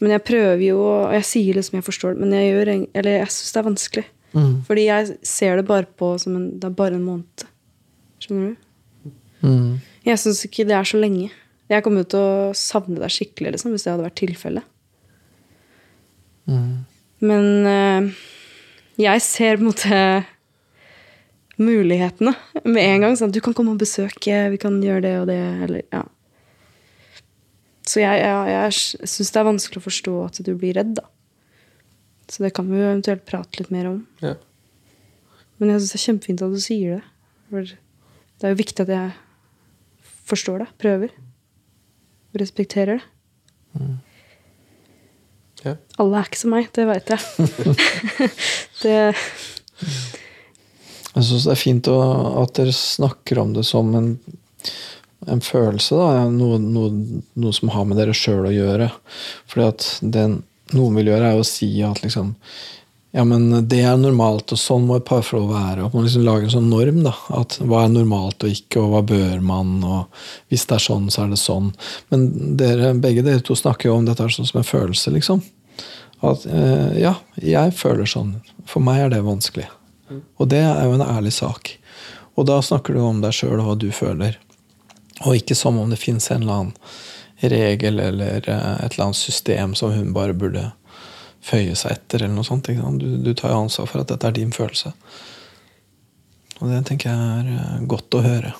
Men 0.00 0.10
jeg 0.14 0.22
prøver 0.24 0.62
jo, 0.62 0.78
og 0.82 1.12
jeg 1.16 1.24
sier 1.26 1.54
liksom 1.58 1.78
jeg 1.80 1.86
forstår 1.88 2.14
det, 2.14 2.20
men 2.22 2.30
jeg 2.36 2.52
gjør 2.52 2.70
Eller 2.94 3.10
jeg 3.18 3.26
syns 3.34 3.52
det 3.52 3.58
er 3.60 3.68
vanskelig. 3.70 4.04
Mm. 4.34 4.54
Fordi 4.68 4.84
jeg 4.86 5.18
ser 5.26 5.56
det 5.56 5.66
bare 5.66 5.86
på 5.98 6.12
som 6.20 6.36
en 6.36 6.58
Det 6.60 6.68
er 6.68 6.76
bare 6.78 6.94
en 6.94 7.04
måned. 7.04 7.44
Skjønner 8.20 8.54
du? 8.54 9.10
Mm. 9.42 9.80
Jeg 10.04 10.18
syns 10.18 10.44
ikke 10.46 10.66
det 10.68 10.76
er 10.78 10.84
så 10.84 10.98
lenge. 11.00 11.30
Jeg 11.68 11.84
kommer 11.84 12.04
jo 12.04 12.10
til 12.14 12.24
å 12.24 12.56
savne 12.56 13.00
deg 13.00 13.12
skikkelig 13.12 13.54
liksom, 13.54 13.74
hvis 13.74 13.84
det 13.84 13.92
hadde 13.92 14.06
vært 14.06 14.20
tilfellet. 14.22 14.68
Mm. 16.48 16.74
Men 17.28 17.48
eh, 17.68 18.26
jeg 19.04 19.24
ser 19.24 19.58
på 19.58 19.66
en 19.66 19.68
måte 19.68 19.98
mulighetene 21.58 22.32
med 22.64 22.82
en 22.84 23.04
gang. 23.04 23.18
Sånn, 23.18 23.34
du 23.34 23.42
kan 23.44 23.56
komme 23.56 23.74
og 23.74 23.82
besøke, 23.82 24.46
vi 24.52 24.60
kan 24.62 24.78
gjøre 24.82 25.04
det 25.04 25.14
og 25.20 25.28
det. 25.30 25.42
Eller, 25.66 25.84
ja. 25.92 26.04
Så 27.88 28.02
jeg, 28.02 28.20
jeg, 28.22 28.50
jeg 28.54 29.12
syns 29.12 29.32
det 29.34 29.40
er 29.40 29.48
vanskelig 29.48 29.82
å 29.82 29.86
forstå 29.88 30.16
at 30.26 30.42
du 30.46 30.52
blir 30.58 30.76
redd, 30.78 30.96
da. 30.98 31.06
Så 32.28 32.44
det 32.44 32.52
kan 32.56 32.66
vi 32.68 32.76
jo 32.76 32.90
eventuelt 32.90 33.24
prate 33.28 33.60
litt 33.60 33.72
mer 33.72 33.88
om. 33.88 34.02
Ja. 34.20 34.34
Men 35.58 35.72
jeg 35.72 35.82
syns 35.82 35.94
det 35.94 35.98
er 35.98 36.06
kjempefint 36.06 36.44
at 36.44 36.54
du 36.54 36.60
sier 36.62 36.98
det. 36.98 37.14
For 37.48 37.70
det 37.72 38.46
er 38.46 38.52
jo 38.52 38.60
viktig 38.60 38.84
at 38.84 38.92
jeg 38.92 39.14
forstår 40.28 40.62
det, 40.62 40.68
prøver. 40.78 41.14
Respekterer 42.38 43.00
det. 43.00 43.88
Ja. 45.64 45.74
Alle 45.98 46.20
er 46.20 46.28
ikke 46.28 46.40
som 46.40 46.54
meg, 46.54 46.68
det 46.74 46.84
veit 46.86 47.10
jeg. 47.10 47.48
det 48.82 48.98
Jeg 51.14 51.26
syns 51.26 51.48
det 51.48 51.54
er 51.54 51.60
fint 51.60 51.90
å, 51.90 51.98
at 52.44 52.54
dere 52.58 52.74
snakker 52.74 53.42
om 53.42 53.56
det 53.56 53.64
som 53.66 53.90
en, 53.98 54.12
en 55.26 55.42
følelse. 55.42 55.98
Da. 55.98 56.28
Noe, 56.30 56.60
noe, 56.62 57.22
noe 57.34 57.56
som 57.56 57.72
har 57.74 57.88
med 57.88 57.98
dere 57.98 58.14
sjøl 58.16 58.46
å 58.46 58.54
gjøre. 58.54 58.90
Fordi 59.50 59.66
at 59.66 59.88
det 60.02 60.28
noen 60.76 60.98
vil 61.00 61.10
gjøre, 61.10 61.32
er 61.32 61.40
å 61.40 61.46
si 61.46 61.70
at 61.86 62.02
liksom 62.04 62.34
ja, 63.16 63.24
men 63.24 63.68
det 63.68 63.80
er 63.88 63.96
normalt, 63.96 64.52
og 64.52 64.60
sånn 64.60 64.84
må 64.84 64.98
et 64.98 65.06
parforhold 65.08 65.48
være. 65.48 65.86
At 65.86 65.94
man 65.96 66.04
liksom 66.04 66.26
lager 66.26 66.44
en 66.44 66.54
sånn 66.58 66.68
norm. 66.68 67.00
da, 67.06 67.14
at 67.38 67.56
Hva 67.62 67.86
er 67.86 67.94
normalt 67.94 68.44
og 68.44 68.52
ikke, 68.52 68.82
og 68.82 68.90
hva 68.92 69.02
bør 69.08 69.40
man? 69.40 69.78
og 69.80 70.20
Hvis 70.52 70.66
det 70.68 70.76
er 70.76 70.84
sånn, 70.84 71.08
så 71.12 71.24
er 71.24 71.32
det 71.32 71.40
sånn. 71.40 71.70
Men 72.12 72.28
dere, 72.60 72.92
begge 73.00 73.24
dere 73.24 73.40
to 73.44 73.56
snakker 73.56 73.88
jo 73.88 73.96
om 73.96 74.08
dette 74.08 74.28
sånn 74.28 74.48
som 74.50 74.60
en 74.60 74.68
følelse, 74.68 75.14
liksom. 75.14 75.40
At 76.28 76.44
eh, 76.50 77.00
ja, 77.00 77.14
jeg 77.40 77.72
føler 77.78 78.08
sånn. 78.10 78.36
For 78.68 78.84
meg 78.84 79.06
er 79.06 79.14
det 79.14 79.24
vanskelig. 79.24 79.68
Og 80.40 80.48
det 80.52 80.60
er 80.64 80.84
jo 80.84 80.96
en 80.96 81.04
ærlig 81.04 81.32
sak. 81.36 81.74
Og 82.36 82.46
da 82.48 82.60
snakker 82.64 82.96
du 82.96 83.02
om 83.02 83.22
deg 83.22 83.34
sjøl 83.34 83.58
og 83.58 83.70
hva 83.70 83.78
du 83.78 83.88
føler. 83.94 84.36
Og 85.24 85.40
ikke 85.40 85.56
som 85.58 85.78
om 85.80 85.90
det 85.90 86.00
fins 86.00 86.30
en 86.30 86.44
eller 86.44 86.60
annen 86.60 86.74
regel 87.38 88.00
eller 88.02 88.48
eh, 88.50 88.84
et 88.84 88.92
eller 88.92 89.08
annet 89.08 89.16
system 89.16 89.74
som 89.78 89.92
hun 89.94 90.12
bare 90.12 90.34
burde 90.34 90.68
føye 91.44 91.74
seg 91.78 91.96
etter. 91.96 92.22
eller 92.24 92.34
noe 92.34 92.46
sånt. 92.46 92.68
Du, 92.68 93.08
du 93.22 93.34
tar 93.34 93.54
jo 93.54 93.64
ansvar 93.64 93.90
for 93.90 94.02
at 94.02 94.12
dette 94.12 94.28
er 94.28 94.36
din 94.36 94.54
følelse. 94.54 94.92
Og 96.58 96.72
det 96.72 96.80
tenker 96.88 97.10
jeg 97.10 97.42
er 97.42 97.52
eh, 97.54 97.84
godt 97.90 98.18
å 98.18 98.24
høre. 98.24 98.54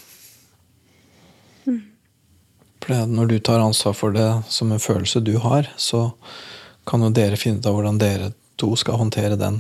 For 2.79 2.95
det 2.95 3.05
at 3.05 3.11
når 3.12 3.26
du 3.29 3.39
tar 3.45 3.61
ansvar 3.61 3.93
for 3.93 4.14
det 4.14 4.29
som 4.49 4.70
en 4.72 4.81
følelse 4.81 5.20
du 5.20 5.35
har, 5.45 5.66
så 5.76 6.07
kan 6.89 7.03
jo 7.05 7.11
dere 7.12 7.37
finne 7.37 7.61
ut 7.61 7.66
av 7.68 7.74
hvordan 7.76 7.99
dere 8.01 8.31
to 8.57 8.70
skal 8.81 8.97
håndtere 8.97 9.37
den. 9.37 9.59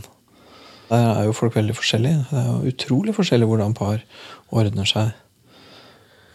Der 0.88 1.10
er 1.10 1.26
jo 1.26 1.36
folk 1.36 1.58
veldig 1.58 1.76
forskjellige. 1.76 2.22
Det 2.30 2.40
er 2.40 2.46
jo 2.48 2.72
utrolig 2.72 3.14
forskjellig 3.18 3.48
hvordan 3.50 3.76
par 3.76 4.00
ordner 4.48 4.88
seg 4.88 5.12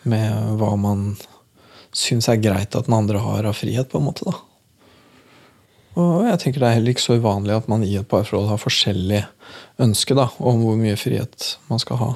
med 0.05 0.59
hva 0.59 0.75
man 0.77 1.15
syns 1.95 2.27
er 2.29 2.41
greit 2.43 2.75
at 2.75 2.85
den 2.85 2.97
andre 2.97 3.21
har 3.23 3.47
av 3.49 3.57
frihet, 3.57 3.89
på 3.89 3.97
en 3.97 4.07
måte. 4.11 4.27
da. 4.29 4.37
Og 5.99 6.25
jeg 6.25 6.39
tenker 6.41 6.63
det 6.63 6.69
er 6.69 6.77
heller 6.79 6.95
ikke 6.95 7.05
så 7.05 7.17
uvanlig 7.21 7.55
at 7.55 7.67
man 7.69 7.83
i 7.85 7.95
et 7.99 8.07
parforhold 8.09 8.49
har 8.49 8.61
forskjellig 8.61 9.23
ønske 9.83 10.15
da, 10.17 10.29
om 10.41 10.63
hvor 10.65 10.77
mye 10.79 10.97
frihet 10.97 11.51
man 11.69 11.81
skal 11.81 11.99
ha. 12.01 12.11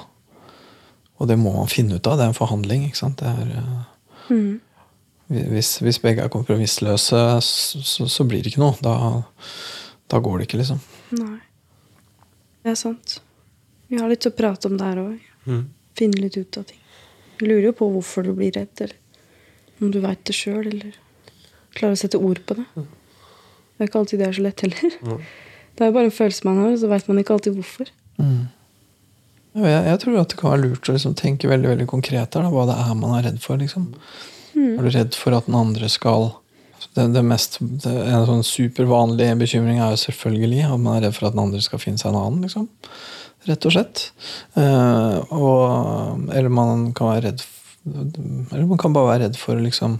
Og 1.17 1.29
det 1.29 1.37
må 1.41 1.53
man 1.55 1.69
finne 1.69 1.97
ut 1.97 2.07
av. 2.09 2.17
Det 2.17 2.25
er 2.25 2.31
en 2.31 2.37
forhandling. 2.37 2.87
ikke 2.87 2.99
sant? 2.99 3.21
Det 3.21 3.29
er, 3.29 3.51
eh, 3.61 4.33
mm. 4.33 5.39
hvis, 5.53 5.77
hvis 5.85 6.01
begge 6.01 6.25
er 6.25 6.33
kompromissløse, 6.33 7.21
så, 7.45 7.81
så, 7.85 8.09
så 8.09 8.25
blir 8.29 8.45
det 8.45 8.53
ikke 8.53 8.63
noe. 8.65 8.77
Da, 8.85 8.95
da 10.13 10.21
går 10.21 10.39
det 10.39 10.49
ikke, 10.49 10.61
liksom. 10.61 10.81
Nei. 11.17 11.39
Det 12.65 12.73
er 12.73 12.79
sant. 12.79 13.19
Vi 13.87 14.01
har 14.01 14.09
litt 14.11 14.27
å 14.27 14.33
prate 14.35 14.69
om 14.69 14.77
der 14.77 15.01
òg. 15.01 15.17
Mm. 15.47 15.65
Finne 15.97 16.21
litt 16.21 16.37
ut 16.37 16.59
av 16.59 16.67
ting. 16.69 16.81
Jeg 17.37 17.49
lurer 17.49 17.69
jo 17.69 17.75
på 17.77 17.89
hvorfor 17.93 18.25
du 18.25 18.33
blir 18.37 18.53
redd, 18.57 18.73
eller 18.81 18.97
om 19.81 19.93
du 19.93 19.99
veit 20.03 20.23
det 20.25 20.35
sjøl, 20.35 20.65
eller 20.65 20.97
klarer 21.77 21.97
å 21.97 21.99
sette 22.01 22.19
ord 22.21 22.41
på 22.45 22.57
det. 22.57 22.65
Det 23.77 23.85
er 23.85 23.91
ikke 23.91 23.99
alltid 24.01 24.21
det 24.21 24.27
er 24.27 24.37
så 24.37 24.45
lett 24.47 24.65
heller. 24.65 24.95
Mm. 25.05 25.27
Det 25.77 25.85
er 25.85 25.91
jo 25.91 25.93
bare 25.93 26.09
en 26.09 26.15
følelse 26.17 26.45
man 26.47 26.55
har, 26.57 26.71
og 26.73 26.79
så 26.81 26.87
veit 26.89 27.05
man 27.05 27.19
ikke 27.21 27.35
alltid 27.35 27.53
hvorfor. 27.53 27.89
Mm. 28.17 28.47
Jeg, 29.61 29.81
jeg 29.85 29.99
tror 30.01 30.15
at 30.17 30.31
det 30.31 30.39
kan 30.39 30.49
være 30.49 30.63
lurt 30.63 30.89
å 30.89 30.95
liksom 30.95 31.13
tenke 31.19 31.51
veldig 31.51 31.69
veldig 31.69 31.85
konkret 31.91 32.33
her, 32.33 32.47
da, 32.47 32.49
hva 32.49 32.63
det 32.65 32.77
er 32.81 32.95
man 32.97 33.13
er 33.13 33.27
redd 33.27 33.37
for. 33.43 33.61
liksom. 33.61 33.91
Er 34.57 34.81
du 34.81 34.89
redd 34.89 35.13
for 35.13 35.37
at 35.37 35.45
den 35.45 35.57
andre 35.59 35.85
skal 35.93 36.31
det, 36.95 37.05
det 37.13 37.23
mest, 37.25 37.59
det, 37.61 37.93
En 37.93 38.25
sånn 38.25 38.45
supervanlig 38.45 39.29
bekymring 39.37 39.77
er 39.77 39.93
jo 39.93 40.01
selvfølgelig 40.07 40.65
at 40.65 40.81
man 40.81 40.97
er 40.97 41.07
redd 41.07 41.17
for 41.17 41.29
at 41.29 41.37
den 41.37 41.43
andre 41.45 41.61
skal 41.61 41.81
finne 41.81 42.01
seg 42.01 42.09
en 42.09 42.19
annen. 42.23 42.47
liksom. 42.47 42.67
Rett 43.47 43.69
og 43.69 43.73
slett. 43.75 44.07
Eh, 44.59 45.33
og, 45.37 46.25
eller 46.33 46.49
man 46.53 46.89
kan 46.97 47.13
være 47.13 47.27
redd 47.29 47.45
for, 47.45 47.53
Eller 47.87 48.65
man 48.67 48.79
kan 48.81 48.95
bare 48.95 49.13
være 49.13 49.27
redd 49.27 49.37
for 49.39 49.61
liksom 49.61 49.99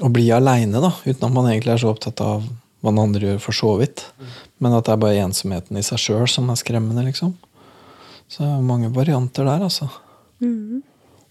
å 0.00 0.08
bli 0.12 0.28
aleine, 0.34 0.80
uten 1.04 1.26
at 1.26 1.34
man 1.34 1.48
egentlig 1.50 1.74
er 1.74 1.82
så 1.82 1.92
opptatt 1.92 2.20
av 2.22 2.46
hva 2.78 2.92
den 2.92 3.02
andre 3.02 3.32
gjør, 3.32 3.40
for 3.42 3.56
så 3.56 3.74
vidt. 3.80 4.04
Men 4.62 4.76
at 4.76 4.86
det 4.86 4.94
er 4.94 5.02
bare 5.02 5.24
ensomheten 5.24 5.78
i 5.78 5.84
seg 5.86 6.00
sjøl 6.02 6.26
som 6.30 6.50
er 6.52 6.60
skremmende, 6.60 7.02
liksom. 7.08 7.34
Så 8.28 8.44
det 8.44 8.50
er 8.52 8.66
mange 8.66 8.90
varianter 8.94 9.48
der, 9.48 9.64
altså. 9.66 9.90
Mhm. 10.44 10.82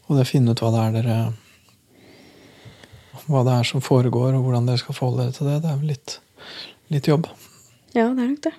Og 0.07 0.15
det 0.15 0.23
å 0.23 0.29
finne 0.29 0.53
ut 0.55 0.61
hva 0.63 0.71
det 0.71 0.81
er 0.85 0.93
dere 1.01 1.17
Hva 3.27 3.41
det 3.43 3.57
er 3.59 3.65
som 3.67 3.83
foregår, 3.83 4.37
og 4.37 4.45
hvordan 4.45 4.69
dere 4.69 4.79
skal 4.79 4.95
forholde 4.95 5.25
dere 5.25 5.35
til 5.35 5.49
det, 5.49 5.57
det 5.63 5.71
er 5.71 5.79
vel 5.81 5.89
litt, 5.91 6.13
litt 6.95 7.09
jobb. 7.09 7.27
Ja, 7.91 8.05
det 8.15 8.23
er 8.23 8.29
nok 8.29 8.45
det. 8.45 8.53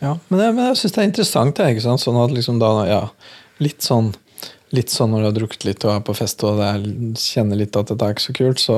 Ja, 0.00 0.16
men, 0.28 0.38
det, 0.40 0.48
men 0.54 0.64
jeg 0.70 0.78
syns 0.80 0.94
det 0.94 1.02
er 1.02 1.08
interessant. 1.08 1.60
Sant? 1.82 2.02
Sånn 2.02 2.18
at 2.22 2.34
liksom 2.34 2.58
da, 2.62 2.70
ja, 2.88 3.00
litt 3.62 3.86
sånn 3.86 4.12
litt 4.74 4.92
sånn 4.92 5.12
når 5.12 5.22
du 5.22 5.26
har 5.28 5.36
drukket 5.36 5.64
litt 5.64 5.84
og 5.86 5.94
er 5.94 6.04
på 6.04 6.14
fest 6.16 6.42
og 6.44 6.58
det 6.60 6.66
er, 6.68 6.84
kjenner 7.20 7.60
litt 7.60 7.76
at 7.78 7.90
dette 7.90 8.04
er 8.04 8.14
ikke 8.14 8.24
så 8.26 8.34
kult, 8.36 8.62
så 8.62 8.76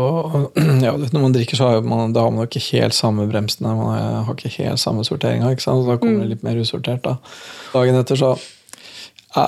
og, 0.00 0.58
ja, 0.86 0.94
Når 0.96 1.20
man 1.20 1.34
drikker, 1.34 1.58
så 1.58 1.68
har 1.68 1.82
man, 1.86 2.14
da 2.16 2.24
har 2.24 2.34
man 2.34 2.46
ikke 2.48 2.62
helt 2.70 2.96
samme 2.96 3.26
bremsene, 3.30 3.74
man 3.76 4.24
har 4.26 4.34
ikke 4.34 4.52
helt 4.62 4.80
samme 4.80 5.04
sorteringa. 5.04 5.50
Da 5.50 5.96
kommer 6.00 6.22
det 6.22 6.30
litt 6.30 6.46
mer 6.46 6.60
usortert. 6.60 7.02
da. 7.04 7.16
Dagen 7.74 7.98
etter 7.98 8.16
så 8.16 8.30
ja, 9.34 9.46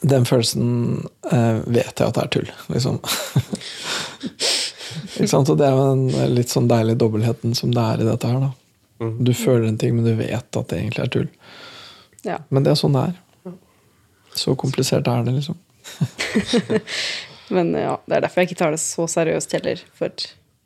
Den 0.00 0.24
følelsen 0.28 1.04
eh, 1.30 1.60
vet 1.66 2.00
jeg 2.00 2.06
at 2.06 2.16
det 2.16 2.22
er 2.22 2.32
tull, 2.32 2.50
liksom. 2.72 3.00
ikke 5.18 5.30
sant? 5.30 5.52
Og 5.52 5.58
det 5.60 5.68
er 5.68 5.74
jo 5.76 5.90
den 5.90 6.34
litt 6.38 6.54
sånn 6.54 6.70
deilige 6.70 7.02
dobbeltheten 7.02 7.58
som 7.58 7.74
det 7.74 7.84
er 7.84 8.04
i 8.04 8.08
dette 8.08 8.30
her. 8.30 8.48
da. 8.48 9.10
Du 9.20 9.34
føler 9.36 9.68
en 9.68 9.78
ting, 9.78 9.96
men 9.96 10.06
du 10.06 10.14
vet 10.16 10.56
at 10.56 10.70
det 10.70 10.80
egentlig 10.80 11.04
er 11.04 11.12
tull. 11.12 11.28
Ja. 12.24 12.38
Men 12.48 12.64
det 12.64 12.72
er 12.72 12.80
sånn 12.80 12.96
det 12.96 13.08
er. 13.10 13.20
Så 14.38 14.54
komplisert 14.58 15.08
er 15.10 15.26
det, 15.26 15.36
liksom. 15.38 15.58
Men 17.54 17.74
ja, 17.76 17.98
det 18.08 18.16
er 18.16 18.24
derfor 18.24 18.42
jeg 18.42 18.50
ikke 18.50 18.60
tar 18.62 18.74
det 18.74 18.80
så 18.82 19.06
seriøst 19.10 19.52
heller. 19.56 19.82
For 19.98 20.12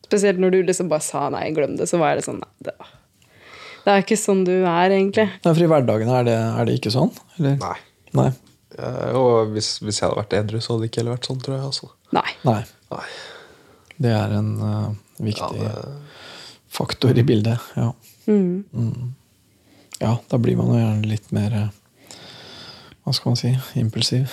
spesielt 0.06 0.40
når 0.40 0.54
du 0.54 0.60
liksom 0.68 0.90
bare 0.92 1.04
sa 1.04 1.26
nei, 1.32 1.48
glem 1.56 1.76
det, 1.78 1.88
så 1.90 2.00
var 2.00 2.16
det 2.16 2.24
sånn 2.26 2.40
nei, 2.40 2.50
det, 2.68 2.74
det 3.84 3.94
er 3.94 4.04
ikke 4.04 4.20
sånn 4.20 4.44
du 4.46 4.54
er, 4.58 4.92
egentlig. 4.92 5.26
Nei, 5.44 5.52
for 5.52 5.64
i 5.64 5.70
hverdagen 5.70 6.12
er 6.12 6.28
det, 6.28 6.36
er 6.36 6.68
det 6.68 6.76
ikke 6.78 6.94
sånn? 6.94 7.12
Eller? 7.38 7.58
Nei. 7.62 7.76
Nei. 8.18 8.30
Uh, 8.78 9.10
og 9.16 9.54
hvis, 9.54 9.78
hvis 9.82 10.00
jeg 10.00 10.06
hadde 10.06 10.20
vært 10.20 10.36
edru, 10.38 10.60
så 10.60 10.74
hadde 10.74 10.84
det 10.84 10.90
ikke 10.92 11.02
heller 11.02 11.16
vært 11.16 11.28
sånn, 11.30 11.40
tror 11.44 11.56
jeg. 11.56 11.68
Altså. 11.70 11.90
Nei. 12.16 12.28
Nei. 12.46 12.60
Nei. 12.92 13.06
Det 13.98 14.12
er 14.14 14.34
en 14.38 14.50
uh, 14.62 14.90
viktig 15.18 15.62
Ja, 15.64 15.72
det, 15.72 16.18
faktor 16.78 17.18
i 17.18 17.24
bildet. 17.26 17.64
Ja. 17.74 17.90
Mm. 18.28 19.14
ja, 19.98 20.12
da 20.28 20.38
blir 20.38 20.58
man 20.58 20.68
jo 20.68 20.76
gjerne 20.76 21.08
litt 21.08 21.30
mer 21.32 21.54
eh, 21.56 21.68
Hva 23.08 23.14
skal 23.16 23.32
man 23.32 23.38
si? 23.40 23.50
Impulsiv. 23.80 24.28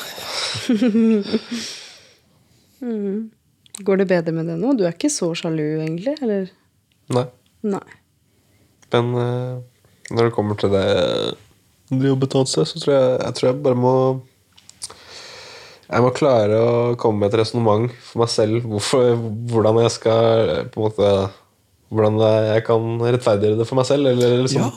Går 3.87 4.01
det 4.01 4.07
bedre 4.09 4.33
med 4.35 4.49
det 4.51 4.57
nå? 4.59 4.73
Du 4.75 4.83
er 4.83 4.91
ikke 4.91 5.11
så 5.13 5.31
sjalu, 5.37 5.79
egentlig? 5.79 6.17
Eller? 6.19 6.51
nei. 7.15 7.23
Nei. 7.63 7.85
Men 8.91 9.15
uh, 9.15 9.55
når 10.11 10.27
det 10.27 10.35
kommer 10.35 10.59
til 10.59 10.75
det 10.75 10.85
det 11.89 12.09
jobbet 12.09 12.31
et 12.31 12.37
annet 12.39 12.49
så 12.49 12.79
tror 12.81 12.93
jeg, 12.95 13.09
jeg 13.21 13.37
tror 13.37 13.47
jeg 13.47 13.57
bare 13.61 13.77
må 13.77 13.95
Jeg 15.85 16.01
må 16.01 16.11
klare 16.17 16.57
å 16.57 16.75
komme 16.97 17.21
med 17.21 17.29
et 17.29 17.39
resonnement 17.43 17.91
for 18.07 18.23
meg 18.23 18.31
selv 18.33 18.65
hvorfor, 18.65 19.11
hvordan 19.51 19.83
jeg 19.83 19.93
skal 19.93 20.49
eh, 20.49 20.63
på 20.73 20.81
en 20.81 20.87
måte 20.87 21.09
Hvordan 21.93 22.17
jeg 22.49 22.63
kan 22.65 22.95
rettferdiggjøre 22.97 23.59
det 23.59 23.67
for 23.69 23.77
meg 23.77 23.85
selv. 23.85 24.09
Eller 24.09 24.47
sånn 24.49 24.65
Ja. 24.65 24.71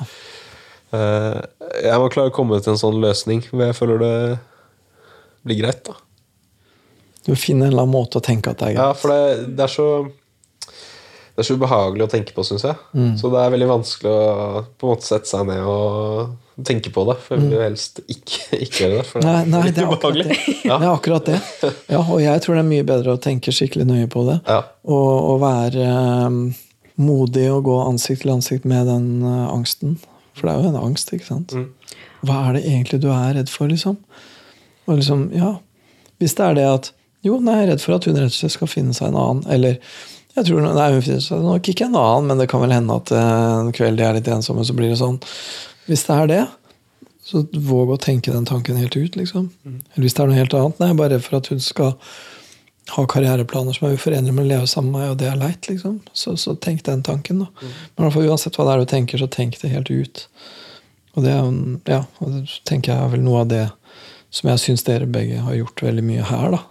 Eh, 0.96 1.40
jeg 1.84 2.00
må 2.00 2.08
klare 2.12 2.32
å 2.32 2.34
komme 2.34 2.60
til 2.64 2.72
en 2.72 2.80
sånn 2.80 3.00
løsning 3.02 3.42
hvor 3.50 3.66
jeg 3.66 3.76
føler 3.76 4.00
det 4.04 4.14
blir 5.44 5.60
greit. 5.62 5.84
da 5.84 5.98
Du 7.26 7.34
finner 7.36 7.68
en 7.68 7.72
eller 7.74 7.84
annen 7.84 7.96
måte 7.98 8.20
å 8.20 8.24
tenke 8.24 8.52
at 8.52 8.62
det 8.62 8.70
er 8.70 8.78
greit. 8.78 8.84
Ja, 8.86 8.96
for 8.96 9.12
det, 9.12 9.52
det 9.58 9.66
er 9.66 9.72
så 9.74 9.88
Det 11.38 11.44
er 11.44 11.46
så 11.46 11.54
ubehagelig 11.54 12.02
å 12.02 12.10
tenke 12.10 12.34
på, 12.34 12.42
syns 12.42 12.64
jeg. 12.66 12.74
Så 13.20 13.28
det 13.30 13.38
er 13.38 13.52
veldig 13.54 13.68
vanskelig 13.70 14.10
å 14.10 14.62
på 14.74 14.88
en 14.88 14.90
måte 14.90 15.06
sette 15.06 15.30
seg 15.30 15.44
ned 15.46 15.62
og 15.70 16.64
tenke 16.66 16.90
på 16.90 17.04
det. 17.06 17.14
For 17.22 17.36
jeg 17.36 17.44
vil 17.44 17.54
jo 17.54 17.60
helst 17.62 18.00
ikke, 18.10 18.40
ikke 18.64 18.80
gjøre 18.82 18.96
det. 18.96 19.04
For 19.06 19.22
det 19.22 19.34
Nei, 19.46 19.60
er 19.60 19.68
litt 19.68 19.76
det 19.76 19.84
er 19.84 19.92
akkurat 19.92 20.18
ubehagelig. 20.18 20.38
det. 20.48 20.56
Det 20.64 20.78
er 20.80 20.90
akkurat 20.90 21.30
det. 21.30 21.40
Ja, 21.94 22.00
og 22.02 22.22
jeg 22.24 22.42
tror 22.42 22.58
det 22.58 22.64
er 22.64 22.70
mye 22.72 22.88
bedre 22.88 23.14
å 23.14 23.22
tenke 23.22 23.54
skikkelig 23.54 23.86
nøye 23.86 24.08
på 24.10 24.24
det. 24.26 24.40
Ja. 24.48 24.60
Og, 24.90 25.12
og 25.30 25.40
være 25.44 25.86
um, 26.26 26.40
modig 26.98 27.46
og 27.54 27.62
gå 27.68 27.76
ansikt 27.84 28.24
til 28.24 28.34
ansikt 28.34 28.66
med 28.66 28.90
den 28.90 29.10
uh, 29.22 29.46
angsten. 29.52 29.94
For 30.38 30.48
det 30.48 30.54
er 30.54 30.62
jo 30.62 30.72
en 30.72 30.82
angst, 30.86 31.10
ikke 31.14 31.28
sant? 31.28 31.54
Hva 32.26 32.38
er 32.48 32.58
det 32.58 32.66
egentlig 32.66 33.00
du 33.02 33.10
er 33.14 33.34
redd 33.36 33.50
for, 33.52 33.70
liksom? 33.70 33.98
Og 34.88 35.00
liksom, 35.00 35.28
ja 35.36 35.58
Hvis 36.18 36.34
det 36.38 36.46
er 36.46 36.54
det 36.56 36.68
at 36.68 36.92
Jo, 37.26 37.36
nei, 37.42 37.58
jeg 37.58 37.66
er 37.66 37.72
redd 37.74 37.82
for 37.82 37.98
at 37.98 38.06
hun 38.06 38.16
rett 38.16 38.30
og 38.30 38.38
slett 38.38 38.54
skal 38.54 38.70
finne 38.70 38.94
seg 38.94 39.10
en 39.10 39.18
annen. 39.18 39.42
Eller 39.50 39.80
jeg 40.38 40.46
tror, 40.46 40.62
nei, 40.62 40.86
hun 40.94 41.02
finner 41.02 41.24
seg 41.24 41.42
nok 41.42 41.68
ikke 41.72 41.88
en 41.88 41.98
annen, 41.98 42.28
men 42.30 42.38
det 42.38 42.46
kan 42.50 42.62
vel 42.62 42.74
hende 42.76 42.94
at 42.94 43.10
eh, 43.10 43.54
en 43.58 43.72
kveld 43.74 43.98
de 43.98 44.04
er 44.06 44.14
litt 44.14 44.30
ensomme, 44.30 44.62
så 44.62 44.76
blir 44.78 44.92
det 44.92 45.00
sånn. 45.00 45.18
Hvis 45.88 46.04
det 46.06 46.14
er 46.14 46.30
det, 46.30 46.42
så 47.26 47.42
våg 47.68 47.90
å 47.90 47.98
tenke 48.00 48.32
den 48.32 48.46
tanken 48.48 48.78
helt 48.78 48.94
ut, 48.96 49.18
liksom. 49.18 49.48
Eller 49.66 50.06
hvis 50.06 50.14
det 50.14 50.22
er 50.22 50.30
noe 50.30 50.38
helt 50.38 50.54
annet. 50.54 50.78
Nei, 50.78 50.90
jeg 50.92 50.94
er 50.94 51.00
bare 51.02 51.12
redd 51.16 51.26
for 51.26 51.40
at 51.40 51.50
hun 51.50 51.64
skal 51.64 51.96
ha 52.94 53.04
karriereplaner 53.10 53.76
som 53.76 53.88
er 53.88 53.98
uforenlige 53.98 54.34
med 54.34 54.46
å 54.46 54.48
leve 54.48 54.68
sammen 54.70 54.92
med 54.92 55.02
meg, 55.02 55.10
og 55.12 55.18
det 55.20 55.28
er 55.30 55.40
leit, 55.40 55.68
liksom. 55.68 55.98
Så, 56.16 56.36
så 56.40 56.54
tenk 56.56 56.84
den 56.86 57.02
tanken, 57.04 57.44
da. 57.44 57.48
Men 57.60 57.70
i 57.70 58.06
hvert 58.06 58.16
fall 58.16 58.30
uansett 58.30 58.56
hva 58.58 58.68
det 58.68 58.74
er 58.74 58.84
du 58.84 58.92
tenker, 58.92 59.20
så 59.20 59.28
tenk 59.32 59.58
det 59.60 59.72
helt 59.72 59.90
ut. 59.90 60.24
Og 61.16 61.24
det 61.26 61.34
er 61.34 61.50
ja, 61.90 62.02
og 62.22 62.32
det 62.34 62.60
tenker 62.68 62.94
jeg 62.94 63.04
er 63.04 63.12
vel 63.12 63.24
noe 63.26 63.42
av 63.42 63.50
det 63.50 63.66
som 64.34 64.50
jeg 64.52 64.62
syns 64.62 64.84
dere 64.86 65.08
begge 65.10 65.40
har 65.42 65.56
gjort 65.56 65.82
veldig 65.82 66.04
mye 66.04 66.26
her, 66.30 66.56
da. 66.56 66.62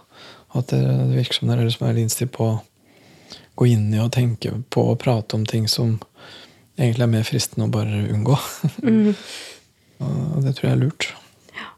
At 0.58 0.72
det, 0.72 0.80
det 0.80 1.18
virker 1.18 1.40
som 1.40 1.52
dere 1.52 1.66
liksom 1.66 1.84
er 1.84 1.92
veldig 1.92 2.06
innstilt 2.06 2.34
på 2.34 2.46
å 2.46 2.58
gå 3.58 3.68
inn 3.74 3.88
i 3.92 4.00
og 4.00 4.12
tenke 4.14 4.54
på 4.70 4.84
og 4.92 5.00
prate 5.02 5.36
om 5.36 5.44
ting 5.48 5.66
som 5.70 5.98
egentlig 6.78 7.04
er 7.04 7.12
mer 7.12 7.26
fristende 7.26 7.66
å 7.66 7.74
bare 7.74 8.04
unngå. 8.14 8.38
og 10.06 10.42
det 10.46 10.54
tror 10.56 10.68
jeg 10.68 10.74
er 10.76 10.82
lurt. 10.82 11.08
Ja. 11.58 11.70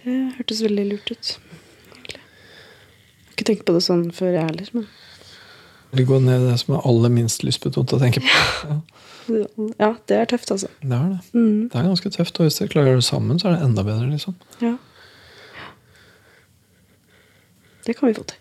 Det 0.00 0.18
hørtes 0.38 0.62
veldig 0.64 0.86
lurt 0.92 1.10
ut. 1.12 1.32
Jeg 3.30 3.36
har 3.36 3.38
ikke 3.38 3.46
tenkt 3.52 3.66
på 3.68 3.74
det 3.76 3.82
sånn 3.86 4.08
før, 4.14 4.34
jeg 4.34 4.48
heller. 4.48 4.70
Men 4.74 4.88
Eller 5.92 6.06
gå 6.08 6.18
ned 6.22 6.42
i 6.42 6.50
det 6.50 6.58
som 6.60 6.74
er 6.74 6.88
aller 6.90 7.12
minst 7.14 7.44
lystbetont 7.46 7.94
å 7.94 8.00
tenke 8.02 8.22
på. 8.24 8.34
Ja, 9.30 9.46
ja, 9.78 9.90
det 10.10 10.16
er 10.16 10.26
tøft, 10.26 10.50
altså. 10.50 10.66
det 10.82 10.96
er 10.96 11.08
det. 11.12 11.20
Mm. 11.36 11.68
Det 11.70 11.78
er 11.78 11.86
ganske 11.86 12.10
tøft, 12.10 12.40
og 12.40 12.48
hvis 12.48 12.58
dere 12.58 12.72
klarer 12.72 12.98
det 12.98 13.06
sammen, 13.06 13.38
så 13.38 13.48
er 13.48 13.56
det 13.56 13.68
enda 13.68 13.84
bedre. 13.86 14.10
liksom. 14.10 14.34
Ja. 14.60 14.74
Det 17.86 17.94
kan 17.98 18.10
vi 18.10 18.14
få 18.18 18.26
til. 18.26 18.38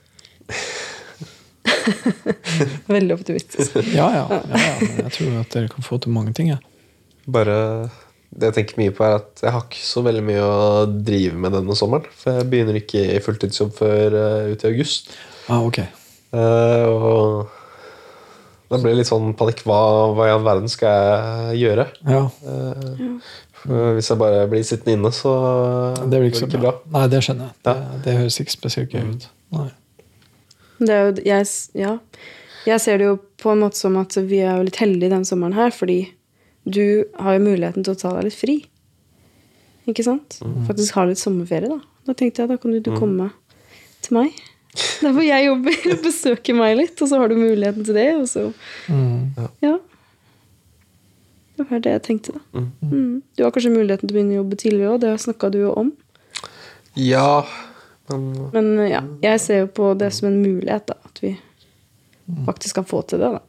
Veldig 2.98 3.14
optimistisk. 3.14 3.78
Ja, 3.94 4.10
ja, 4.18 4.26
ja, 4.34 4.42
ja, 4.50 4.74
men 4.82 4.98
jeg 5.06 5.14
tror 5.16 5.40
at 5.44 5.54
dere 5.54 5.72
kan 5.72 5.86
få 5.86 6.02
til 6.02 6.12
mange 6.16 6.34
ting. 6.34 6.50
Ja. 6.50 6.58
Bare 7.30 7.90
Det 8.30 8.52
jeg 8.52 8.56
tenker 8.60 8.82
mye 8.82 8.94
på, 8.94 9.04
er 9.06 9.18
at 9.18 9.42
jeg 9.42 9.54
har 9.56 9.64
ikke 9.66 9.84
så 9.84 10.04
veldig 10.06 10.22
mye 10.26 10.42
å 10.46 10.58
drive 10.88 11.40
med 11.42 11.56
denne 11.58 11.78
sommeren. 11.78 12.06
For 12.14 12.38
jeg 12.38 12.50
begynner 12.52 12.78
ikke 12.78 13.02
i 13.16 13.22
fulltidsjobb 13.26 13.74
før 13.80 14.18
uh, 14.18 14.52
ut 14.52 14.66
i 14.66 14.70
august. 14.70 15.14
Ah, 15.50 15.64
ok. 15.66 15.82
Uh, 16.30 16.86
og 18.70 18.78
ble 18.78 18.92
det 18.92 19.00
litt 19.00 19.10
sånn 19.10 19.34
panikk. 19.38 19.64
Hva, 19.66 19.80
hva 20.14 20.30
i 20.30 20.34
all 20.36 20.46
verden 20.46 20.70
skal 20.72 20.98
jeg 21.54 21.62
gjøre? 21.66 21.90
Ja, 22.10 22.26
Uh, 23.68 23.96
Hvis 23.98 24.08
jeg 24.08 24.16
bare 24.22 24.46
blir 24.48 24.62
sittende 24.64 24.94
inne, 24.96 25.10
så 25.12 25.34
Det 26.00 26.16
blir 26.22 26.30
ikke 26.30 26.46
så 26.46 26.62
bra. 26.62 26.70
Nei, 26.94 27.02
det 27.12 27.20
skjønner 27.26 27.50
jeg. 27.50 27.56
Ja. 27.66 27.74
Det, 27.74 27.98
det 28.06 28.14
høres 28.16 28.38
ikke 28.40 28.54
spesielt 28.54 28.94
gøy 28.96 29.02
ut. 29.04 29.26
Nei. 29.58 29.66
Det 30.80 30.94
er 30.96 31.02
jo, 31.04 31.10
jeg, 31.26 31.50
ja. 31.76 31.92
jeg 32.70 32.84
ser 32.86 33.02
det 33.02 33.10
jo 33.10 33.18
på 33.42 33.52
en 33.52 33.66
måte 33.66 33.76
som 33.82 33.98
at 34.00 34.16
vi 34.30 34.40
er 34.40 34.62
jo 34.62 34.70
litt 34.70 34.80
heldige 34.80 35.12
den 35.12 35.28
sommeren 35.28 35.58
her, 35.58 35.76
fordi 35.76 36.00
du 36.74 37.06
har 37.20 37.36
jo 37.38 37.44
muligheten 37.46 37.84
til 37.86 37.96
å 37.96 38.00
ta 38.00 38.14
deg 38.18 38.30
litt 38.30 38.38
fri. 38.38 38.58
Ikke 39.90 40.06
sant? 40.06 40.38
Faktisk 40.68 40.96
ha 41.00 41.06
litt 41.10 41.22
sommerferie, 41.22 41.70
da. 41.72 41.80
Da 42.10 42.16
tenkte 42.18 42.44
jeg 42.44 42.52
da 42.52 42.58
kan 42.62 42.72
du, 42.74 42.80
du 42.84 42.92
komme 42.98 43.32
til 44.06 44.18
meg. 44.20 44.34
Der 45.02 45.14
hvor 45.16 45.26
jeg 45.26 45.48
jobber. 45.48 45.78
Besøke 46.06 46.54
meg 46.58 46.76
litt, 46.78 47.02
og 47.02 47.10
så 47.10 47.20
har 47.22 47.32
du 47.32 47.38
muligheten 47.40 47.86
til 47.88 47.98
det. 47.98 48.10
Og 48.22 48.28
så 48.30 48.50
Mm. 48.90 49.34
Ja. 49.62 49.78
Det 51.60 51.66
var 51.70 51.82
det 51.84 51.92
jeg 51.92 52.04
tenkte, 52.06 52.38
da. 52.38 52.62
Mm. 52.88 53.22
Du 53.36 53.44
har 53.44 53.52
kanskje 53.52 53.74
muligheten 53.74 54.08
til 54.08 54.14
å 54.14 54.18
begynne 54.18 54.38
å 54.38 54.40
jobbe 54.40 54.60
tidligere 54.62 54.94
òg, 54.94 55.02
det 55.04 55.10
snakka 55.20 55.50
du 55.52 55.58
jo 55.60 55.74
om. 55.76 55.90
Ja, 56.96 57.44
men 58.10 58.30
Men 58.54 58.70
ja, 58.88 59.02
jeg 59.22 59.42
ser 59.44 59.60
jo 59.66 59.68
på 59.68 59.90
det 60.00 60.08
som 60.16 60.30
en 60.30 60.40
mulighet, 60.42 60.88
da. 60.88 60.96
At 61.06 61.20
vi 61.22 61.34
faktisk 62.48 62.80
kan 62.80 62.88
få 62.88 63.02
til 63.12 63.20
det, 63.20 63.34
da. 63.36 63.42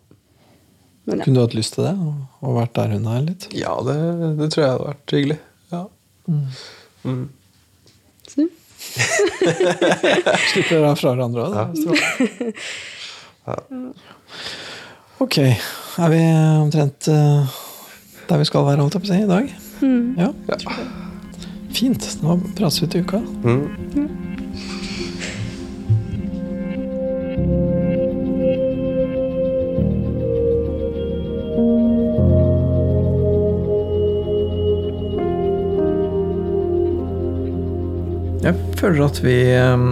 Men 1.10 1.18
ja. 1.18 1.24
Kunne 1.26 1.40
du 1.40 1.42
hatt 1.42 1.56
lyst 1.58 1.74
til 1.74 1.86
det? 1.88 1.94
Og, 2.40 2.54
vært 2.54 2.74
der 2.78 2.94
hun 2.94 3.06
er 3.10 3.20
litt? 3.26 3.48
Ja, 3.56 3.74
det, 3.86 3.96
det 4.38 4.46
tror 4.54 4.62
jeg 4.62 4.72
hadde 4.76 4.88
vært 4.92 5.14
hyggelig. 5.16 5.38
Ja. 5.74 5.82
Mm. 6.30 6.46
Mm. 7.04 7.28
Slipper 10.50 10.76
dere 10.76 10.94
fra 10.98 11.12
hverandre 11.12 11.40
òg? 11.50 11.54
Ok. 15.20 15.36
Er 15.40 16.08
vi 16.08 16.20
omtrent 16.62 17.08
eh, 17.12 17.42
der 18.30 18.38
vi 18.40 18.46
skal 18.48 18.64
være, 18.64 18.80
holdt 18.80 18.94
jeg 18.96 19.02
på 19.02 19.08
å 19.08 19.12
si, 19.12 19.18
i 19.20 19.28
dag? 19.28 19.44
Ja. 20.16 20.30
Ja. 20.48 20.56
Fint. 21.76 22.06
Nå 22.22 22.38
prates 22.56 22.80
vi 22.80 22.88
til 22.94 23.04
uka. 23.04 23.20
Mm. 23.44 23.66
Jeg 38.40 38.56
føler 38.80 39.02
at 39.04 39.18
vi 39.20 39.36
eh, 39.52 39.82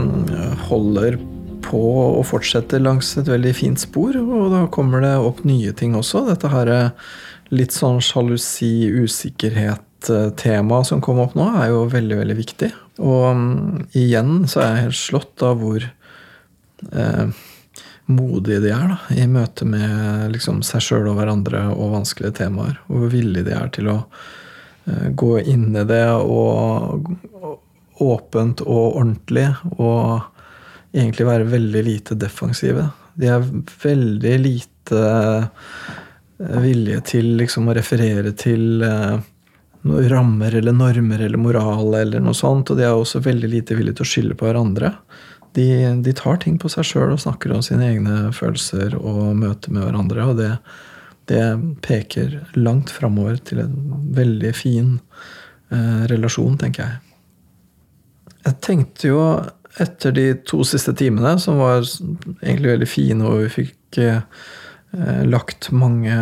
holder 0.71 1.19
på 1.67 1.81
å 2.17 2.23
fortsette 2.25 2.81
langs 2.81 3.11
et 3.21 3.29
veldig 3.29 3.51
fint 3.53 3.81
spor, 3.81 4.17
og 4.17 4.55
da 4.55 4.63
kommer 4.73 5.05
det 5.05 5.13
opp 5.21 5.43
nye 5.45 5.75
ting 5.77 5.93
også. 5.99 6.23
Dette 6.31 6.49
her 6.49 6.71
eh, 6.73 7.11
litt 7.53 7.77
sånn 7.77 8.01
sjalusi, 8.05 8.89
usikkerhet-tema 9.05 10.81
som 10.89 11.05
kom 11.05 11.21
opp 11.27 11.37
nå, 11.37 11.51
er 11.61 11.75
jo 11.75 11.85
veldig, 11.93 12.17
veldig 12.23 12.39
viktig. 12.41 12.73
Og 13.05 13.29
um, 13.37 13.85
igjen 13.93 14.49
så 14.49 14.65
er 14.65 14.73
jeg 14.73 14.87
helt 14.89 15.01
slått 15.03 15.45
av 15.45 15.61
hvor 15.61 15.85
eh, 15.85 17.45
modige 18.09 18.65
de 18.65 18.73
er 18.73 18.91
da, 18.95 18.99
i 19.13 19.29
møte 19.29 19.69
med 19.69 20.33
liksom, 20.33 20.65
seg 20.65 20.89
sjøl 20.89 21.13
og 21.13 21.21
hverandre 21.21 21.69
og 21.77 21.99
vanskelige 21.99 22.41
temaer. 22.41 22.81
Og 22.89 23.05
hvor 23.05 23.13
villige 23.13 23.53
de 23.53 23.57
er 23.61 23.73
til 23.77 23.93
å 23.93 24.01
eh, 24.89 25.09
gå 25.13 25.33
inn 25.45 25.69
i 25.77 25.89
det 25.89 26.07
og, 26.17 27.13
og 27.37 27.65
åpent 28.05 28.63
og 28.65 28.99
ordentlig. 29.01 29.49
Og 29.79 30.21
egentlig 30.93 31.29
være 31.29 31.51
veldig 31.53 31.85
lite 31.87 32.19
defensive. 32.19 32.89
De 33.19 33.31
er 33.33 33.49
veldig 33.83 34.37
lite 34.45 35.03
vilje 36.39 37.01
til 37.09 37.33
liksom, 37.41 37.67
å 37.69 37.75
referere 37.75 38.31
til 38.39 38.85
eh, 38.87 39.17
noen 39.89 40.07
rammer 40.11 40.55
eller 40.55 40.77
normer 40.77 41.25
eller 41.27 41.41
moral 41.41 41.97
eller 41.99 42.23
noe 42.23 42.37
sånt. 42.37 42.71
Og 42.71 42.79
de 42.79 42.87
er 42.87 42.95
også 42.95 43.25
veldig 43.25 43.51
lite 43.51 43.79
villige 43.79 43.99
til 43.99 44.07
å 44.07 44.13
skylde 44.13 44.39
på 44.39 44.47
hverandre 44.47 44.95
de, 45.59 46.03
de 46.03 46.13
tar 46.13 46.37
ting 46.43 46.59
på 46.61 46.71
seg 46.73 46.87
sjøl 46.87 47.15
og 47.15 47.23
snakker 47.23 47.53
om 47.55 47.65
sine 47.65 47.89
egne 47.89 48.31
følelser 48.37 48.97
og 48.99 49.35
møter 49.39 49.75
med 49.75 49.87
hverandre. 49.87 50.27
Og 50.31 50.39
det, 50.39 50.53
det 51.31 51.43
peker 51.85 52.41
langt 52.59 52.93
framover 52.95 53.41
til 53.49 53.65
en 53.65 53.77
veldig 54.17 54.55
fin 54.57 54.97
eh, 55.73 56.05
relasjon, 56.13 56.59
tenker 56.61 56.85
jeg. 56.85 57.08
Jeg 58.47 58.61
tenkte 58.65 59.11
jo 59.11 59.21
etter 59.83 60.15
de 60.15 60.31
to 60.49 60.65
siste 60.67 60.95
timene, 60.99 61.37
som 61.43 61.61
var 61.63 61.83
egentlig 62.43 62.75
veldig 62.75 62.89
fine, 62.91 63.27
og 63.27 63.45
vi 63.45 63.51
fikk 63.63 64.01
eh, 64.03 64.23
lagt 65.29 65.71
mange 65.75 66.15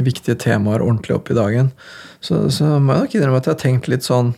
viktige 0.00 0.38
temaer 0.40 0.84
ordentlig 0.84 1.18
opp 1.18 1.30
i 1.32 1.36
dagen, 1.36 1.72
så, 2.24 2.46
så 2.52 2.78
må 2.78 2.94
jeg 2.94 3.04
nok 3.04 3.16
innrømme 3.16 3.40
at 3.40 3.48
jeg 3.48 3.56
har 3.56 3.62
tenkt 3.64 3.90
litt 3.92 4.06
sånn 4.06 4.32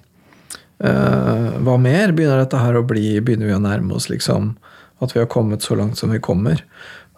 eh, 0.83 1.53
hva 1.63 1.77
mer 1.79 2.15
begynner 2.17 2.43
dette 2.43 2.59
her 2.59 2.79
å 2.79 2.87
bli? 2.87 3.21
Begynner 3.23 3.51
vi 3.51 3.57
å 3.57 3.63
nærme 3.63 3.95
oss 3.99 4.09
liksom 4.11 4.55
at 5.03 5.15
vi 5.15 5.23
har 5.23 5.31
kommet 5.31 5.65
så 5.67 5.79
langt 5.79 5.99
som 5.99 6.15
vi 6.15 6.23
kommer? 6.23 6.65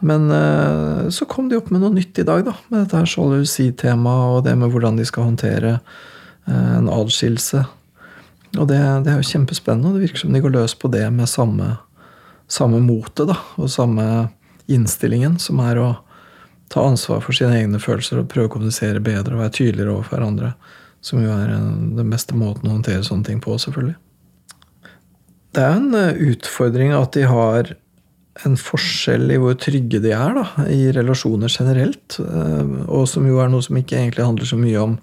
Men 0.04 0.28
eh, 0.30 1.08
så 1.14 1.28
kom 1.30 1.48
de 1.48 1.58
opp 1.60 1.70
med 1.72 1.84
noe 1.84 1.94
nytt 1.94 2.18
i 2.20 2.26
dag, 2.26 2.44
da. 2.46 2.56
Med 2.68 2.84
dette 2.84 3.00
her 3.00 3.08
sjalusi-temaet 3.08 4.38
og 4.38 4.44
det 4.48 4.56
med 4.60 4.72
hvordan 4.72 5.00
de 5.00 5.06
skal 5.08 5.30
håndtere 5.30 5.78
uh, 5.78 6.74
en 6.80 6.90
adskillelse. 6.92 7.62
Og 8.58 8.68
det, 8.70 8.78
det, 9.04 9.12
er 9.12 9.18
jo 9.18 9.32
kjempespennende, 9.32 9.90
og 9.90 9.98
det 9.98 10.06
virker 10.06 10.24
som 10.24 10.34
de 10.34 10.42
går 10.44 10.54
løs 10.54 10.76
på 10.78 10.90
det 10.92 11.04
med 11.14 11.30
samme, 11.30 11.74
samme 12.50 12.80
motet 12.84 13.32
og 13.32 13.70
samme 13.72 14.06
innstillingen, 14.70 15.38
som 15.42 15.60
er 15.64 15.80
å 15.80 15.90
ta 16.72 16.84
ansvar 16.86 17.20
for 17.24 17.36
sine 17.36 17.58
egne 17.58 17.80
følelser 17.82 18.20
og 18.20 18.30
prøve 18.32 18.48
å 18.48 18.54
kommunisere 18.54 19.02
bedre 19.04 19.36
og 19.36 19.44
være 19.44 19.56
tydeligere 19.58 19.96
overfor 19.98 20.16
hverandre. 20.16 20.54
Som 21.04 21.20
jo 21.20 21.34
er 21.34 21.52
den 21.52 22.10
beste 22.10 22.36
måten 22.38 22.70
å 22.70 22.78
håndtere 22.78 23.04
sånne 23.04 23.28
ting 23.28 23.40
på, 23.44 23.58
selvfølgelig. 23.60 23.98
Det 25.54 25.62
er 25.62 25.76
en 25.76 25.96
eh, 25.98 26.22
utfordring 26.32 26.94
at 26.96 27.12
de 27.14 27.26
har 27.28 27.74
en 28.42 28.56
forskjell 28.58 29.30
i 29.30 29.36
hvor 29.38 29.54
trygge 29.60 30.00
de 30.02 30.10
er 30.16 30.34
da, 30.34 30.46
i 30.72 30.88
relasjoner 30.96 31.52
generelt. 31.52 32.16
Eh, 32.18 32.72
og 32.88 33.06
som 33.10 33.28
jo 33.28 33.38
er 33.42 33.52
noe 33.52 33.62
som 33.64 33.78
ikke 33.78 34.00
egentlig 34.00 34.26
handler 34.26 34.50
så 34.50 34.58
mye 34.58 34.80
om 34.82 34.96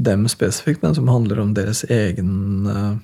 dem 0.00 0.26
spesifikt, 0.32 0.82
men 0.82 0.96
som 0.96 1.08
handler 1.10 1.42
om 1.42 1.54
deres 1.56 1.84
egen 1.90 2.66
eh, 2.70 2.98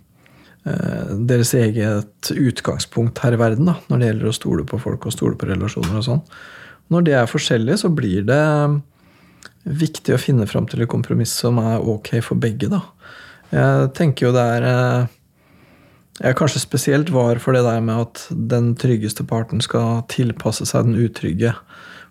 deres 1.30 1.52
eget 1.54 2.30
utgangspunkt 2.32 3.20
her 3.22 3.36
i 3.36 3.38
verden 3.38 3.68
da, 3.68 3.76
når 3.86 4.00
det 4.00 4.06
gjelder 4.08 4.30
å 4.30 4.34
stole 4.34 4.64
på 4.66 4.80
folk 4.82 5.06
og 5.06 5.14
stole 5.14 5.38
på 5.38 5.46
relasjoner. 5.46 6.00
og 6.00 6.06
sånn. 6.06 6.22
Når 6.90 7.06
det 7.06 7.14
er 7.18 7.30
forskjellig, 7.30 7.76
så 7.78 7.90
blir 7.94 8.26
det 8.26 8.42
viktig 9.66 10.14
å 10.14 10.20
finne 10.22 10.46
fram 10.46 10.66
til 10.70 10.82
et 10.82 10.90
kompromiss 10.90 11.34
som 11.42 11.58
er 11.62 11.82
ok 11.82 12.16
for 12.22 12.38
begge. 12.38 12.70
da. 12.70 12.82
Jeg 13.50 13.92
tenker 13.94 14.26
jo 14.26 14.32
det 14.34 14.42
er 14.56 14.66
eh, 14.66 15.06
Jeg 16.16 16.36
kanskje 16.38 16.62
spesielt 16.62 17.10
var 17.12 17.38
for 17.38 17.52
det 17.52 17.62
der 17.62 17.80
med 17.84 18.00
at 18.00 18.26
den 18.30 18.74
tryggeste 18.74 19.22
parten 19.22 19.60
skal 19.60 20.02
tilpasse 20.08 20.64
seg 20.64 20.86
den 20.86 20.96
utrygge. 20.96 21.52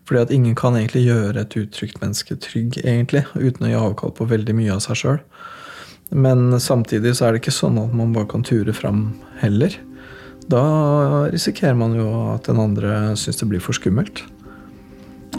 Fordi 0.06 0.22
at 0.22 0.32
ingen 0.34 0.56
kan 0.58 0.78
egentlig 0.78 1.08
gjøre 1.08 1.42
et 1.42 1.58
utrygt 1.58 1.98
menneske 2.02 2.38
trygg, 2.38 2.78
egentlig, 2.84 3.24
uten 3.34 3.66
å 3.66 3.72
gi 3.72 3.80
avkall 3.80 4.14
på 4.14 4.28
veldig 4.30 4.54
mye 4.58 4.76
av 4.76 4.84
seg 4.86 5.00
sjøl. 5.02 5.20
Men 6.14 6.54
samtidig 6.62 7.16
så 7.18 7.26
er 7.26 7.34
det 7.34 7.42
ikke 7.42 7.56
sånn 7.56 7.80
at 7.82 7.94
man 7.98 8.14
bare 8.14 8.30
kan 8.30 8.46
ture 8.46 8.74
fram 8.78 9.08
heller. 9.42 9.74
Da 10.52 10.62
risikerer 11.34 11.78
man 11.78 11.98
jo 11.98 12.06
at 12.36 12.46
den 12.46 12.62
andre 12.62 13.16
syns 13.18 13.42
det 13.42 13.50
blir 13.50 13.64
for 13.64 13.78
skummelt. 13.78 14.22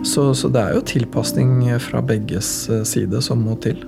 Så, 0.02 0.32
så 0.34 0.50
det 0.52 0.60
er 0.60 0.74
jo 0.74 0.86
tilpasning 0.86 1.62
fra 1.80 2.02
begges 2.04 2.66
eh, 2.68 2.82
side 2.84 3.22
som 3.24 3.46
må 3.46 3.54
til. 3.62 3.78